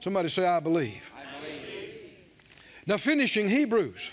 Somebody 0.05 0.29
say, 0.29 0.45
I 0.45 0.61
believe. 0.61 1.11
I 1.17 1.41
believe. 1.41 1.91
Now, 2.87 2.99
finishing 2.99 3.49
Hebrews. 3.49 4.11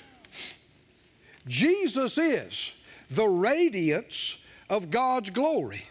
Jesus 1.46 2.18
is 2.18 2.72
the 3.10 3.28
radiance 3.28 4.38
of 4.70 4.90
God's 4.90 5.32
glory. 5.32 5.84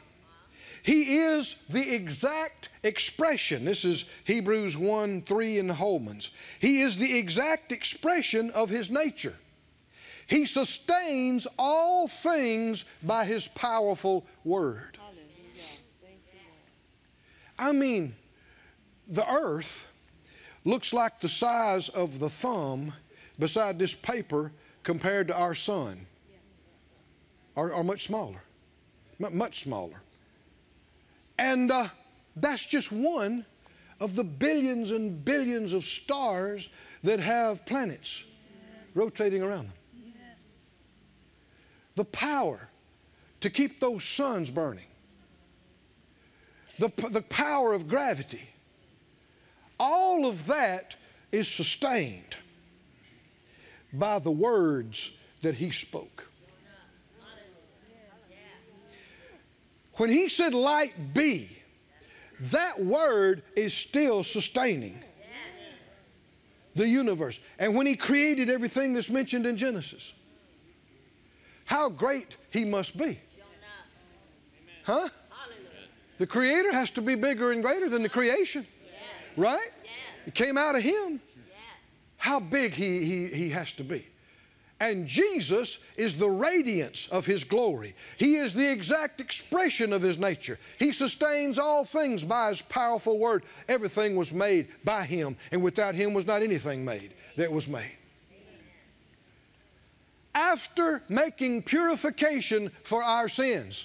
He 0.83 1.19
is 1.19 1.55
the 1.69 1.95
exact 1.95 2.71
expression. 2.83 3.67
This 3.67 3.85
is 3.85 4.07
Hebrews 4.25 4.75
1 4.75 5.21
3 5.21 5.59
in 5.59 5.69
Holman's. 5.69 6.31
He 6.61 6.81
is 6.81 6.97
the 6.97 7.19
exact 7.19 7.71
expression 7.71 8.51
of 8.53 8.71
His 8.71 8.89
nature. 8.89 9.35
He 10.27 10.47
sustains 10.47 11.47
all 11.59 12.09
things 12.09 12.87
by 13.03 13.27
His 13.27 13.49
powerful 13.49 14.25
word. 14.45 14.97
I 17.59 17.73
mean, 17.73 18.15
the 19.07 19.31
earth 19.31 19.89
looks 20.65 20.93
like 20.93 21.21
the 21.21 21.29
size 21.29 21.89
of 21.91 22.19
the 22.19 22.31
thumb 22.31 22.93
beside 23.39 23.79
this 23.79 23.95
paper 23.95 24.53
compared 24.83 25.29
to 25.29 25.37
our 25.37 25.55
sun, 25.55 26.07
or 27.55 27.83
much 27.85 28.05
smaller, 28.05 28.43
much 29.19 29.61
smaller. 29.61 30.01
And 31.39 31.71
uh, 31.71 31.89
that's 32.37 32.67
just 32.67 32.93
one 32.93 33.47
of 33.99 34.15
the 34.15 34.25
billions 34.25 34.91
and 34.91 35.25
billions 35.25 35.73
of 35.73 35.85
stars 35.85 36.69
that 37.03 37.21
have 37.21 37.65
planets 37.67 38.23
yes. 38.87 38.97
rotating 38.97 39.43
around 39.43 39.69
them. 39.69 39.73
The 41.97 42.05
power 42.05 42.69
to 43.41 43.51
keep 43.51 43.81
those 43.81 44.05
suns 44.05 44.51
burning, 44.51 44.85
the, 46.79 46.91
the 47.11 47.23
power 47.23 47.73
of 47.73 47.89
gravity 47.89 48.43
all 49.81 50.27
of 50.27 50.47
that 50.47 50.95
is 51.33 51.49
sustained 51.49 52.37
by 53.95 54.19
the 54.19 54.31
words 54.31 55.11
that 55.41 55.55
he 55.55 55.71
spoke. 55.71 56.29
When 59.95 60.11
he 60.11 60.29
said, 60.29 60.55
Light 60.55 61.15
be, 61.15 61.51
that 62.53 62.83
word 62.83 63.43
is 63.57 63.75
still 63.75 64.23
sustaining 64.23 64.99
the 66.75 66.87
universe. 66.87 67.41
And 67.59 67.75
when 67.75 67.87
he 67.87 67.97
created 67.97 68.49
everything 68.49 68.93
that's 68.93 69.11
mentioned 69.11 69.47
in 69.47 69.57
Genesis, 69.57 70.13
how 71.65 71.89
great 71.89 72.37
he 72.51 72.65
must 72.65 72.97
be. 72.97 73.19
Huh? 74.85 75.09
The 76.19 76.27
creator 76.27 76.73
has 76.73 76.91
to 76.93 77.01
be 77.01 77.15
bigger 77.15 77.53
and 77.53 77.63
greater 77.63 77.89
than 77.89 78.03
the 78.03 78.09
creation. 78.09 78.67
Right? 79.41 79.73
It 80.27 80.35
came 80.35 80.59
out 80.59 80.77
of 80.77 80.83
him. 80.83 81.21
How 82.19 82.39
big 82.39 82.75
he, 82.75 83.05
he, 83.05 83.27
he 83.29 83.49
has 83.49 83.73
to 83.73 83.85
be. 83.85 84.07
And 84.79 85.07
Jesus 85.07 85.79
is 85.97 86.15
the 86.15 86.29
radiance 86.29 87.07
of 87.11 87.27
His 87.27 87.45
glory. 87.45 87.95
He 88.17 88.37
is 88.37 88.55
the 88.55 88.71
exact 88.71 89.21
expression 89.21 89.93
of 89.93 90.01
His 90.01 90.19
nature. 90.19 90.59
He 90.79 90.93
sustains 90.93 91.59
all 91.59 91.85
things 91.85 92.25
by 92.25 92.49
His 92.49 92.63
powerful 92.63 93.19
word. 93.19 93.45
Everything 93.69 94.17
was 94.17 94.33
made 94.33 94.69
by 94.85 95.05
Him, 95.05 95.37
and 95.53 95.63
without 95.63 95.95
Him 95.95 96.15
was 96.15 96.27
not 96.27 96.43
anything 96.43 96.83
made 96.83 97.13
that 97.37 97.53
was 97.53 97.69
made. 97.69 97.93
After 100.35 101.03
making 101.11 101.63
purification 101.63 102.71
for 102.85 103.03
our 103.03 103.29
sins, 103.29 103.85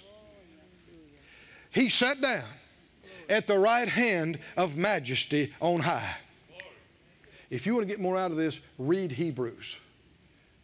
He 1.71 1.89
sat 1.89 2.21
down 2.21 2.45
at 3.29 3.47
the 3.47 3.57
right 3.57 3.87
hand 3.87 4.39
of 4.57 4.75
majesty 4.75 5.53
on 5.59 5.81
high. 5.81 6.15
If 7.49 7.65
you 7.65 7.75
want 7.75 7.87
to 7.87 7.93
get 7.93 8.01
more 8.01 8.17
out 8.17 8.31
of 8.31 8.37
this, 8.37 8.59
read 8.77 9.11
Hebrews 9.11 9.77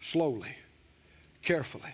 slowly, 0.02 0.56
carefully. 1.44 1.94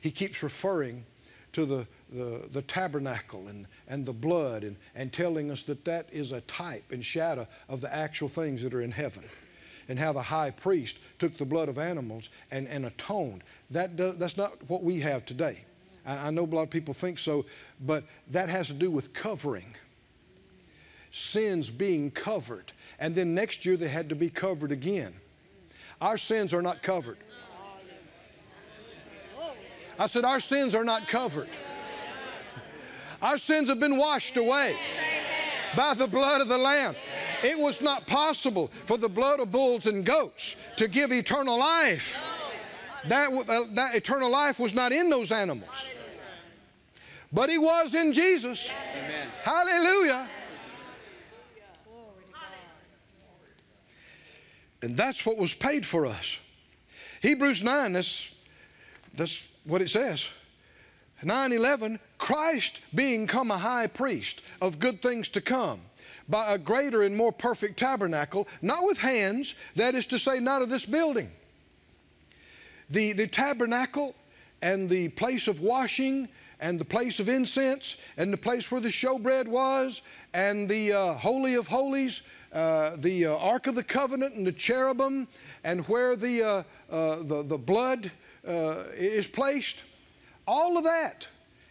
He 0.00 0.10
keeps 0.10 0.42
referring 0.42 1.04
to 1.52 1.64
the, 1.64 1.86
the, 2.12 2.42
the, 2.52 2.62
tabernacle 2.62 3.46
and, 3.48 3.66
and 3.86 4.04
the 4.04 4.12
blood 4.12 4.64
and, 4.64 4.76
and 4.94 5.12
telling 5.12 5.50
us 5.50 5.62
that 5.62 5.84
that 5.84 6.08
is 6.10 6.32
a 6.32 6.40
type 6.42 6.90
and 6.90 7.04
shadow 7.04 7.46
of 7.68 7.80
the 7.80 7.94
actual 7.94 8.28
things 8.28 8.62
that 8.62 8.74
are 8.74 8.82
in 8.82 8.90
heaven. 8.90 9.22
And 9.88 9.98
how 9.98 10.12
the 10.12 10.22
high 10.22 10.50
priest 10.50 10.96
took 11.18 11.36
the 11.36 11.44
blood 11.44 11.68
of 11.68 11.78
animals 11.78 12.30
and, 12.50 12.66
and 12.68 12.86
atoned. 12.86 13.44
That 13.70 13.96
that's 14.18 14.36
not 14.36 14.52
what 14.68 14.82
we 14.82 14.98
have 15.00 15.26
today. 15.26 15.60
I, 16.06 16.28
I 16.28 16.30
know 16.30 16.44
a 16.44 16.46
lot 16.46 16.62
of 16.62 16.70
people 16.70 16.94
think 16.94 17.18
so, 17.18 17.44
but 17.82 18.04
that 18.30 18.48
has 18.48 18.68
to 18.68 18.72
do 18.72 18.90
with 18.90 19.12
covering 19.12 19.74
sins 21.14 21.70
being 21.70 22.10
covered. 22.10 22.72
And 22.98 23.14
then 23.14 23.34
next 23.34 23.64
year 23.64 23.76
they 23.76 23.88
had 23.88 24.08
to 24.08 24.16
be 24.16 24.28
covered 24.28 24.72
again. 24.72 25.14
Our 26.00 26.18
sins 26.18 26.52
are 26.52 26.60
not 26.60 26.82
covered. 26.82 27.18
I 29.96 30.08
said, 30.08 30.24
Our 30.24 30.40
sins 30.40 30.74
are 30.74 30.84
not 30.84 31.06
covered. 31.06 31.48
Our 33.22 33.38
sins 33.38 33.68
have 33.68 33.78
been 33.78 33.96
washed 33.96 34.36
away 34.36 34.76
by 35.76 35.94
the 35.94 36.08
blood 36.08 36.40
of 36.40 36.48
the 36.48 36.58
Lamb. 36.58 36.96
It 37.44 37.56
was 37.58 37.80
not 37.80 38.06
possible 38.06 38.70
for 38.84 38.98
the 38.98 39.08
blood 39.08 39.38
of 39.38 39.52
bulls 39.52 39.86
and 39.86 40.04
goats 40.04 40.56
to 40.78 40.88
give 40.88 41.12
eternal 41.12 41.58
life. 41.58 42.18
That, 43.06 43.30
uh, 43.30 43.64
that 43.74 43.94
eternal 43.94 44.30
life 44.30 44.58
was 44.58 44.74
not 44.74 44.90
in 44.90 45.10
those 45.10 45.30
animals. 45.30 45.84
But 47.32 47.50
he 47.50 47.58
was 47.58 47.94
in 47.94 48.12
Jesus. 48.12 48.68
Amen. 48.96 49.28
Hallelujah. 49.42 50.28
And 54.84 54.98
that's 54.98 55.24
what 55.24 55.38
was 55.38 55.54
paid 55.54 55.86
for 55.86 56.04
us. 56.04 56.36
Hebrews 57.22 57.62
9, 57.62 57.94
that's, 57.94 58.26
that's 59.14 59.42
what 59.64 59.80
it 59.80 59.88
says. 59.88 60.26
9:11 61.22 62.00
Christ 62.18 62.80
being 62.94 63.26
come 63.26 63.50
a 63.50 63.56
high 63.56 63.86
priest 63.86 64.42
of 64.60 64.78
good 64.78 65.00
things 65.00 65.30
to 65.30 65.40
come 65.40 65.80
by 66.28 66.52
a 66.52 66.58
greater 66.58 67.02
and 67.02 67.16
more 67.16 67.32
perfect 67.32 67.78
tabernacle 67.78 68.46
not 68.60 68.84
with 68.84 68.98
hands 68.98 69.54
that 69.74 69.94
is 69.94 70.04
to 70.04 70.18
say 70.18 70.38
not 70.38 70.60
of 70.60 70.68
this 70.68 70.84
building 70.84 71.30
the, 72.90 73.12
the 73.12 73.26
tabernacle 73.26 74.14
and 74.60 74.90
the 74.90 75.08
place 75.10 75.48
of 75.48 75.60
washing 75.60 76.28
and 76.60 76.78
the 76.78 76.84
place 76.84 77.20
of 77.20 77.28
incense 77.30 77.96
and 78.18 78.30
the 78.30 78.36
place 78.36 78.70
where 78.70 78.82
the 78.82 78.88
showbread 78.88 79.48
was 79.48 80.02
and 80.34 80.68
the 80.68 80.92
uh, 80.92 81.14
holy 81.14 81.54
of 81.54 81.68
holies 81.68 82.20
uh, 82.54 82.96
the 82.98 83.26
uh, 83.26 83.36
Ark 83.36 83.66
of 83.66 83.74
the 83.74 83.82
Covenant 83.82 84.36
and 84.36 84.46
the 84.46 84.52
cherubim, 84.52 85.26
and 85.64 85.80
where 85.88 86.14
the, 86.14 86.42
uh, 86.42 86.62
uh 86.88 87.16
the, 87.16 87.42
the, 87.42 87.58
blood 87.58 88.12
is 88.96 89.26
placed. 89.26 89.78
All 90.46 90.78
of 90.78 90.84
that 90.84 91.26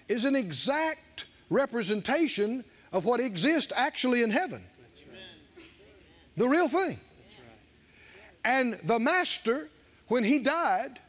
is 0.10 0.26
an 0.26 0.36
exact 0.36 1.26
representation 1.50 2.66
of 2.92 3.06
what 3.06 3.20
exists 3.20 3.72
actually 3.76 4.24
in 4.24 4.30
heaven. 4.30 4.64
The 6.36 6.50
real 6.50 6.68
thing. 6.68 7.00
And 8.44 8.78
the 8.84 9.00
Master, 9.00 9.70
when 10.08 10.24
he 10.24 10.40
died, 10.40 11.00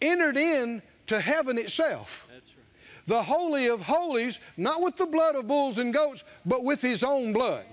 entered 0.00 0.36
in 0.36 0.80
to 1.08 1.20
heaven 1.20 1.58
itself. 1.58 2.26
The 3.06 3.22
Holy 3.22 3.66
of 3.66 3.82
Holies, 3.82 4.38
not 4.56 4.80
with 4.80 4.96
the 4.96 5.04
blood 5.04 5.34
of 5.34 5.46
bulls 5.46 5.76
and 5.76 5.92
goats, 5.92 6.24
but 6.46 6.64
with 6.64 6.80
his 6.80 7.04
own 7.04 7.34
blood. 7.34 7.66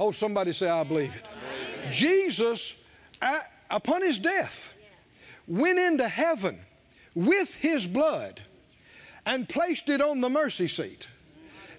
Oh, 0.00 0.12
somebody 0.12 0.54
say, 0.54 0.66
I 0.66 0.82
believe 0.82 1.14
it. 1.14 1.26
Jesus, 1.92 2.72
at, 3.20 3.52
upon 3.68 4.00
his 4.00 4.18
death, 4.18 4.72
went 5.46 5.78
into 5.78 6.08
heaven 6.08 6.58
with 7.14 7.52
his 7.52 7.86
blood 7.86 8.40
and 9.26 9.46
placed 9.46 9.90
it 9.90 10.00
on 10.00 10.22
the 10.22 10.30
mercy 10.30 10.68
seat. 10.68 11.06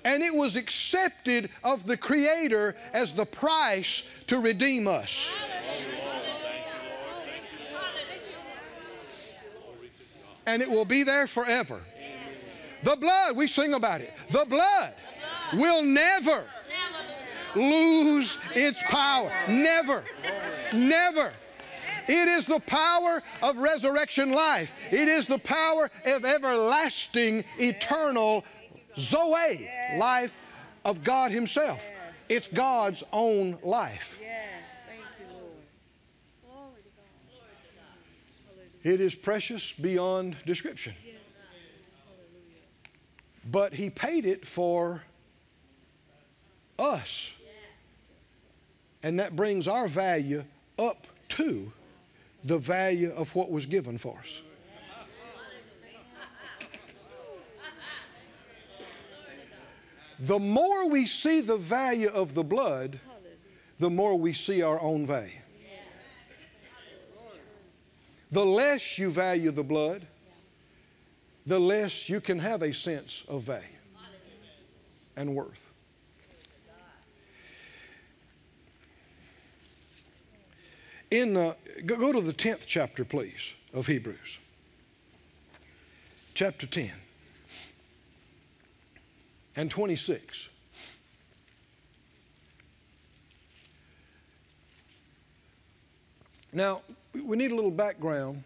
And 0.04 0.22
it 0.22 0.34
was 0.34 0.56
accepted 0.56 1.50
of 1.64 1.88
the 1.88 1.98
Creator 1.98 2.76
as 2.94 3.12
the 3.12 3.26
price 3.26 4.04
to 4.28 4.40
redeem 4.40 4.88
us. 4.88 5.28
And 10.46 10.62
it 10.62 10.70
will 10.70 10.86
be 10.86 11.02
there 11.02 11.26
forever. 11.26 11.82
The 12.84 12.96
blood, 12.96 13.36
we 13.36 13.48
sing 13.48 13.74
about 13.74 14.02
it. 14.02 14.14
The 14.30 14.46
blood 14.46 14.94
will 15.54 15.82
never 15.82 16.46
lose 17.56 18.38
its 18.56 18.82
power. 18.84 19.32
Never. 19.48 20.04
Never. 20.74 21.34
It 22.08 22.28
is 22.28 22.46
the 22.46 22.60
power 22.60 23.22
of 23.42 23.58
resurrection 23.58 24.32
life. 24.32 24.74
It 24.92 25.08
is 25.08 25.28
the 25.28 25.38
power 25.38 25.90
of 26.06 26.26
everlasting, 26.26 27.44
eternal 27.58 28.44
Zoe, 28.98 29.70
life 29.98 30.34
of 30.84 31.04
God 31.04 31.32
Himself. 31.32 31.82
It's 32.28 32.48
God's 32.48 33.04
own 33.12 33.58
life. 33.64 34.18
It 38.84 39.00
is 39.00 39.14
precious 39.14 39.72
beyond 39.74 40.38
description. 40.46 40.96
But 43.50 43.74
He 43.74 43.90
paid 43.90 44.26
it 44.26 44.48
for 44.48 45.04
us. 46.80 47.32
And 49.04 49.20
that 49.20 49.36
brings 49.36 49.68
our 49.68 49.88
value 49.88 50.44
up 50.78 51.08
to 51.30 51.72
the 52.44 52.58
value 52.58 53.12
of 53.12 53.34
what 53.36 53.52
was 53.52 53.66
given 53.66 53.98
for 53.98 54.18
us. 54.20 54.42
The 60.20 60.38
more 60.38 60.88
we 60.88 61.08
see 61.08 61.42
the 61.42 61.58
value 61.58 62.10
of 62.10 62.36
the 62.36 62.44
blood, 62.44 63.00
the 63.80 63.90
more 63.90 64.16
we 64.16 64.34
see 64.34 64.62
our 64.62 64.80
own 64.80 65.08
value. 65.08 65.32
The 68.32 68.46
less 68.46 68.98
you 69.00 69.10
value 69.10 69.52
the 69.52 69.64
blood, 69.64 70.06
the 71.48 71.60
less 71.60 72.08
you 72.08 72.22
can 72.22 72.38
have 72.38 72.62
a 72.62 72.72
sense 72.72 73.24
of 73.28 73.42
value 73.44 73.66
and 75.16 75.36
worth. 75.36 75.71
In, 81.12 81.36
uh, 81.36 81.56
go, 81.86 81.98
go 81.98 82.12
to 82.14 82.22
the 82.22 82.34
10th 82.34 82.62
chapter, 82.66 83.04
please, 83.04 83.54
of 83.74 83.86
Hebrews. 83.88 84.38
Chapter 86.34 86.66
10 86.66 86.92
and 89.58 89.70
26. 89.70 90.48
Now, 96.54 96.82
we 97.14 97.36
need 97.36 97.52
a 97.52 97.56
little 97.56 97.72
background. 97.72 98.44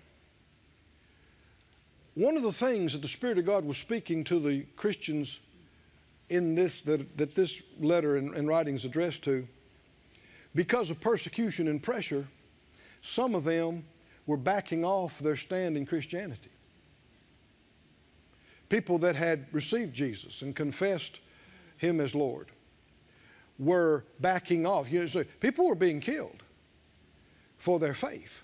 One 2.16 2.36
of 2.38 2.44
the 2.44 2.52
things 2.52 2.94
that 2.94 3.02
the 3.04 3.08
Spirit 3.08 3.38
of 3.38 3.46
God 3.46 3.64
was 3.64 3.78
speaking 3.78 4.24
to 4.26 4.40
the 4.40 4.64
Christians 4.76 5.40
in 6.30 6.56
this, 6.56 6.82
that, 6.84 7.16
that 7.18 7.36
this 7.36 7.62
letter 7.80 8.18
and, 8.18 8.34
and 8.36 8.86
addressed 8.86 9.24
to, 9.24 9.48
because 10.56 10.90
of 10.90 11.00
persecution 11.00 11.68
and 11.68 11.84
pressure, 11.84 12.28
some 13.06 13.36
of 13.36 13.44
them 13.44 13.84
were 14.26 14.36
backing 14.36 14.84
off 14.84 15.20
their 15.20 15.36
stand 15.36 15.78
in 15.78 15.86
Christianity. 15.86 16.50
People 18.68 18.98
that 18.98 19.16
had 19.16 19.46
received 19.52 19.94
Jesus 19.94 20.42
and 20.42 20.56
confessed 20.56 21.20
Him 21.78 22.00
as 22.02 22.16
Lord 22.16 22.48
were 23.60 24.06
backing 24.20 24.66
off. 24.66 24.92
You 24.92 25.02
know, 25.02 25.06
so 25.06 25.24
people 25.40 25.68
were 25.68 25.76
being 25.76 26.02
killed 26.02 26.42
for 27.60 27.78
their 27.78 27.94
faith, 27.94 28.42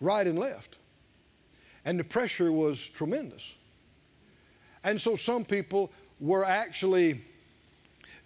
right 0.00 0.24
and 0.24 0.38
left. 0.38 0.78
And 1.84 1.98
the 1.98 2.04
pressure 2.04 2.52
was 2.52 2.86
tremendous. 2.88 3.54
And 4.84 5.00
so 5.00 5.16
some 5.16 5.44
people 5.44 5.90
were 6.20 6.44
actually 6.44 7.24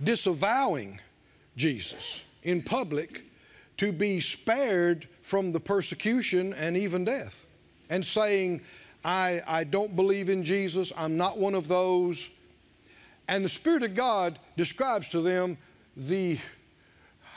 disavowing 0.03 1.01
Jesus 1.57 2.21
in 2.43 2.63
public 2.63 3.23
to 3.79 3.93
be 3.93 4.21
spared 4.21 5.09
from 5.25 5.53
the 5.53 5.59
persecution 5.59 6.53
and 6.53 6.77
even 6.77 7.05
death, 7.05 7.47
and 7.89 8.05
saying, 8.05 8.61
I, 9.03 9.43
I 9.47 9.65
don't 9.65 9.97
believe 9.97 10.29
in 10.29 10.45
Jesus, 10.45 10.93
I'm 10.97 11.17
not 11.17 11.39
one 11.39 11.55
of 11.55 11.67
those. 11.67 12.29
And 13.27 13.43
the 13.43 13.49
Spirit 13.49 13.83
of 13.83 13.95
God 13.95 14.39
describes 14.57 15.09
to 15.09 15.23
them 15.23 15.57
the, 15.97 16.39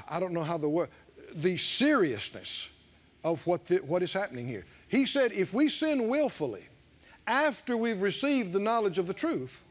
I 0.09 0.19
don't 0.19 0.33
know 0.33 0.43
how 0.43 0.57
the 0.57 0.67
word, 0.67 0.89
the 1.33 1.57
seriousness 1.57 2.67
of 3.23 3.45
what, 3.47 3.65
the, 3.67 3.77
what 3.77 4.03
is 4.03 4.11
happening 4.11 4.47
here. 4.47 4.65
He 4.89 5.05
said, 5.05 5.31
if 5.31 5.53
we 5.53 5.69
sin 5.69 6.09
willfully 6.09 6.67
after 7.25 7.77
we've 7.77 8.01
received 8.01 8.51
the 8.51 8.59
knowledge 8.59 8.97
of 8.97 9.07
the 9.07 9.13
truth, 9.13 9.61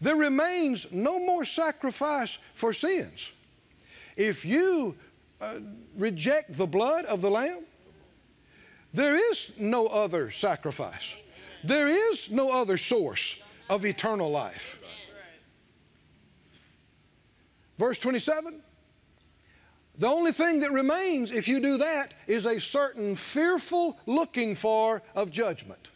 there 0.00 0.16
remains 0.16 0.86
no 0.90 1.18
more 1.18 1.44
sacrifice 1.44 2.38
for 2.54 2.72
sins. 2.72 3.30
If 4.16 4.46
you 4.46 4.96
uh, 5.40 5.54
reject 5.96 6.56
the 6.56 6.66
blood 6.66 7.04
of 7.06 7.20
the 7.20 7.30
Lamb, 7.30 7.64
there 8.94 9.16
is 9.16 9.50
no 9.58 9.86
other 9.88 10.30
sacrifice. 10.30 11.14
There 11.64 11.88
is 11.88 12.30
no 12.30 12.50
other 12.50 12.78
source 12.78 13.36
of 13.68 13.84
eternal 13.84 14.30
life. 14.30 14.78
Verse 17.78 17.98
27 17.98 18.62
The 19.98 20.06
only 20.06 20.32
thing 20.32 20.60
that 20.60 20.72
remains 20.72 21.30
if 21.30 21.46
you 21.48 21.60
do 21.60 21.76
that 21.78 22.14
is 22.26 22.46
a 22.46 22.58
certain 22.58 23.16
fearful 23.16 23.98
looking 24.06 24.56
for 24.56 25.02
of 25.14 25.30
judgment 25.30 25.88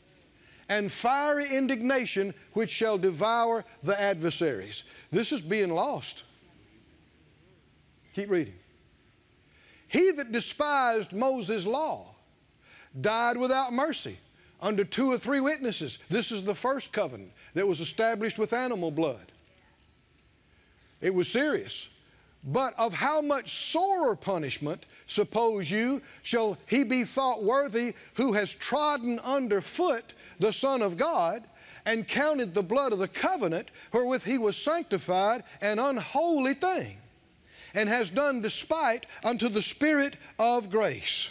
and 0.69 0.93
fiery 0.93 1.49
indignation 1.49 2.35
which 2.53 2.71
shall 2.71 2.99
devour 2.99 3.65
the 3.83 3.99
adversaries. 4.01 4.85
This 5.11 5.33
is 5.33 5.41
being 5.41 5.71
lost. 5.71 6.23
Keep 8.15 8.31
reading. 8.31 8.55
He 9.91 10.13
that 10.13 10.31
despised 10.31 11.13
Moses' 11.13 11.67
law 11.67 12.15
died 13.01 13.37
without 13.37 13.73
mercy 13.73 14.21
under 14.61 14.85
two 14.85 15.11
or 15.11 15.19
three 15.19 15.41
witnesses. 15.41 15.99
This 16.09 16.31
is 16.31 16.45
the 16.45 16.55
first 16.55 16.93
covenant 16.93 17.33
that 17.55 17.67
was 17.67 17.81
established 17.81 18.39
with 18.39 18.53
animal 18.53 18.93
blood. 18.93 19.33
It 21.01 21.13
was 21.13 21.27
serious. 21.27 21.89
But 22.45 22.73
of 22.79 22.93
how 22.93 23.21
much 23.21 23.53
sorer 23.53 24.15
punishment, 24.15 24.87
suppose 25.09 25.69
you, 25.69 26.03
shall 26.23 26.57
he 26.67 26.85
be 26.85 27.03
thought 27.03 27.43
worthy 27.43 27.95
who 28.15 28.33
has 28.35 28.55
trodden 28.55 29.19
under 29.19 29.61
foot 29.61 30.13
the 30.39 30.53
Son 30.53 30.83
of 30.83 30.99
God 30.99 31.43
and 31.85 32.07
counted 32.07 32.55
the 32.55 32.63
blood 32.63 32.93
of 32.93 33.01
the 33.01 33.09
covenant 33.09 33.73
wherewith 33.93 34.23
he 34.23 34.39
was 34.39 34.57
sanctified 34.57 35.43
an 35.61 35.81
unholy 35.81 36.55
thing, 36.55 36.97
and 37.75 37.89
has 37.89 38.11
done 38.11 38.41
despite 38.41 39.07
unto 39.23 39.49
the 39.49 39.63
Spirit 39.63 40.17
of 40.39 40.71
grace? 40.71 41.29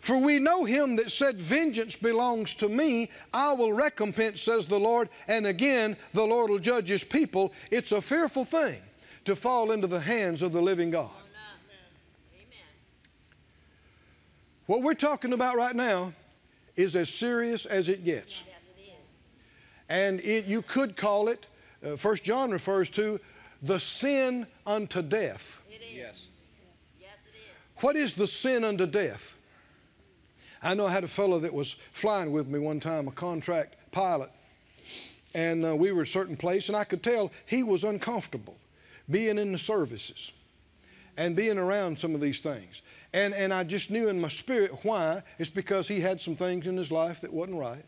For 0.00 0.16
we 0.16 0.38
know 0.38 0.64
him 0.64 0.96
that 0.96 1.10
said, 1.10 1.40
Vengeance 1.40 1.94
belongs 1.94 2.54
to 2.54 2.68
me, 2.68 3.10
I 3.34 3.52
will 3.52 3.72
recompense, 3.72 4.40
says 4.40 4.66
the 4.66 4.80
Lord. 4.80 5.10
And 5.28 5.46
again, 5.46 5.96
the 6.14 6.24
Lord 6.24 6.50
will 6.50 6.58
judge 6.58 6.88
his 6.88 7.04
people. 7.04 7.52
It's 7.70 7.92
a 7.92 8.00
fearful 8.00 8.46
thing 8.46 8.80
to 9.26 9.36
fall 9.36 9.72
into 9.72 9.86
the 9.86 10.00
hands 10.00 10.40
of 10.40 10.52
the 10.52 10.62
living 10.62 10.90
God. 10.90 11.10
What 14.66 14.82
we're 14.82 14.94
talking 14.94 15.32
about 15.32 15.56
right 15.56 15.74
now 15.74 16.12
is 16.76 16.94
as 16.96 17.12
serious 17.12 17.66
as 17.66 17.88
it 17.88 18.04
gets. 18.04 18.40
And 19.88 20.20
it, 20.20 20.44
you 20.44 20.62
could 20.62 20.96
call 20.96 21.28
it, 21.28 21.46
uh, 21.84 21.96
First 21.96 22.22
John 22.22 22.52
refers 22.52 22.88
to, 22.90 23.18
the 23.62 23.78
sin 23.78 24.46
unto 24.66 25.02
death. 25.02 25.60
Yes. 27.00 27.10
What 27.78 27.96
is 27.96 28.14
the 28.14 28.26
sin 28.26 28.64
unto 28.64 28.86
death? 28.86 29.34
I 30.62 30.74
know 30.74 30.86
I 30.86 30.90
had 30.90 31.04
a 31.04 31.08
fellow 31.08 31.38
that 31.40 31.54
was 31.54 31.76
flying 31.92 32.32
with 32.32 32.46
me 32.46 32.58
one 32.58 32.80
time, 32.80 33.08
a 33.08 33.12
contract 33.12 33.76
pilot, 33.92 34.30
and 35.34 35.64
uh, 35.64 35.74
we 35.74 35.90
were 35.92 36.02
at 36.02 36.08
a 36.08 36.10
certain 36.10 36.36
place, 36.36 36.68
and 36.68 36.76
I 36.76 36.84
could 36.84 37.02
tell 37.02 37.32
he 37.46 37.62
was 37.62 37.84
uncomfortable 37.84 38.56
being 39.08 39.38
in 39.38 39.52
the 39.52 39.58
services 39.58 40.32
and 41.16 41.34
being 41.34 41.58
around 41.58 41.98
some 41.98 42.14
of 42.14 42.20
these 42.20 42.40
things. 42.40 42.82
And, 43.12 43.34
and 43.34 43.52
I 43.52 43.64
just 43.64 43.90
knew 43.90 44.08
in 44.08 44.20
my 44.20 44.28
spirit 44.28 44.72
why. 44.82 45.22
It's 45.38 45.50
because 45.50 45.88
he 45.88 46.00
had 46.00 46.20
some 46.20 46.36
things 46.36 46.66
in 46.66 46.76
his 46.76 46.92
life 46.92 47.20
that 47.22 47.32
wasn't 47.32 47.58
right. 47.58 47.84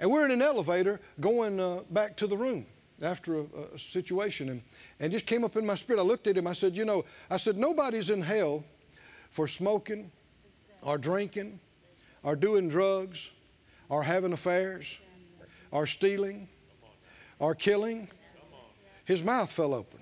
And 0.00 0.10
we're 0.10 0.24
in 0.24 0.30
an 0.30 0.42
elevator 0.42 1.00
going 1.20 1.58
uh, 1.58 1.80
back 1.90 2.16
to 2.16 2.26
the 2.26 2.36
room. 2.36 2.66
After 3.02 3.40
a, 3.40 3.44
a 3.74 3.78
situation 3.78 4.48
and, 4.48 4.62
and 5.00 5.12
just 5.12 5.26
came 5.26 5.44
up 5.44 5.56
in 5.56 5.66
my 5.66 5.74
spirit. 5.74 6.00
I 6.00 6.02
looked 6.02 6.26
at 6.26 6.36
him. 6.36 6.46
I 6.46 6.52
said, 6.52 6.76
You 6.76 6.84
know, 6.84 7.04
I 7.30 7.36
said, 7.36 7.56
nobody's 7.56 8.10
in 8.10 8.22
hell 8.22 8.64
for 9.30 9.46
smoking 9.46 10.10
or 10.82 10.98
drinking 10.98 11.60
or 12.22 12.36
doing 12.36 12.68
drugs 12.68 13.28
or 13.88 14.02
having 14.02 14.32
affairs 14.32 14.96
or 15.70 15.86
stealing 15.86 16.48
or 17.38 17.54
killing. 17.54 18.08
His 19.04 19.22
mouth 19.22 19.50
fell 19.50 19.74
open. 19.74 20.00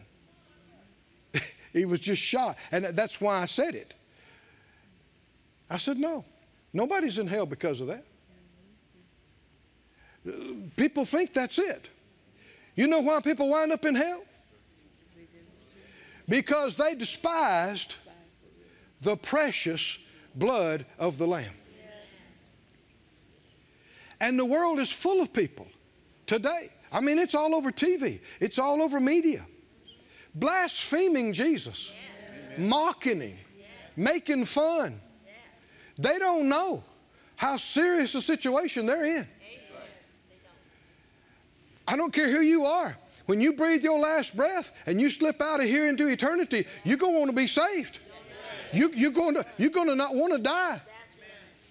he 1.72 1.84
was 1.84 2.00
just 2.00 2.22
shocked. 2.22 2.58
And 2.70 2.86
that's 2.86 3.20
why 3.20 3.40
I 3.40 3.46
said 3.46 3.74
it. 3.74 3.94
I 5.68 5.78
said, 5.78 5.98
No, 5.98 6.24
nobody's 6.72 7.18
in 7.18 7.26
hell 7.26 7.46
because 7.46 7.80
of 7.80 7.88
that. 7.88 8.04
People 10.76 11.04
think 11.04 11.34
that's 11.34 11.58
it. 11.58 11.88
You 12.74 12.86
know 12.86 13.00
why 13.00 13.20
people 13.20 13.48
wind 13.48 13.72
up 13.72 13.84
in 13.84 13.94
hell? 13.94 14.22
Because 16.28 16.74
they 16.74 16.94
despised 16.94 17.94
the 19.00 19.16
precious 19.16 19.98
blood 20.34 20.86
of 20.98 21.18
the 21.18 21.26
Lamb. 21.26 21.52
And 24.20 24.38
the 24.38 24.44
world 24.44 24.80
is 24.80 24.90
full 24.90 25.20
of 25.20 25.32
people 25.32 25.66
today. 26.26 26.70
I 26.90 27.00
mean, 27.00 27.18
it's 27.18 27.34
all 27.34 27.54
over 27.54 27.70
TV, 27.70 28.20
it's 28.40 28.58
all 28.58 28.82
over 28.82 29.00
media. 29.00 29.46
Blaspheming 30.34 31.32
Jesus, 31.32 31.92
mocking 32.56 33.20
Him, 33.20 33.36
making 33.96 34.46
fun. 34.46 35.00
They 35.98 36.18
don't 36.18 36.48
know 36.48 36.82
how 37.36 37.56
serious 37.56 38.14
a 38.14 38.22
situation 38.22 38.86
they're 38.86 39.04
in. 39.04 39.28
I 41.86 41.96
don't 41.96 42.12
care 42.12 42.30
who 42.30 42.40
you 42.40 42.64
are. 42.64 42.96
When 43.26 43.40
you 43.40 43.54
breathe 43.54 43.82
your 43.82 43.98
last 43.98 44.36
breath 44.36 44.70
and 44.86 45.00
you 45.00 45.10
slip 45.10 45.40
out 45.40 45.60
of 45.60 45.66
here 45.66 45.88
into 45.88 46.08
eternity, 46.08 46.66
you're 46.84 46.98
going 46.98 47.14
to 47.14 47.18
want 47.18 47.30
to 47.30 47.36
be 47.36 47.46
saved. 47.46 47.98
You, 48.72 48.90
you're, 48.94 49.10
going 49.10 49.34
to, 49.34 49.46
you're 49.56 49.70
going 49.70 49.88
to 49.88 49.94
not 49.94 50.14
want 50.14 50.32
to 50.32 50.38
die. 50.38 50.80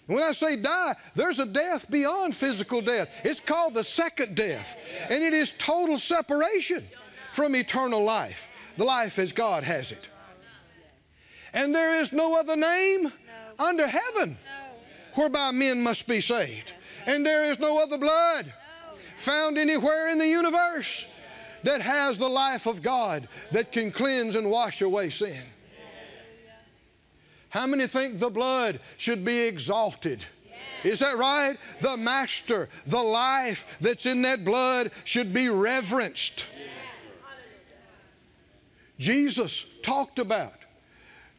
When 0.08 0.22
I 0.22 0.32
say 0.32 0.56
die, 0.56 0.96
there's 1.16 1.40
a 1.40 1.46
death 1.46 1.90
beyond 1.90 2.36
physical 2.36 2.82
death. 2.82 3.10
It's 3.24 3.40
called 3.40 3.74
the 3.74 3.84
second 3.84 4.36
death. 4.36 4.76
And 5.10 5.24
it 5.24 5.34
is 5.34 5.54
total 5.58 5.98
separation 5.98 6.86
from 7.34 7.56
eternal 7.56 8.04
life, 8.04 8.42
the 8.78 8.84
life 8.84 9.20
as 9.20 9.32
God 9.32 9.64
has 9.64 9.92
it. 9.92 10.10
And 11.54 11.74
there 11.74 12.02
is 12.02 12.12
no 12.12 12.38
other 12.38 12.56
name 12.56 13.12
under 13.60 13.88
heaven 13.88 14.38
whereby 15.14 15.52
men 15.52 15.82
must 15.82 16.08
be 16.08 16.20
saved. 16.20 16.74
And 17.06 17.26
there 17.26 17.46
is 17.46 17.60
no 17.60 17.82
other 17.82 17.98
blood 17.98 18.52
found 19.24 19.58
anywhere 19.58 20.10
in 20.10 20.18
the 20.18 20.28
universe 20.28 21.06
that 21.64 21.82
has 21.82 22.18
the 22.18 22.30
life 22.30 22.66
of 22.66 22.82
God 22.82 23.28
that 23.52 23.72
can 23.72 23.92
cleanse 23.92 24.36
and 24.36 24.50
wash 24.50 24.82
away 24.82 25.10
sin. 25.10 25.42
How 27.50 27.66
many 27.68 27.88
think 27.88 28.20
the 28.20 28.30
blood 28.30 28.80
should 28.98 29.24
be 29.24 29.40
exalted? 29.42 30.26
Is 30.84 31.00
that 31.00 31.18
right? 31.18 31.58
The 31.80 31.96
master, 31.96 32.68
the 32.88 33.02
life 33.02 33.66
that's 33.80 34.06
in 34.06 34.22
that 34.24 34.44
blood 34.44 34.92
should 35.06 35.34
be 35.34 35.50
reverenced. 35.50 36.46
Jesus 39.00 39.66
talked 39.82 40.20
about 40.20 40.54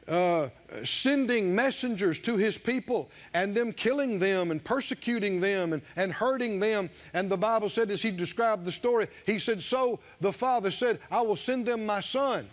uh, 0.09 0.49
sending 0.85 1.55
messengers 1.55 2.19
to 2.19 2.37
his 2.37 2.59
people 2.59 3.11
and 3.33 3.55
them 3.55 3.73
killing 3.73 4.19
them 4.19 4.51
and 4.51 4.63
persecuting 4.63 5.41
them 5.41 5.73
and, 5.73 5.83
and 5.97 6.13
hurting 6.13 6.61
them. 6.61 6.91
And 7.15 7.31
the 7.31 7.37
Bible 7.37 7.69
said, 7.69 7.91
as 7.91 8.03
he 8.03 8.11
described 8.11 8.65
the 8.65 8.73
story, 8.73 9.09
he 9.27 9.39
said, 9.39 9.63
So 9.63 10.01
the 10.21 10.33
Father 10.33 10.71
said, 10.71 11.01
I 11.11 11.23
will 11.23 11.37
send 11.37 11.67
them 11.67 11.87
my 11.87 12.01
son. 12.01 12.49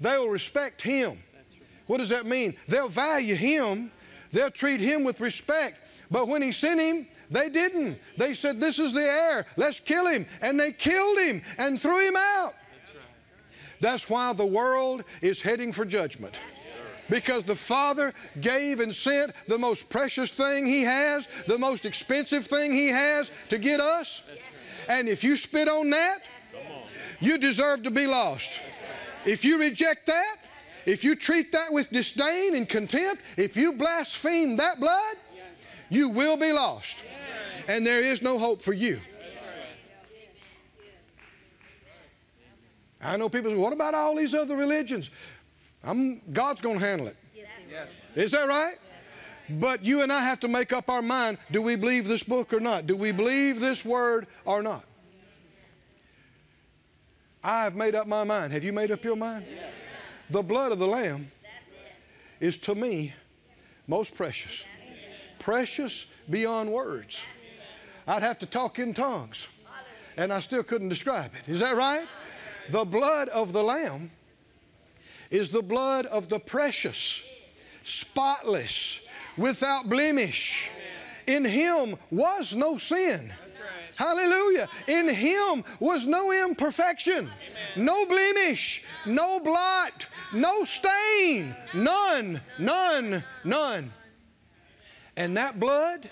They'll 0.00 0.28
respect 0.28 0.82
him. 0.82 1.18
What 1.86 1.98
does 1.98 2.10
that 2.10 2.26
mean? 2.26 2.54
They'll 2.68 2.88
value 2.88 3.34
him, 3.34 3.90
they'll 4.32 4.50
treat 4.50 4.80
him 4.80 5.04
with 5.04 5.20
respect. 5.20 5.78
But 6.10 6.28
when 6.28 6.42
he 6.42 6.52
sent 6.52 6.80
him, 6.80 7.06
they 7.30 7.48
didn't. 7.48 7.98
They 8.18 8.34
said, 8.34 8.60
This 8.60 8.78
is 8.78 8.92
the 8.92 9.02
heir, 9.02 9.46
let's 9.56 9.80
kill 9.80 10.06
him. 10.06 10.26
And 10.40 10.60
they 10.60 10.72
killed 10.72 11.18
him 11.18 11.42
and 11.58 11.80
threw 11.80 12.06
him 12.06 12.16
out. 12.16 12.54
That's 13.80 14.08
why 14.08 14.32
the 14.32 14.46
world 14.46 15.02
is 15.20 15.40
heading 15.40 15.72
for 15.72 15.84
judgment 15.84 16.34
because 17.12 17.44
the 17.44 17.54
Father 17.54 18.14
gave 18.40 18.80
and 18.80 18.94
sent 18.94 19.34
the 19.46 19.58
most 19.58 19.90
precious 19.90 20.30
thing 20.30 20.64
He 20.64 20.80
has, 20.80 21.28
the 21.46 21.58
most 21.58 21.84
expensive 21.84 22.46
thing 22.46 22.72
He 22.72 22.88
has 22.88 23.30
to 23.50 23.58
get 23.58 23.80
us. 23.80 24.22
And 24.88 25.10
if 25.10 25.22
you 25.22 25.36
spit 25.36 25.68
on 25.68 25.90
that, 25.90 26.22
you 27.20 27.36
deserve 27.36 27.82
to 27.82 27.90
be 27.90 28.06
lost. 28.06 28.50
If 29.26 29.44
you 29.44 29.60
reject 29.60 30.06
that, 30.06 30.36
if 30.86 31.04
you 31.04 31.14
treat 31.14 31.52
that 31.52 31.70
with 31.70 31.90
disdain 31.90 32.54
and 32.54 32.66
contempt, 32.66 33.20
if 33.36 33.58
you 33.58 33.74
blaspheme 33.74 34.56
that 34.56 34.80
blood, 34.80 35.16
you 35.90 36.08
will 36.08 36.38
be 36.38 36.50
lost. 36.50 36.96
And 37.68 37.86
there 37.86 38.00
is 38.00 38.22
no 38.22 38.38
hope 38.38 38.62
for 38.62 38.72
you. 38.72 38.98
I 43.02 43.16
know 43.16 43.28
people 43.28 43.50
say, 43.50 43.56
what 43.56 43.72
about 43.72 43.94
all 43.94 44.14
these 44.14 44.32
other 44.32 44.56
religions? 44.56 45.10
I'm, 45.84 46.20
God's 46.32 46.60
going 46.60 46.78
to 46.78 46.84
handle 46.84 47.08
it. 47.08 47.16
Yes. 47.34 47.88
Is 48.14 48.30
that 48.32 48.48
right? 48.48 48.76
But 49.48 49.84
you 49.84 50.02
and 50.02 50.12
I 50.12 50.22
have 50.22 50.40
to 50.40 50.48
make 50.48 50.72
up 50.72 50.88
our 50.88 51.02
mind 51.02 51.38
do 51.50 51.62
we 51.62 51.76
believe 51.76 52.06
this 52.06 52.22
book 52.22 52.52
or 52.52 52.60
not? 52.60 52.86
Do 52.86 52.96
we 52.96 53.12
believe 53.12 53.60
this 53.60 53.84
word 53.84 54.26
or 54.44 54.62
not? 54.62 54.84
I 57.42 57.64
have 57.64 57.74
made 57.74 57.94
up 57.94 58.06
my 58.06 58.24
mind. 58.24 58.52
Have 58.52 58.62
you 58.62 58.72
made 58.72 58.90
up 58.90 59.02
your 59.02 59.16
mind? 59.16 59.44
The 60.30 60.42
blood 60.42 60.70
of 60.72 60.78
the 60.78 60.86
Lamb 60.86 61.30
is 62.40 62.56
to 62.58 62.74
me 62.74 63.14
most 63.88 64.14
precious. 64.14 64.62
Precious 65.38 66.06
beyond 66.30 66.70
words. 66.70 67.20
I'd 68.06 68.22
have 68.22 68.38
to 68.40 68.46
talk 68.46 68.78
in 68.78 68.94
tongues, 68.94 69.46
and 70.16 70.32
I 70.32 70.40
still 70.40 70.62
couldn't 70.62 70.88
describe 70.88 71.32
it. 71.34 71.50
Is 71.50 71.60
that 71.60 71.76
right? 71.76 72.06
The 72.70 72.84
blood 72.84 73.28
of 73.30 73.52
the 73.52 73.62
Lamb 73.62 74.12
is 75.32 75.48
the 75.48 75.62
blood 75.62 76.06
of 76.06 76.28
the 76.28 76.38
precious, 76.38 77.20
spotless, 77.82 79.00
without 79.36 79.88
blemish. 79.88 80.68
In 81.26 81.44
him 81.44 81.96
was 82.10 82.54
no 82.54 82.76
sin. 82.76 83.32
Hallelujah. 83.96 84.68
In 84.86 85.08
him 85.08 85.64
was 85.80 86.06
no 86.06 86.32
imperfection, 86.32 87.30
no 87.76 88.04
blemish, 88.06 88.84
no 89.06 89.40
blot, 89.40 90.06
no 90.34 90.64
stain. 90.64 91.56
None, 91.72 92.40
none, 92.58 93.24
none. 93.44 93.92
And 95.16 95.36
that 95.36 95.58
blood, 95.58 96.10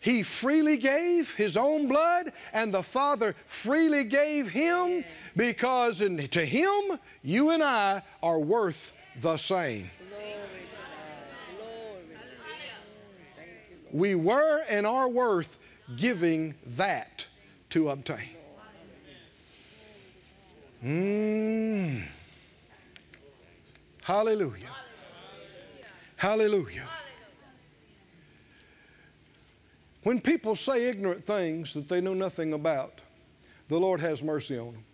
he 0.00 0.22
freely 0.22 0.76
gave 0.76 1.34
his 1.34 1.56
own 1.56 1.88
blood, 1.88 2.32
and 2.52 2.72
the 2.72 2.82
Father 2.82 3.34
freely 3.48 4.04
gave 4.04 4.48
him 4.48 5.04
because 5.36 6.00
in, 6.00 6.28
to 6.28 6.44
Him, 6.44 6.98
you 7.22 7.50
and 7.50 7.62
I 7.62 8.02
are 8.22 8.38
worth 8.38 8.92
the 9.20 9.36
same. 9.36 9.90
We 13.92 14.14
were 14.14 14.64
and 14.68 14.86
are 14.86 15.08
worth 15.08 15.58
giving 15.96 16.54
that 16.76 17.24
to 17.70 17.90
obtain. 17.90 18.30
Mm. 20.84 22.04
Hallelujah. 24.02 24.70
Hallelujah. 26.16 26.84
When 30.06 30.20
people 30.20 30.54
say 30.54 30.86
ignorant 30.86 31.26
things 31.26 31.74
that 31.74 31.88
they 31.88 32.00
know 32.00 32.14
nothing 32.14 32.52
about, 32.52 33.00
the 33.68 33.76
Lord 33.76 34.00
has 34.00 34.22
mercy 34.22 34.56
on 34.56 34.66
them 34.74 34.84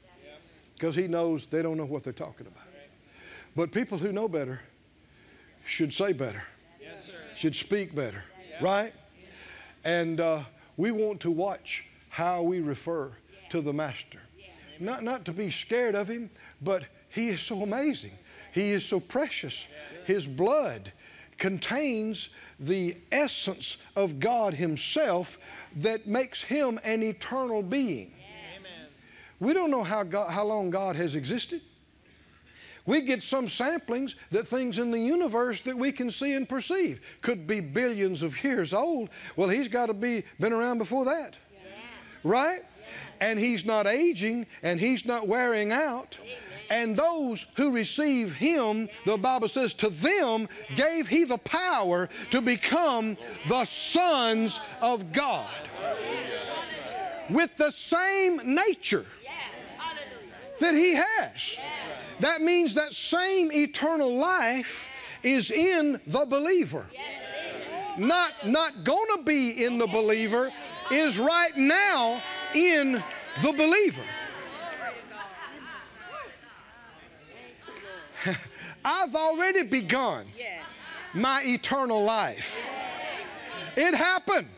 because 0.73 0.95
he 0.95 1.07
knows 1.07 1.47
they 1.51 1.61
don't 1.61 1.77
know 1.77 1.85
what 1.85 2.03
they're 2.03 2.15
talking 2.15 2.47
about. 2.47 2.65
But 3.55 3.73
people 3.73 3.99
who 3.99 4.11
know 4.11 4.27
better 4.27 4.63
should 5.67 5.93
say 5.93 6.15
better, 6.15 6.43
should 7.37 7.55
speak 7.55 7.95
better, 7.95 8.25
right? 8.63 8.95
And 9.85 10.19
uh, 10.19 10.45
we 10.79 10.93
want 10.93 11.21
to 11.21 11.31
watch 11.31 11.85
how 12.09 12.41
we 12.41 12.61
refer 12.61 13.13
to 13.51 13.61
the 13.61 13.75
Master. 13.75 14.21
Not, 14.81 15.03
not 15.03 15.27
to 15.27 15.33
be 15.35 15.51
scared 15.51 15.95
of 15.95 16.09
him, 16.09 16.31
but 16.63 16.85
he 17.11 17.29
is 17.29 17.43
so 17.43 17.61
amazing. 17.61 18.13
He 18.55 18.71
is 18.71 18.87
so 18.87 18.99
precious. 18.99 19.67
His 20.07 20.27
blood 20.27 20.91
contains 21.43 22.29
the 22.61 22.97
essence 23.11 23.77
of 23.97 24.21
God 24.21 24.55
Himself 24.55 25.39
that 25.75 26.07
makes 26.07 26.41
Him 26.41 26.79
an 26.85 27.03
eternal 27.03 27.65
being. 27.65 28.13
We 29.41 29.53
don't 29.53 29.73
know 29.73 29.83
how, 29.83 30.05
God, 30.05 30.31
how 30.31 30.45
long 30.45 30.71
God 30.71 30.95
has 30.95 31.17
existed. 31.17 31.61
We 32.87 33.01
get 33.01 33.25
some 33.25 33.49
samplings 33.49 34.15
that 34.31 34.47
things 34.47 34.79
in 34.79 34.93
the 34.93 35.01
universe 35.01 35.61
that 35.63 35.77
we 35.77 35.91
can 35.91 36.13
see 36.13 36.35
and 36.35 36.49
perceive 36.49 37.01
could 37.23 37.45
be 37.45 37.59
billions 37.59 38.23
of 38.23 38.45
years 38.45 38.73
old. 38.73 39.11
Well, 39.35 39.49
he's 39.49 39.67
got 39.67 39.87
to 39.87 39.95
be 39.95 40.23
been 40.39 40.53
around 40.53 40.79
before 40.79 41.07
that. 41.07 41.35
Yeah. 41.53 41.71
Right? 42.23 42.63
and 43.23 43.39
he's 43.39 43.65
not 43.65 43.87
aging 43.87 44.47
and 44.65 44.81
he's 44.81 45.05
not 45.07 45.29
wearing 45.29 45.71
out. 45.73 46.19
And 46.73 46.97
those 46.97 47.45
who 47.55 47.71
receive 47.71 48.33
him, 48.33 48.89
the 49.05 49.19
Bible 49.19 49.47
says, 49.47 49.75
to 49.75 49.91
them 49.91 50.49
gave 50.75 51.07
he 51.07 51.25
the 51.25 51.37
power 51.37 52.09
to 52.31 52.41
become 52.41 53.19
the 53.47 53.67
sons 53.67 54.59
of 54.81 55.13
God 55.13 55.51
with 57.29 57.55
the 57.59 57.71
same 57.71 58.41
nature 58.55 59.05
that 60.61 60.75
he 60.75 60.95
has. 60.95 61.57
That 62.21 62.41
means 62.41 62.73
that 62.73 62.95
same 62.95 63.53
eternal 63.53 64.17
life 64.17 64.87
is 65.23 65.51
in 65.51 66.01
the 66.07 66.25
believer. 66.25 66.87
Not, 67.99 68.33
not 68.47 68.83
going 68.83 69.19
to 69.19 69.23
be 69.25 69.63
in 69.63 69.77
the 69.77 69.87
believer, 69.87 70.51
is 70.91 71.19
right 71.19 71.55
now 71.55 72.23
in 72.55 72.93
the 73.43 73.53
believer. 73.53 74.05
I've 78.85 79.15
already 79.15 79.63
begun 79.63 80.27
my 81.15 81.43
eternal 81.45 82.03
life. 82.03 82.55
It 83.77 83.95
happened 83.95 84.49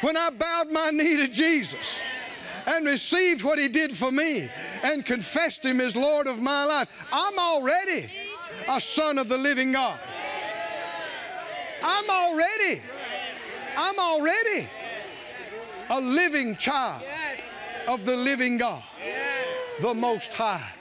when 0.00 0.16
I 0.16 0.30
bowed 0.30 0.70
my 0.70 0.90
knee 0.90 1.16
to 1.16 1.28
Jesus 1.28 1.98
and 2.66 2.86
received 2.86 3.42
what 3.42 3.58
He 3.58 3.68
did 3.68 3.96
for 3.96 4.10
me 4.10 4.50
and 4.82 5.04
confessed 5.04 5.64
Him 5.64 5.80
as 5.80 5.96
Lord 5.96 6.26
of 6.26 6.38
my 6.38 6.64
life. 6.64 6.88
I'm 7.12 7.38
already 7.38 8.10
a 8.68 8.80
son 8.80 9.18
of 9.18 9.28
the 9.28 9.38
living 9.38 9.72
God. 9.72 9.98
I'm 11.82 12.10
already, 12.10 12.82
I'm 13.76 13.98
already 13.98 14.68
a 15.88 16.00
living 16.00 16.56
child 16.56 17.02
of 17.88 18.04
the 18.04 18.16
living 18.16 18.58
God, 18.58 18.82
the 19.80 19.94
Most 19.94 20.32
High. 20.32 20.72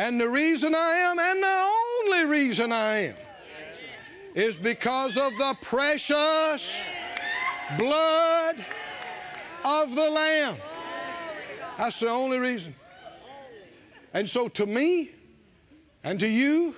And 0.00 0.18
the 0.18 0.30
reason 0.30 0.74
I 0.74 0.92
am, 0.92 1.18
and 1.18 1.42
the 1.42 1.70
only 2.06 2.24
reason 2.24 2.72
I 2.72 3.08
am, 3.08 3.14
is 4.34 4.56
because 4.56 5.18
of 5.18 5.36
the 5.36 5.54
precious 5.60 6.74
blood 7.76 8.64
of 9.62 9.94
the 9.94 10.08
Lamb. 10.08 10.56
That's 11.76 12.00
the 12.00 12.08
only 12.08 12.38
reason. 12.38 12.74
And 14.14 14.26
so 14.26 14.48
to 14.48 14.64
me 14.64 15.10
and 16.02 16.18
to 16.20 16.26
you, 16.26 16.74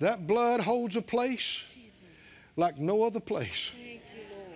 that 0.00 0.26
blood 0.26 0.58
holds 0.58 0.96
a 0.96 1.02
place 1.02 1.60
like 2.56 2.76
no 2.76 3.04
other 3.04 3.20
place. 3.20 3.70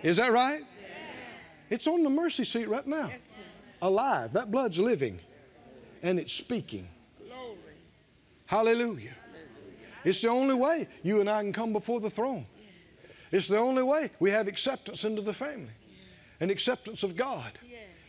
Is 0.03 0.17
that 0.17 0.33
right? 0.33 0.63
It's 1.69 1.87
on 1.87 2.03
the 2.03 2.09
mercy 2.09 2.43
seat 2.43 2.67
right 2.67 2.85
now. 2.85 3.11
Alive. 3.81 4.33
That 4.33 4.51
blood's 4.51 4.77
living 4.77 5.21
and 6.03 6.19
it's 6.19 6.33
speaking. 6.33 6.89
Hallelujah. 8.47 9.13
It's 10.03 10.21
the 10.21 10.29
only 10.29 10.55
way 10.55 10.87
you 11.03 11.19
and 11.19 11.29
I 11.29 11.41
can 11.41 11.53
come 11.53 11.73
before 11.73 11.99
the 11.99 12.09
throne. 12.09 12.45
It's 13.31 13.47
the 13.47 13.57
only 13.57 13.83
way 13.83 14.09
we 14.19 14.31
have 14.31 14.47
acceptance 14.47 15.03
into 15.03 15.21
the 15.21 15.33
family 15.33 15.73
and 16.39 16.49
acceptance 16.49 17.03
of 17.03 17.15
God. 17.15 17.59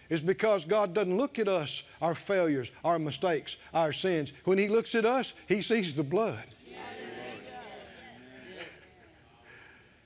Is 0.09 0.23
because 0.23 0.65
God 0.65 0.95
doesn't 0.95 1.19
look 1.19 1.39
at 1.39 1.49
us, 1.49 1.83
our 2.01 2.15
failures, 2.15 2.71
our 2.83 2.99
mistakes, 2.99 3.57
our 3.75 3.93
sins. 3.93 4.33
When 4.45 4.57
He 4.57 4.67
looks 4.67 4.95
at 4.95 5.05
us, 5.05 5.35
He 5.47 5.61
sees 5.61 5.93
the 5.93 6.03
blood. 6.03 6.55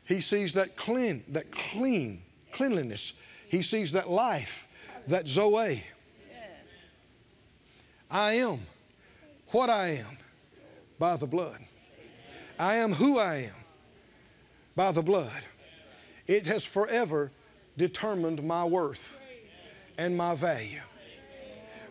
He 0.04 0.20
sees 0.20 0.54
that 0.54 0.76
clean, 0.76 1.22
that 1.28 1.52
clean, 1.52 2.22
cleanliness. 2.52 3.12
He 3.48 3.62
sees 3.62 3.92
that 3.92 4.10
life, 4.10 4.66
that 5.06 5.28
Zoe. 5.28 5.84
I 8.10 8.32
am 8.32 8.60
what 9.52 9.70
I 9.70 9.88
am 9.88 10.18
by 10.98 11.16
the 11.16 11.26
blood. 11.26 11.58
I 12.58 12.76
am 12.76 12.92
who 12.92 13.18
I 13.18 13.36
am 13.36 13.54
by 14.76 14.92
the 14.92 15.02
blood. 15.02 15.42
It 16.26 16.46
has 16.46 16.64
forever 16.64 17.30
determined 17.76 18.42
my 18.42 18.64
worth 18.64 19.18
and 19.98 20.16
my 20.16 20.34
value. 20.34 20.80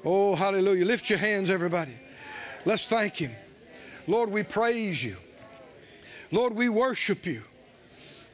Oh, 0.03 0.35
hallelujah. 0.35 0.85
Lift 0.85 1.09
your 1.09 1.19
hands, 1.19 1.49
everybody. 1.49 1.93
Let's 2.65 2.85
thank 2.85 3.15
Him. 3.15 3.31
Lord, 4.07 4.31
we 4.31 4.43
praise 4.43 5.03
you. 5.03 5.17
Lord, 6.31 6.55
we 6.55 6.69
worship 6.69 7.25
you. 7.25 7.43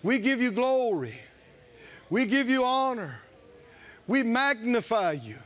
We 0.03 0.19
give 0.19 0.41
you 0.41 0.51
glory. 0.51 1.19
We 2.09 2.25
give 2.25 2.49
you 2.49 2.63
honor. 2.63 3.19
We 4.07 4.23
magnify 4.23 5.13
you. 5.13 5.37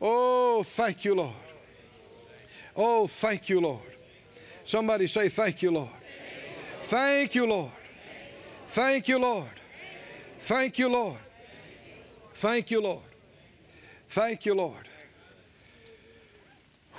Oh, 0.00 0.64
thank 0.64 1.04
you, 1.04 1.14
Lord. 1.14 1.34
Oh, 2.74 3.06
thank 3.06 3.48
you, 3.48 3.60
Lord. 3.60 3.91
Somebody 4.64 5.06
say, 5.06 5.28
Thank 5.28 5.62
you, 5.62 5.70
Lord. 5.70 5.90
Thank 6.84 7.34
you, 7.34 7.46
Lord. 7.46 7.70
Thank 8.70 9.08
you, 9.08 9.18
Lord. 9.18 9.48
Thank 10.40 10.78
you, 10.78 10.88
Lord. 10.88 11.18
Thank 12.34 12.70
you, 12.70 12.80
Lord. 12.80 13.02
Thank 14.10 14.46
you, 14.46 14.54
Lord. 14.54 14.88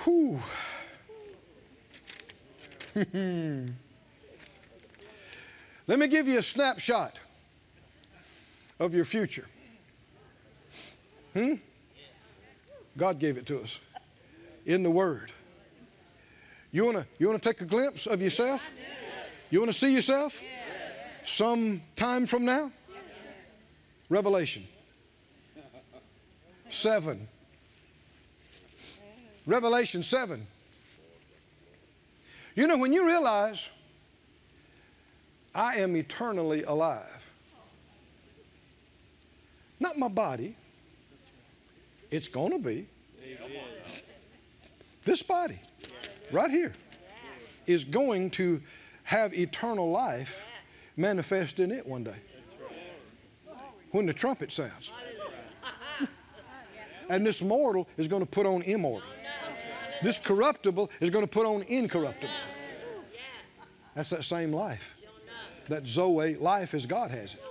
Whew. 0.03 0.39
Let 5.88 5.99
me 5.99 6.07
give 6.07 6.28
you 6.28 6.39
a 6.39 6.43
snapshot 6.43 7.20
of 8.80 8.93
your 8.93 9.05
future. 9.05 9.47
Hmm? 11.34 11.55
God 12.97 13.20
gave 13.20 13.38
it 13.38 13.45
to 13.47 13.61
us 13.61 13.80
in 14.66 14.84
the 14.84 14.91
Word. 14.91 15.32
You 16.74 16.86
want 16.86 16.98
to 16.98 17.06
you 17.20 17.28
wanna 17.28 17.40
take 17.40 17.62
a 17.62 17.66
glimpse 17.66 18.08
of 18.08 18.22
yourself? 18.22 18.62
You 19.52 19.60
want 19.60 19.72
to 19.72 19.78
see 19.78 19.94
yourself? 19.94 20.36
Some 21.26 21.84
time 21.96 22.26
from 22.26 22.44
now? 22.44 22.72
Revelation 24.10 24.68
7. 26.72 27.28
Revelation 29.46 30.02
7. 30.02 30.48
You 32.56 32.66
know, 32.66 32.78
when 32.78 32.92
you 32.94 33.06
realize 33.06 33.70
I 35.54 35.76
am 35.76 35.96
eternally 35.96 36.64
alive, 36.64 37.24
not 39.80 40.00
my 40.00 40.08
body, 40.08 40.56
it's 42.10 42.28
going 42.28 42.52
to 42.52 42.60
be. 42.60 42.88
This 45.06 45.22
body, 45.22 45.60
right 46.34 46.52
here, 46.52 46.74
is 47.66 47.84
going 47.84 48.30
to 48.32 48.62
have 49.04 49.34
eternal 49.34 49.90
life 49.92 50.44
manifest 50.98 51.60
in 51.60 51.72
it 51.72 51.86
one 51.86 52.04
day. 52.04 52.16
When 53.92 54.06
the 54.06 54.14
trumpet 54.14 54.52
sounds. 54.52 54.92
And 57.10 57.26
this 57.26 57.42
mortal 57.42 57.88
is 57.98 58.08
going 58.08 58.22
to 58.22 58.30
put 58.30 58.46
on 58.46 58.62
immortal. 58.64 59.08
This 60.02 60.18
corruptible 60.18 60.90
is 61.00 61.10
going 61.10 61.24
to 61.24 61.32
put 61.32 61.46
on 61.46 61.62
incorruptible. 61.64 62.34
That's 63.96 64.10
that 64.10 64.24
same 64.24 64.52
life. 64.52 64.96
That 65.66 65.86
Zoe 65.88 66.36
life 66.36 66.74
as 66.74 66.86
God 66.86 67.12
has 67.12 67.36
it. 67.36 67.42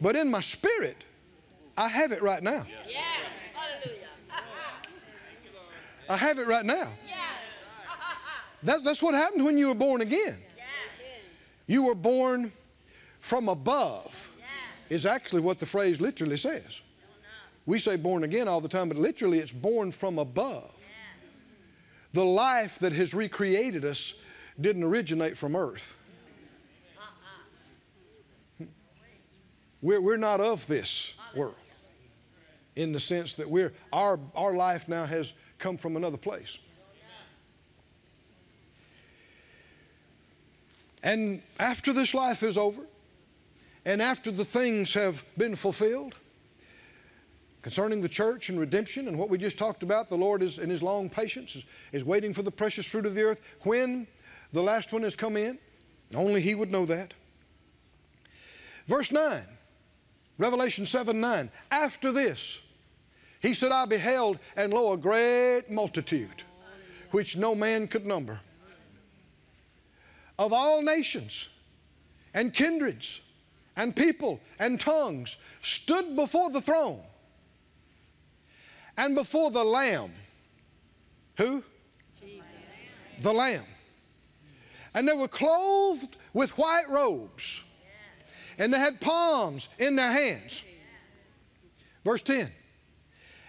But 0.00 0.14
in 0.14 0.30
my 0.30 0.40
spirit, 0.40 1.04
I 1.76 1.88
have 1.88 2.12
it 2.12 2.22
right 2.22 2.42
now. 2.42 2.66
I 6.08 6.16
have 6.16 6.38
it 6.38 6.46
right 6.46 6.64
now. 6.64 6.92
That, 8.62 8.84
that's 8.84 9.02
what 9.02 9.14
happened 9.14 9.44
when 9.44 9.58
you 9.58 9.68
were 9.68 9.74
born 9.74 10.00
again. 10.00 10.36
You 11.66 11.82
were 11.84 11.94
born 11.94 12.52
from 13.20 13.48
above, 13.48 14.30
is 14.88 15.04
actually 15.04 15.40
what 15.40 15.58
the 15.58 15.66
phrase 15.66 16.00
literally 16.00 16.36
says. 16.36 16.80
We 17.66 17.80
say 17.80 17.96
born 17.96 18.22
again 18.22 18.46
all 18.46 18.60
the 18.60 18.68
time, 18.68 18.88
but 18.88 18.96
literally 18.96 19.40
it's 19.40 19.52
born 19.52 19.90
from 19.90 20.18
above. 20.18 20.70
The 22.12 22.24
life 22.24 22.78
that 22.80 22.92
has 22.92 23.12
recreated 23.12 23.84
us 23.84 24.14
didn't 24.60 24.84
originate 24.84 25.36
from 25.36 25.56
earth. 25.56 25.96
We're, 29.82 30.00
we're 30.00 30.16
not 30.16 30.40
of 30.40 30.66
this 30.66 31.12
world 31.34 31.54
in 32.76 32.92
the 32.92 33.00
sense 33.00 33.34
that 33.34 33.48
we're, 33.48 33.72
our, 33.92 34.18
our 34.34 34.54
life 34.54 34.88
now 34.88 35.04
has 35.04 35.32
come 35.58 35.76
from 35.76 35.96
another 35.96 36.16
place. 36.16 36.58
And 41.06 41.40
after 41.60 41.92
this 41.92 42.14
life 42.14 42.42
is 42.42 42.58
over, 42.58 42.82
and 43.84 44.02
after 44.02 44.32
the 44.32 44.44
things 44.44 44.92
have 44.94 45.22
been 45.38 45.54
fulfilled 45.54 46.16
concerning 47.62 48.00
the 48.00 48.08
church 48.08 48.48
and 48.48 48.58
redemption 48.58 49.06
and 49.06 49.16
what 49.16 49.30
we 49.30 49.38
just 49.38 49.56
talked 49.56 49.84
about, 49.84 50.08
the 50.08 50.16
Lord 50.16 50.42
is 50.42 50.58
in 50.58 50.68
His 50.68 50.82
long 50.82 51.08
patience 51.08 51.54
is, 51.54 51.62
is 51.92 52.02
waiting 52.02 52.34
for 52.34 52.42
the 52.42 52.50
precious 52.50 52.86
fruit 52.86 53.06
of 53.06 53.14
the 53.14 53.22
earth. 53.22 53.38
When 53.60 54.08
the 54.52 54.64
last 54.64 54.92
one 54.92 55.04
has 55.04 55.14
come 55.14 55.36
in, 55.36 55.60
only 56.12 56.40
He 56.40 56.56
would 56.56 56.72
know 56.72 56.84
that. 56.86 57.14
Verse 58.88 59.12
9, 59.12 59.44
Revelation 60.38 60.86
7 60.86 61.20
9. 61.20 61.50
After 61.70 62.10
this, 62.10 62.58
he 63.38 63.54
said, 63.54 63.70
I 63.70 63.84
beheld, 63.84 64.40
and 64.56 64.74
lo, 64.74 64.92
a 64.92 64.96
great 64.96 65.70
multitude, 65.70 66.42
which 67.12 67.36
no 67.36 67.54
man 67.54 67.86
could 67.86 68.04
number, 68.04 68.40
of 70.38 70.52
all 70.52 70.82
nations 70.82 71.48
and 72.34 72.52
kindreds 72.52 73.20
and 73.76 73.94
people 73.94 74.40
and 74.58 74.80
tongues, 74.80 75.36
stood 75.62 76.16
before 76.16 76.50
the 76.50 76.60
throne 76.60 77.00
and 78.96 79.14
before 79.14 79.50
the 79.50 79.64
Lamb. 79.64 80.12
Who? 81.36 81.62
Jesus. 82.20 82.44
The 83.22 83.32
Lamb. 83.32 83.64
And 84.94 85.06
they 85.06 85.12
were 85.12 85.28
clothed 85.28 86.16
with 86.32 86.56
white 86.56 86.88
robes, 86.88 87.60
and 88.56 88.72
they 88.72 88.78
had 88.78 89.00
palms 89.00 89.68
in 89.78 89.96
their 89.96 90.10
hands. 90.10 90.62
Verse 92.04 92.22
10. 92.22 92.50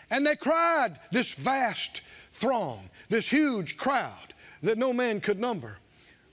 And 0.09 0.25
they 0.25 0.35
cried, 0.35 0.99
this 1.11 1.33
vast 1.33 2.01
throng, 2.33 2.89
this 3.09 3.27
huge 3.27 3.77
crowd 3.77 4.33
that 4.63 4.77
no 4.77 4.91
man 4.91 5.21
could 5.21 5.39
number, 5.39 5.77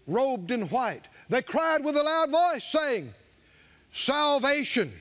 robed 0.06 0.50
in 0.50 0.68
white. 0.68 1.08
They 1.28 1.42
cried 1.42 1.84
with 1.84 1.96
a 1.96 2.02
loud 2.02 2.30
voice, 2.30 2.64
saying, 2.64 3.12
Salvation. 3.92 4.92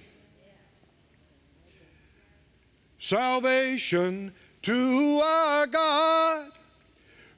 Salvation 2.99 4.31
to 4.61 5.19
our 5.21 5.67
God 5.67 6.51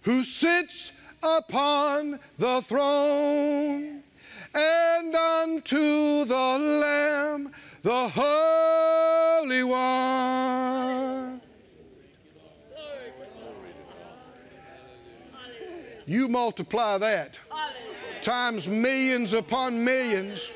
who 0.02 0.22
sits 0.22 0.92
upon 1.24 2.20
the 2.38 2.62
throne 2.62 4.04
and 4.54 5.16
unto 5.16 6.26
the 6.26 6.36
Lamb, 6.36 7.52
the 7.82 8.08
Holy 8.10 9.64
One. 9.64 11.25
You 16.06 16.28
multiply 16.28 16.98
that 17.00 17.40
times 18.22 18.68
millions 18.68 19.34
upon 19.34 19.84
millions 19.84 20.50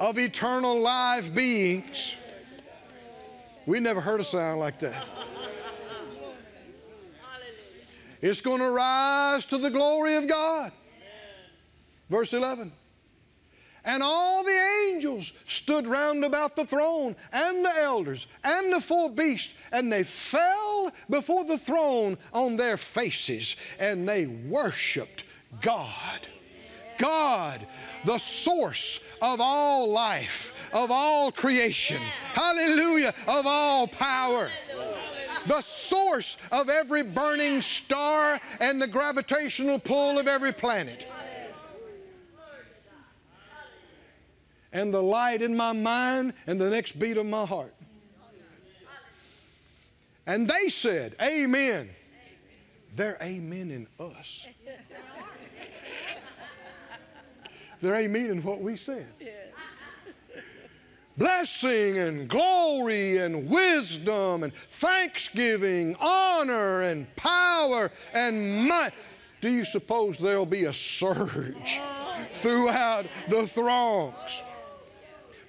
of 0.00 0.18
eternal 0.18 0.80
live 0.80 1.34
beings. 1.34 2.16
We 3.66 3.80
never 3.80 4.00
heard 4.00 4.20
a 4.20 4.24
sound 4.24 4.58
like 4.60 4.78
that. 4.80 5.08
It's 8.20 8.40
going 8.40 8.60
to 8.60 8.70
rise 8.70 9.44
to 9.46 9.58
the 9.58 9.70
glory 9.70 10.16
of 10.16 10.28
God. 10.28 10.72
Verse 12.08 12.32
11. 12.32 12.72
And 13.84 14.02
all 14.02 14.44
the 14.44 14.86
angels 14.88 15.32
stood 15.46 15.86
round 15.86 16.24
about 16.24 16.54
the 16.54 16.64
throne, 16.64 17.16
and 17.32 17.64
the 17.64 17.76
elders, 17.76 18.26
and 18.44 18.72
the 18.72 18.80
four 18.80 19.10
beasts, 19.10 19.52
and 19.72 19.92
they 19.92 20.04
fell 20.04 20.92
before 21.10 21.44
the 21.44 21.58
throne 21.58 22.16
on 22.32 22.56
their 22.56 22.76
faces, 22.76 23.56
and 23.78 24.08
they 24.08 24.26
worshiped 24.26 25.24
God. 25.60 26.28
God, 26.98 27.66
the 28.04 28.18
source 28.18 29.00
of 29.20 29.40
all 29.40 29.90
life, 29.90 30.52
of 30.72 30.90
all 30.92 31.32
creation, 31.32 32.00
hallelujah, 32.34 33.14
of 33.26 33.46
all 33.46 33.88
power 33.88 34.50
the 35.46 35.62
source 35.62 36.36
of 36.50 36.68
every 36.68 37.02
burning 37.02 37.60
star 37.60 38.40
and 38.60 38.80
the 38.80 38.86
gravitational 38.86 39.78
pull 39.78 40.18
of 40.18 40.28
every 40.28 40.52
planet. 40.52 41.06
And 44.72 44.92
the 44.92 45.02
light 45.02 45.42
in 45.42 45.56
my 45.56 45.72
mind 45.72 46.34
and 46.46 46.60
the 46.60 46.70
next 46.70 46.98
beat 46.98 47.16
of 47.16 47.26
my 47.26 47.44
heart. 47.44 47.74
And 50.26 50.48
they 50.48 50.68
said, 50.68 51.16
Amen. 51.20 51.90
They're 52.94 53.18
amen 53.22 53.70
in 53.70 53.86
us. 53.98 54.46
They're 57.80 57.96
amen 57.96 58.26
in 58.26 58.42
what 58.42 58.60
we 58.60 58.76
said 58.76 59.06
blessing 61.16 61.98
and 61.98 62.28
glory 62.28 63.18
and 63.18 63.48
wisdom 63.48 64.44
and 64.44 64.52
thanksgiving, 64.72 65.96
honor 66.00 66.82
and 66.82 67.14
power 67.16 67.90
and 68.12 68.68
might. 68.68 68.92
Do 69.40 69.50
you 69.50 69.64
suppose 69.64 70.16
there'll 70.16 70.46
be 70.46 70.64
a 70.64 70.72
surge 70.72 71.80
throughout 72.34 73.06
the 73.28 73.46
throngs? 73.46 74.42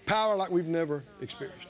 Power 0.05 0.35
like 0.35 0.51
we've 0.51 0.67
never 0.67 1.03
experienced. 1.21 1.67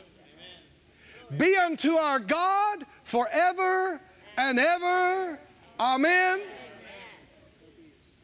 Be 1.37 1.55
unto 1.55 1.93
our 1.93 2.19
God 2.19 2.85
forever 3.03 3.99
and 4.37 4.59
ever. 4.59 5.39
Amen. 5.79 6.41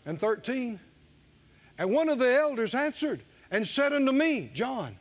And 0.06 0.20
13. 0.20 0.80
And 1.78 1.92
one 1.92 2.10
of 2.10 2.20
the 2.20 2.36
elders 2.36 2.76
answered 2.76 3.24
and 3.52 3.68
said 3.68 3.94
unto 3.94 4.12
me, 4.12 4.52
John, 4.54 4.98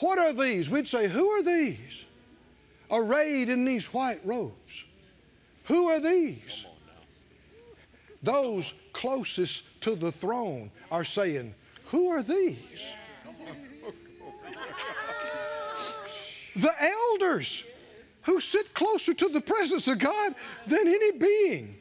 what 0.00 0.18
are 0.18 0.32
these? 0.32 0.68
We'd 0.68 0.88
say, 0.88 1.08
Who 1.08 1.28
are 1.30 1.42
these? 1.42 2.04
Arrayed 2.90 3.48
in 3.48 3.64
these 3.64 3.86
white 3.86 4.24
robes. 4.24 4.84
Who 5.64 5.88
are 5.88 6.00
these? 6.00 6.66
Those 8.22 8.74
closest 8.92 9.62
to 9.82 9.94
the 9.94 10.12
throne 10.12 10.70
are 10.90 11.04
saying, 11.04 11.54
Who 11.86 12.08
are 12.08 12.22
these? 12.22 12.58
The 16.56 16.72
elders 16.80 17.64
who 18.22 18.40
sit 18.40 18.74
closer 18.74 19.12
to 19.12 19.28
the 19.28 19.40
presence 19.40 19.86
of 19.88 19.98
God 19.98 20.34
than 20.66 20.86
any 20.86 21.12
being. 21.12 21.76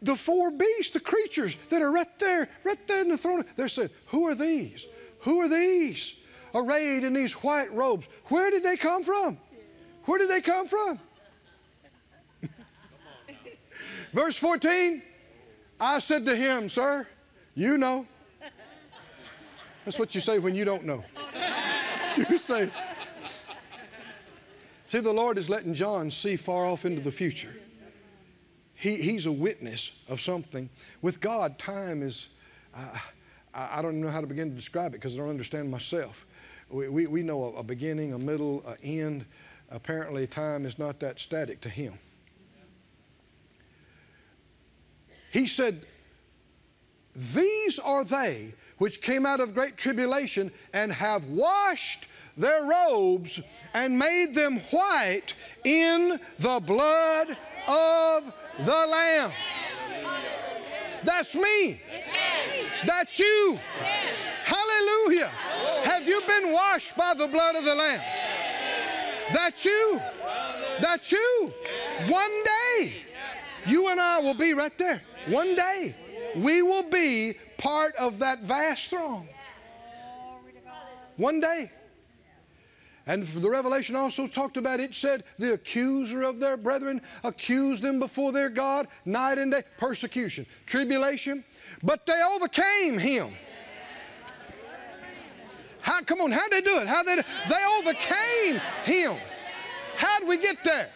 The 0.00 0.14
four 0.14 0.50
beasts, 0.50 0.92
the 0.92 1.00
creatures 1.00 1.56
that 1.70 1.82
are 1.82 1.90
right 1.90 2.18
there, 2.20 2.48
right 2.62 2.78
there 2.86 3.00
in 3.00 3.08
the 3.08 3.18
throne, 3.18 3.44
they're 3.56 3.68
saying, 3.68 3.90
Who 4.06 4.28
are 4.28 4.34
these? 4.34 4.86
Who 5.20 5.40
are 5.40 5.48
these? 5.48 6.14
arrayed 6.54 7.04
in 7.04 7.12
these 7.12 7.32
white 7.34 7.72
robes. 7.72 8.06
Where 8.26 8.50
did 8.50 8.62
they 8.62 8.76
come 8.76 9.02
from? 9.02 9.38
Where 10.04 10.18
did 10.18 10.30
they 10.30 10.40
come 10.40 10.66
from? 10.68 10.98
Verse 14.12 14.36
14 14.36 15.02
I 15.80 16.00
said 16.00 16.26
to 16.26 16.34
him, 16.34 16.68
Sir, 16.68 17.06
you 17.54 17.78
know. 17.78 18.06
That's 19.84 19.98
what 19.98 20.14
you 20.14 20.20
say 20.20 20.38
when 20.38 20.54
you 20.54 20.64
don't 20.64 20.84
know. 20.84 21.04
you 22.28 22.38
say, 22.38 22.70
See, 24.88 25.00
the 25.00 25.12
Lord 25.12 25.36
is 25.36 25.50
letting 25.50 25.74
John 25.74 26.10
see 26.10 26.36
far 26.36 26.64
off 26.64 26.86
into 26.86 27.02
the 27.02 27.12
future. 27.12 27.52
He, 28.72 28.96
he's 28.96 29.26
a 29.26 29.32
witness 29.32 29.90
of 30.08 30.18
something. 30.18 30.70
With 31.02 31.20
God, 31.20 31.58
time 31.58 32.02
is, 32.02 32.28
uh, 32.74 32.98
I, 33.52 33.82
don't 33.82 34.00
know 34.00 34.08
how 34.08 34.22
to 34.22 34.26
begin 34.26 34.48
to 34.48 34.56
describe 34.56 34.94
it 34.94 35.02
because 35.02 35.14
I 35.14 35.18
don't 35.18 35.28
understand 35.28 35.70
myself. 35.70 36.24
We, 36.70 36.88
we, 36.88 37.06
we 37.06 37.22
know 37.22 37.44
a, 37.44 37.58
a 37.58 37.62
beginning, 37.62 38.14
a 38.14 38.18
middle, 38.18 38.64
an 38.66 38.76
end. 38.82 39.26
Apparently, 39.70 40.26
time 40.26 40.64
is 40.64 40.78
not 40.78 41.00
that 41.00 41.20
static 41.20 41.60
to 41.62 41.68
him. 41.68 41.98
He 45.30 45.46
said, 45.46 45.84
These 47.14 47.78
are 47.78 48.04
they 48.04 48.54
which 48.78 49.02
came 49.02 49.26
out 49.26 49.40
of 49.40 49.52
great 49.52 49.76
tribulation 49.76 50.50
and 50.72 50.90
have 50.94 51.24
washed 51.24 52.06
their 52.38 52.64
robes 52.64 53.40
and 53.74 53.98
made 53.98 54.34
them 54.34 54.60
white 54.70 55.34
in 55.64 56.18
the 56.38 56.60
blood 56.60 57.36
of 57.66 58.32
the 58.64 58.86
Lamb. 58.86 59.32
That's 61.02 61.34
me. 61.34 61.82
That's 62.86 63.18
you. 63.18 63.58
Hallelujah. 64.44 65.28
Have 65.84 66.06
you 66.06 66.20
been 66.26 66.52
washed 66.52 66.96
by 66.96 67.14
the 67.14 67.28
blood 67.28 67.56
of 67.56 67.64
the 67.64 67.74
Lamb? 67.74 68.00
That's 69.32 69.64
you. 69.64 70.00
That's 70.80 71.12
you. 71.12 71.52
One 72.06 72.44
day, 72.44 72.94
you 73.66 73.88
and 73.88 74.00
I 74.00 74.20
will 74.20 74.34
be 74.34 74.54
right 74.54 74.76
there. 74.78 75.02
One 75.26 75.54
day, 75.54 75.94
we 76.36 76.62
will 76.62 76.88
be 76.88 77.34
part 77.58 77.94
of 77.96 78.18
that 78.20 78.42
vast 78.42 78.88
throng. 78.88 79.28
One 81.16 81.40
day. 81.40 81.72
And 83.08 83.26
the 83.26 83.48
Revelation 83.48 83.96
also 83.96 84.26
talked 84.26 84.58
about 84.58 84.80
it, 84.80 84.94
said, 84.94 85.24
the 85.38 85.54
accuser 85.54 86.22
of 86.22 86.40
their 86.40 86.58
brethren 86.58 87.00
accused 87.24 87.82
them 87.82 87.98
before 87.98 88.32
their 88.32 88.50
God 88.50 88.86
night 89.06 89.38
and 89.38 89.50
day. 89.50 89.62
Persecution, 89.78 90.44
tribulation. 90.66 91.42
But 91.82 92.04
they 92.04 92.22
overcame 92.22 92.98
him. 92.98 93.32
How, 95.80 96.02
come 96.02 96.20
on, 96.20 96.30
how'd 96.30 96.50
they 96.50 96.60
do 96.60 96.80
it? 96.80 96.86
How 96.86 97.02
they, 97.02 97.16
they 97.16 97.64
overcame 97.78 98.60
him. 98.84 99.16
How'd 99.96 100.28
we 100.28 100.36
get 100.36 100.62
there? 100.62 100.90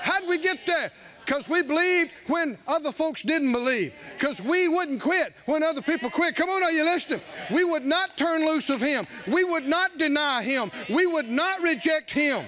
How'd 0.00 0.26
we 0.26 0.38
get 0.38 0.58
there? 0.66 0.90
Because 1.28 1.46
we 1.46 1.60
believed 1.60 2.10
when 2.28 2.56
other 2.66 2.90
folks 2.90 3.20
didn't 3.20 3.52
believe. 3.52 3.92
Because 4.14 4.40
we 4.40 4.66
wouldn't 4.66 5.02
quit 5.02 5.34
when 5.44 5.62
other 5.62 5.82
people 5.82 6.08
quit. 6.08 6.34
Come 6.34 6.48
on, 6.48 6.62
are 6.62 6.72
you 6.72 6.84
listening? 6.84 7.20
We 7.50 7.64
would 7.64 7.84
not 7.84 8.16
turn 8.16 8.46
loose 8.46 8.70
of 8.70 8.80
Him. 8.80 9.06
We 9.26 9.44
would 9.44 9.66
not 9.66 9.98
deny 9.98 10.42
Him. 10.42 10.70
We 10.88 11.04
would 11.04 11.28
not 11.28 11.60
reject 11.60 12.10
Him. 12.10 12.46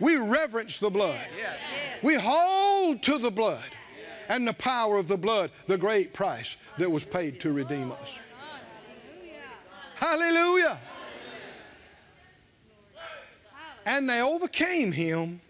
We 0.00 0.16
reverence 0.16 0.76
the 0.76 0.90
blood. 0.90 1.18
We 2.02 2.16
hold 2.16 3.02
to 3.04 3.16
the 3.16 3.30
blood 3.30 3.64
and 4.28 4.46
the 4.46 4.52
power 4.52 4.98
of 4.98 5.08
the 5.08 5.16
blood, 5.16 5.50
the 5.66 5.78
great 5.78 6.12
price 6.12 6.56
that 6.76 6.90
was 6.90 7.04
paid 7.04 7.40
to 7.40 7.52
redeem 7.52 7.90
us. 7.90 8.18
Hallelujah. 9.94 10.78
And 13.86 14.10
they 14.10 14.20
overcame 14.20 14.92
him 14.92 15.40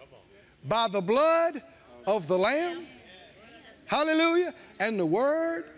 by 0.65 0.87
the 0.87 1.01
blood 1.01 1.63
of 2.07 2.27
the 2.27 2.39
Lamb. 2.39 2.87
Hallelujah. 3.87 4.55
And 4.79 4.99
the 4.99 5.07
word 5.07 5.71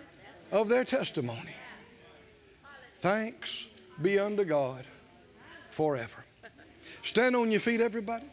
of 0.53 0.69
their 0.69 0.85
testimony. 0.85 1.55
Thanks 2.97 3.67
be 4.01 4.19
unto 4.19 4.45
God 4.45 4.85
forever. 5.71 6.25
Stand 7.03 7.37
on 7.37 7.51
your 7.51 7.61
feet, 7.61 7.81
everybody. 7.81 8.25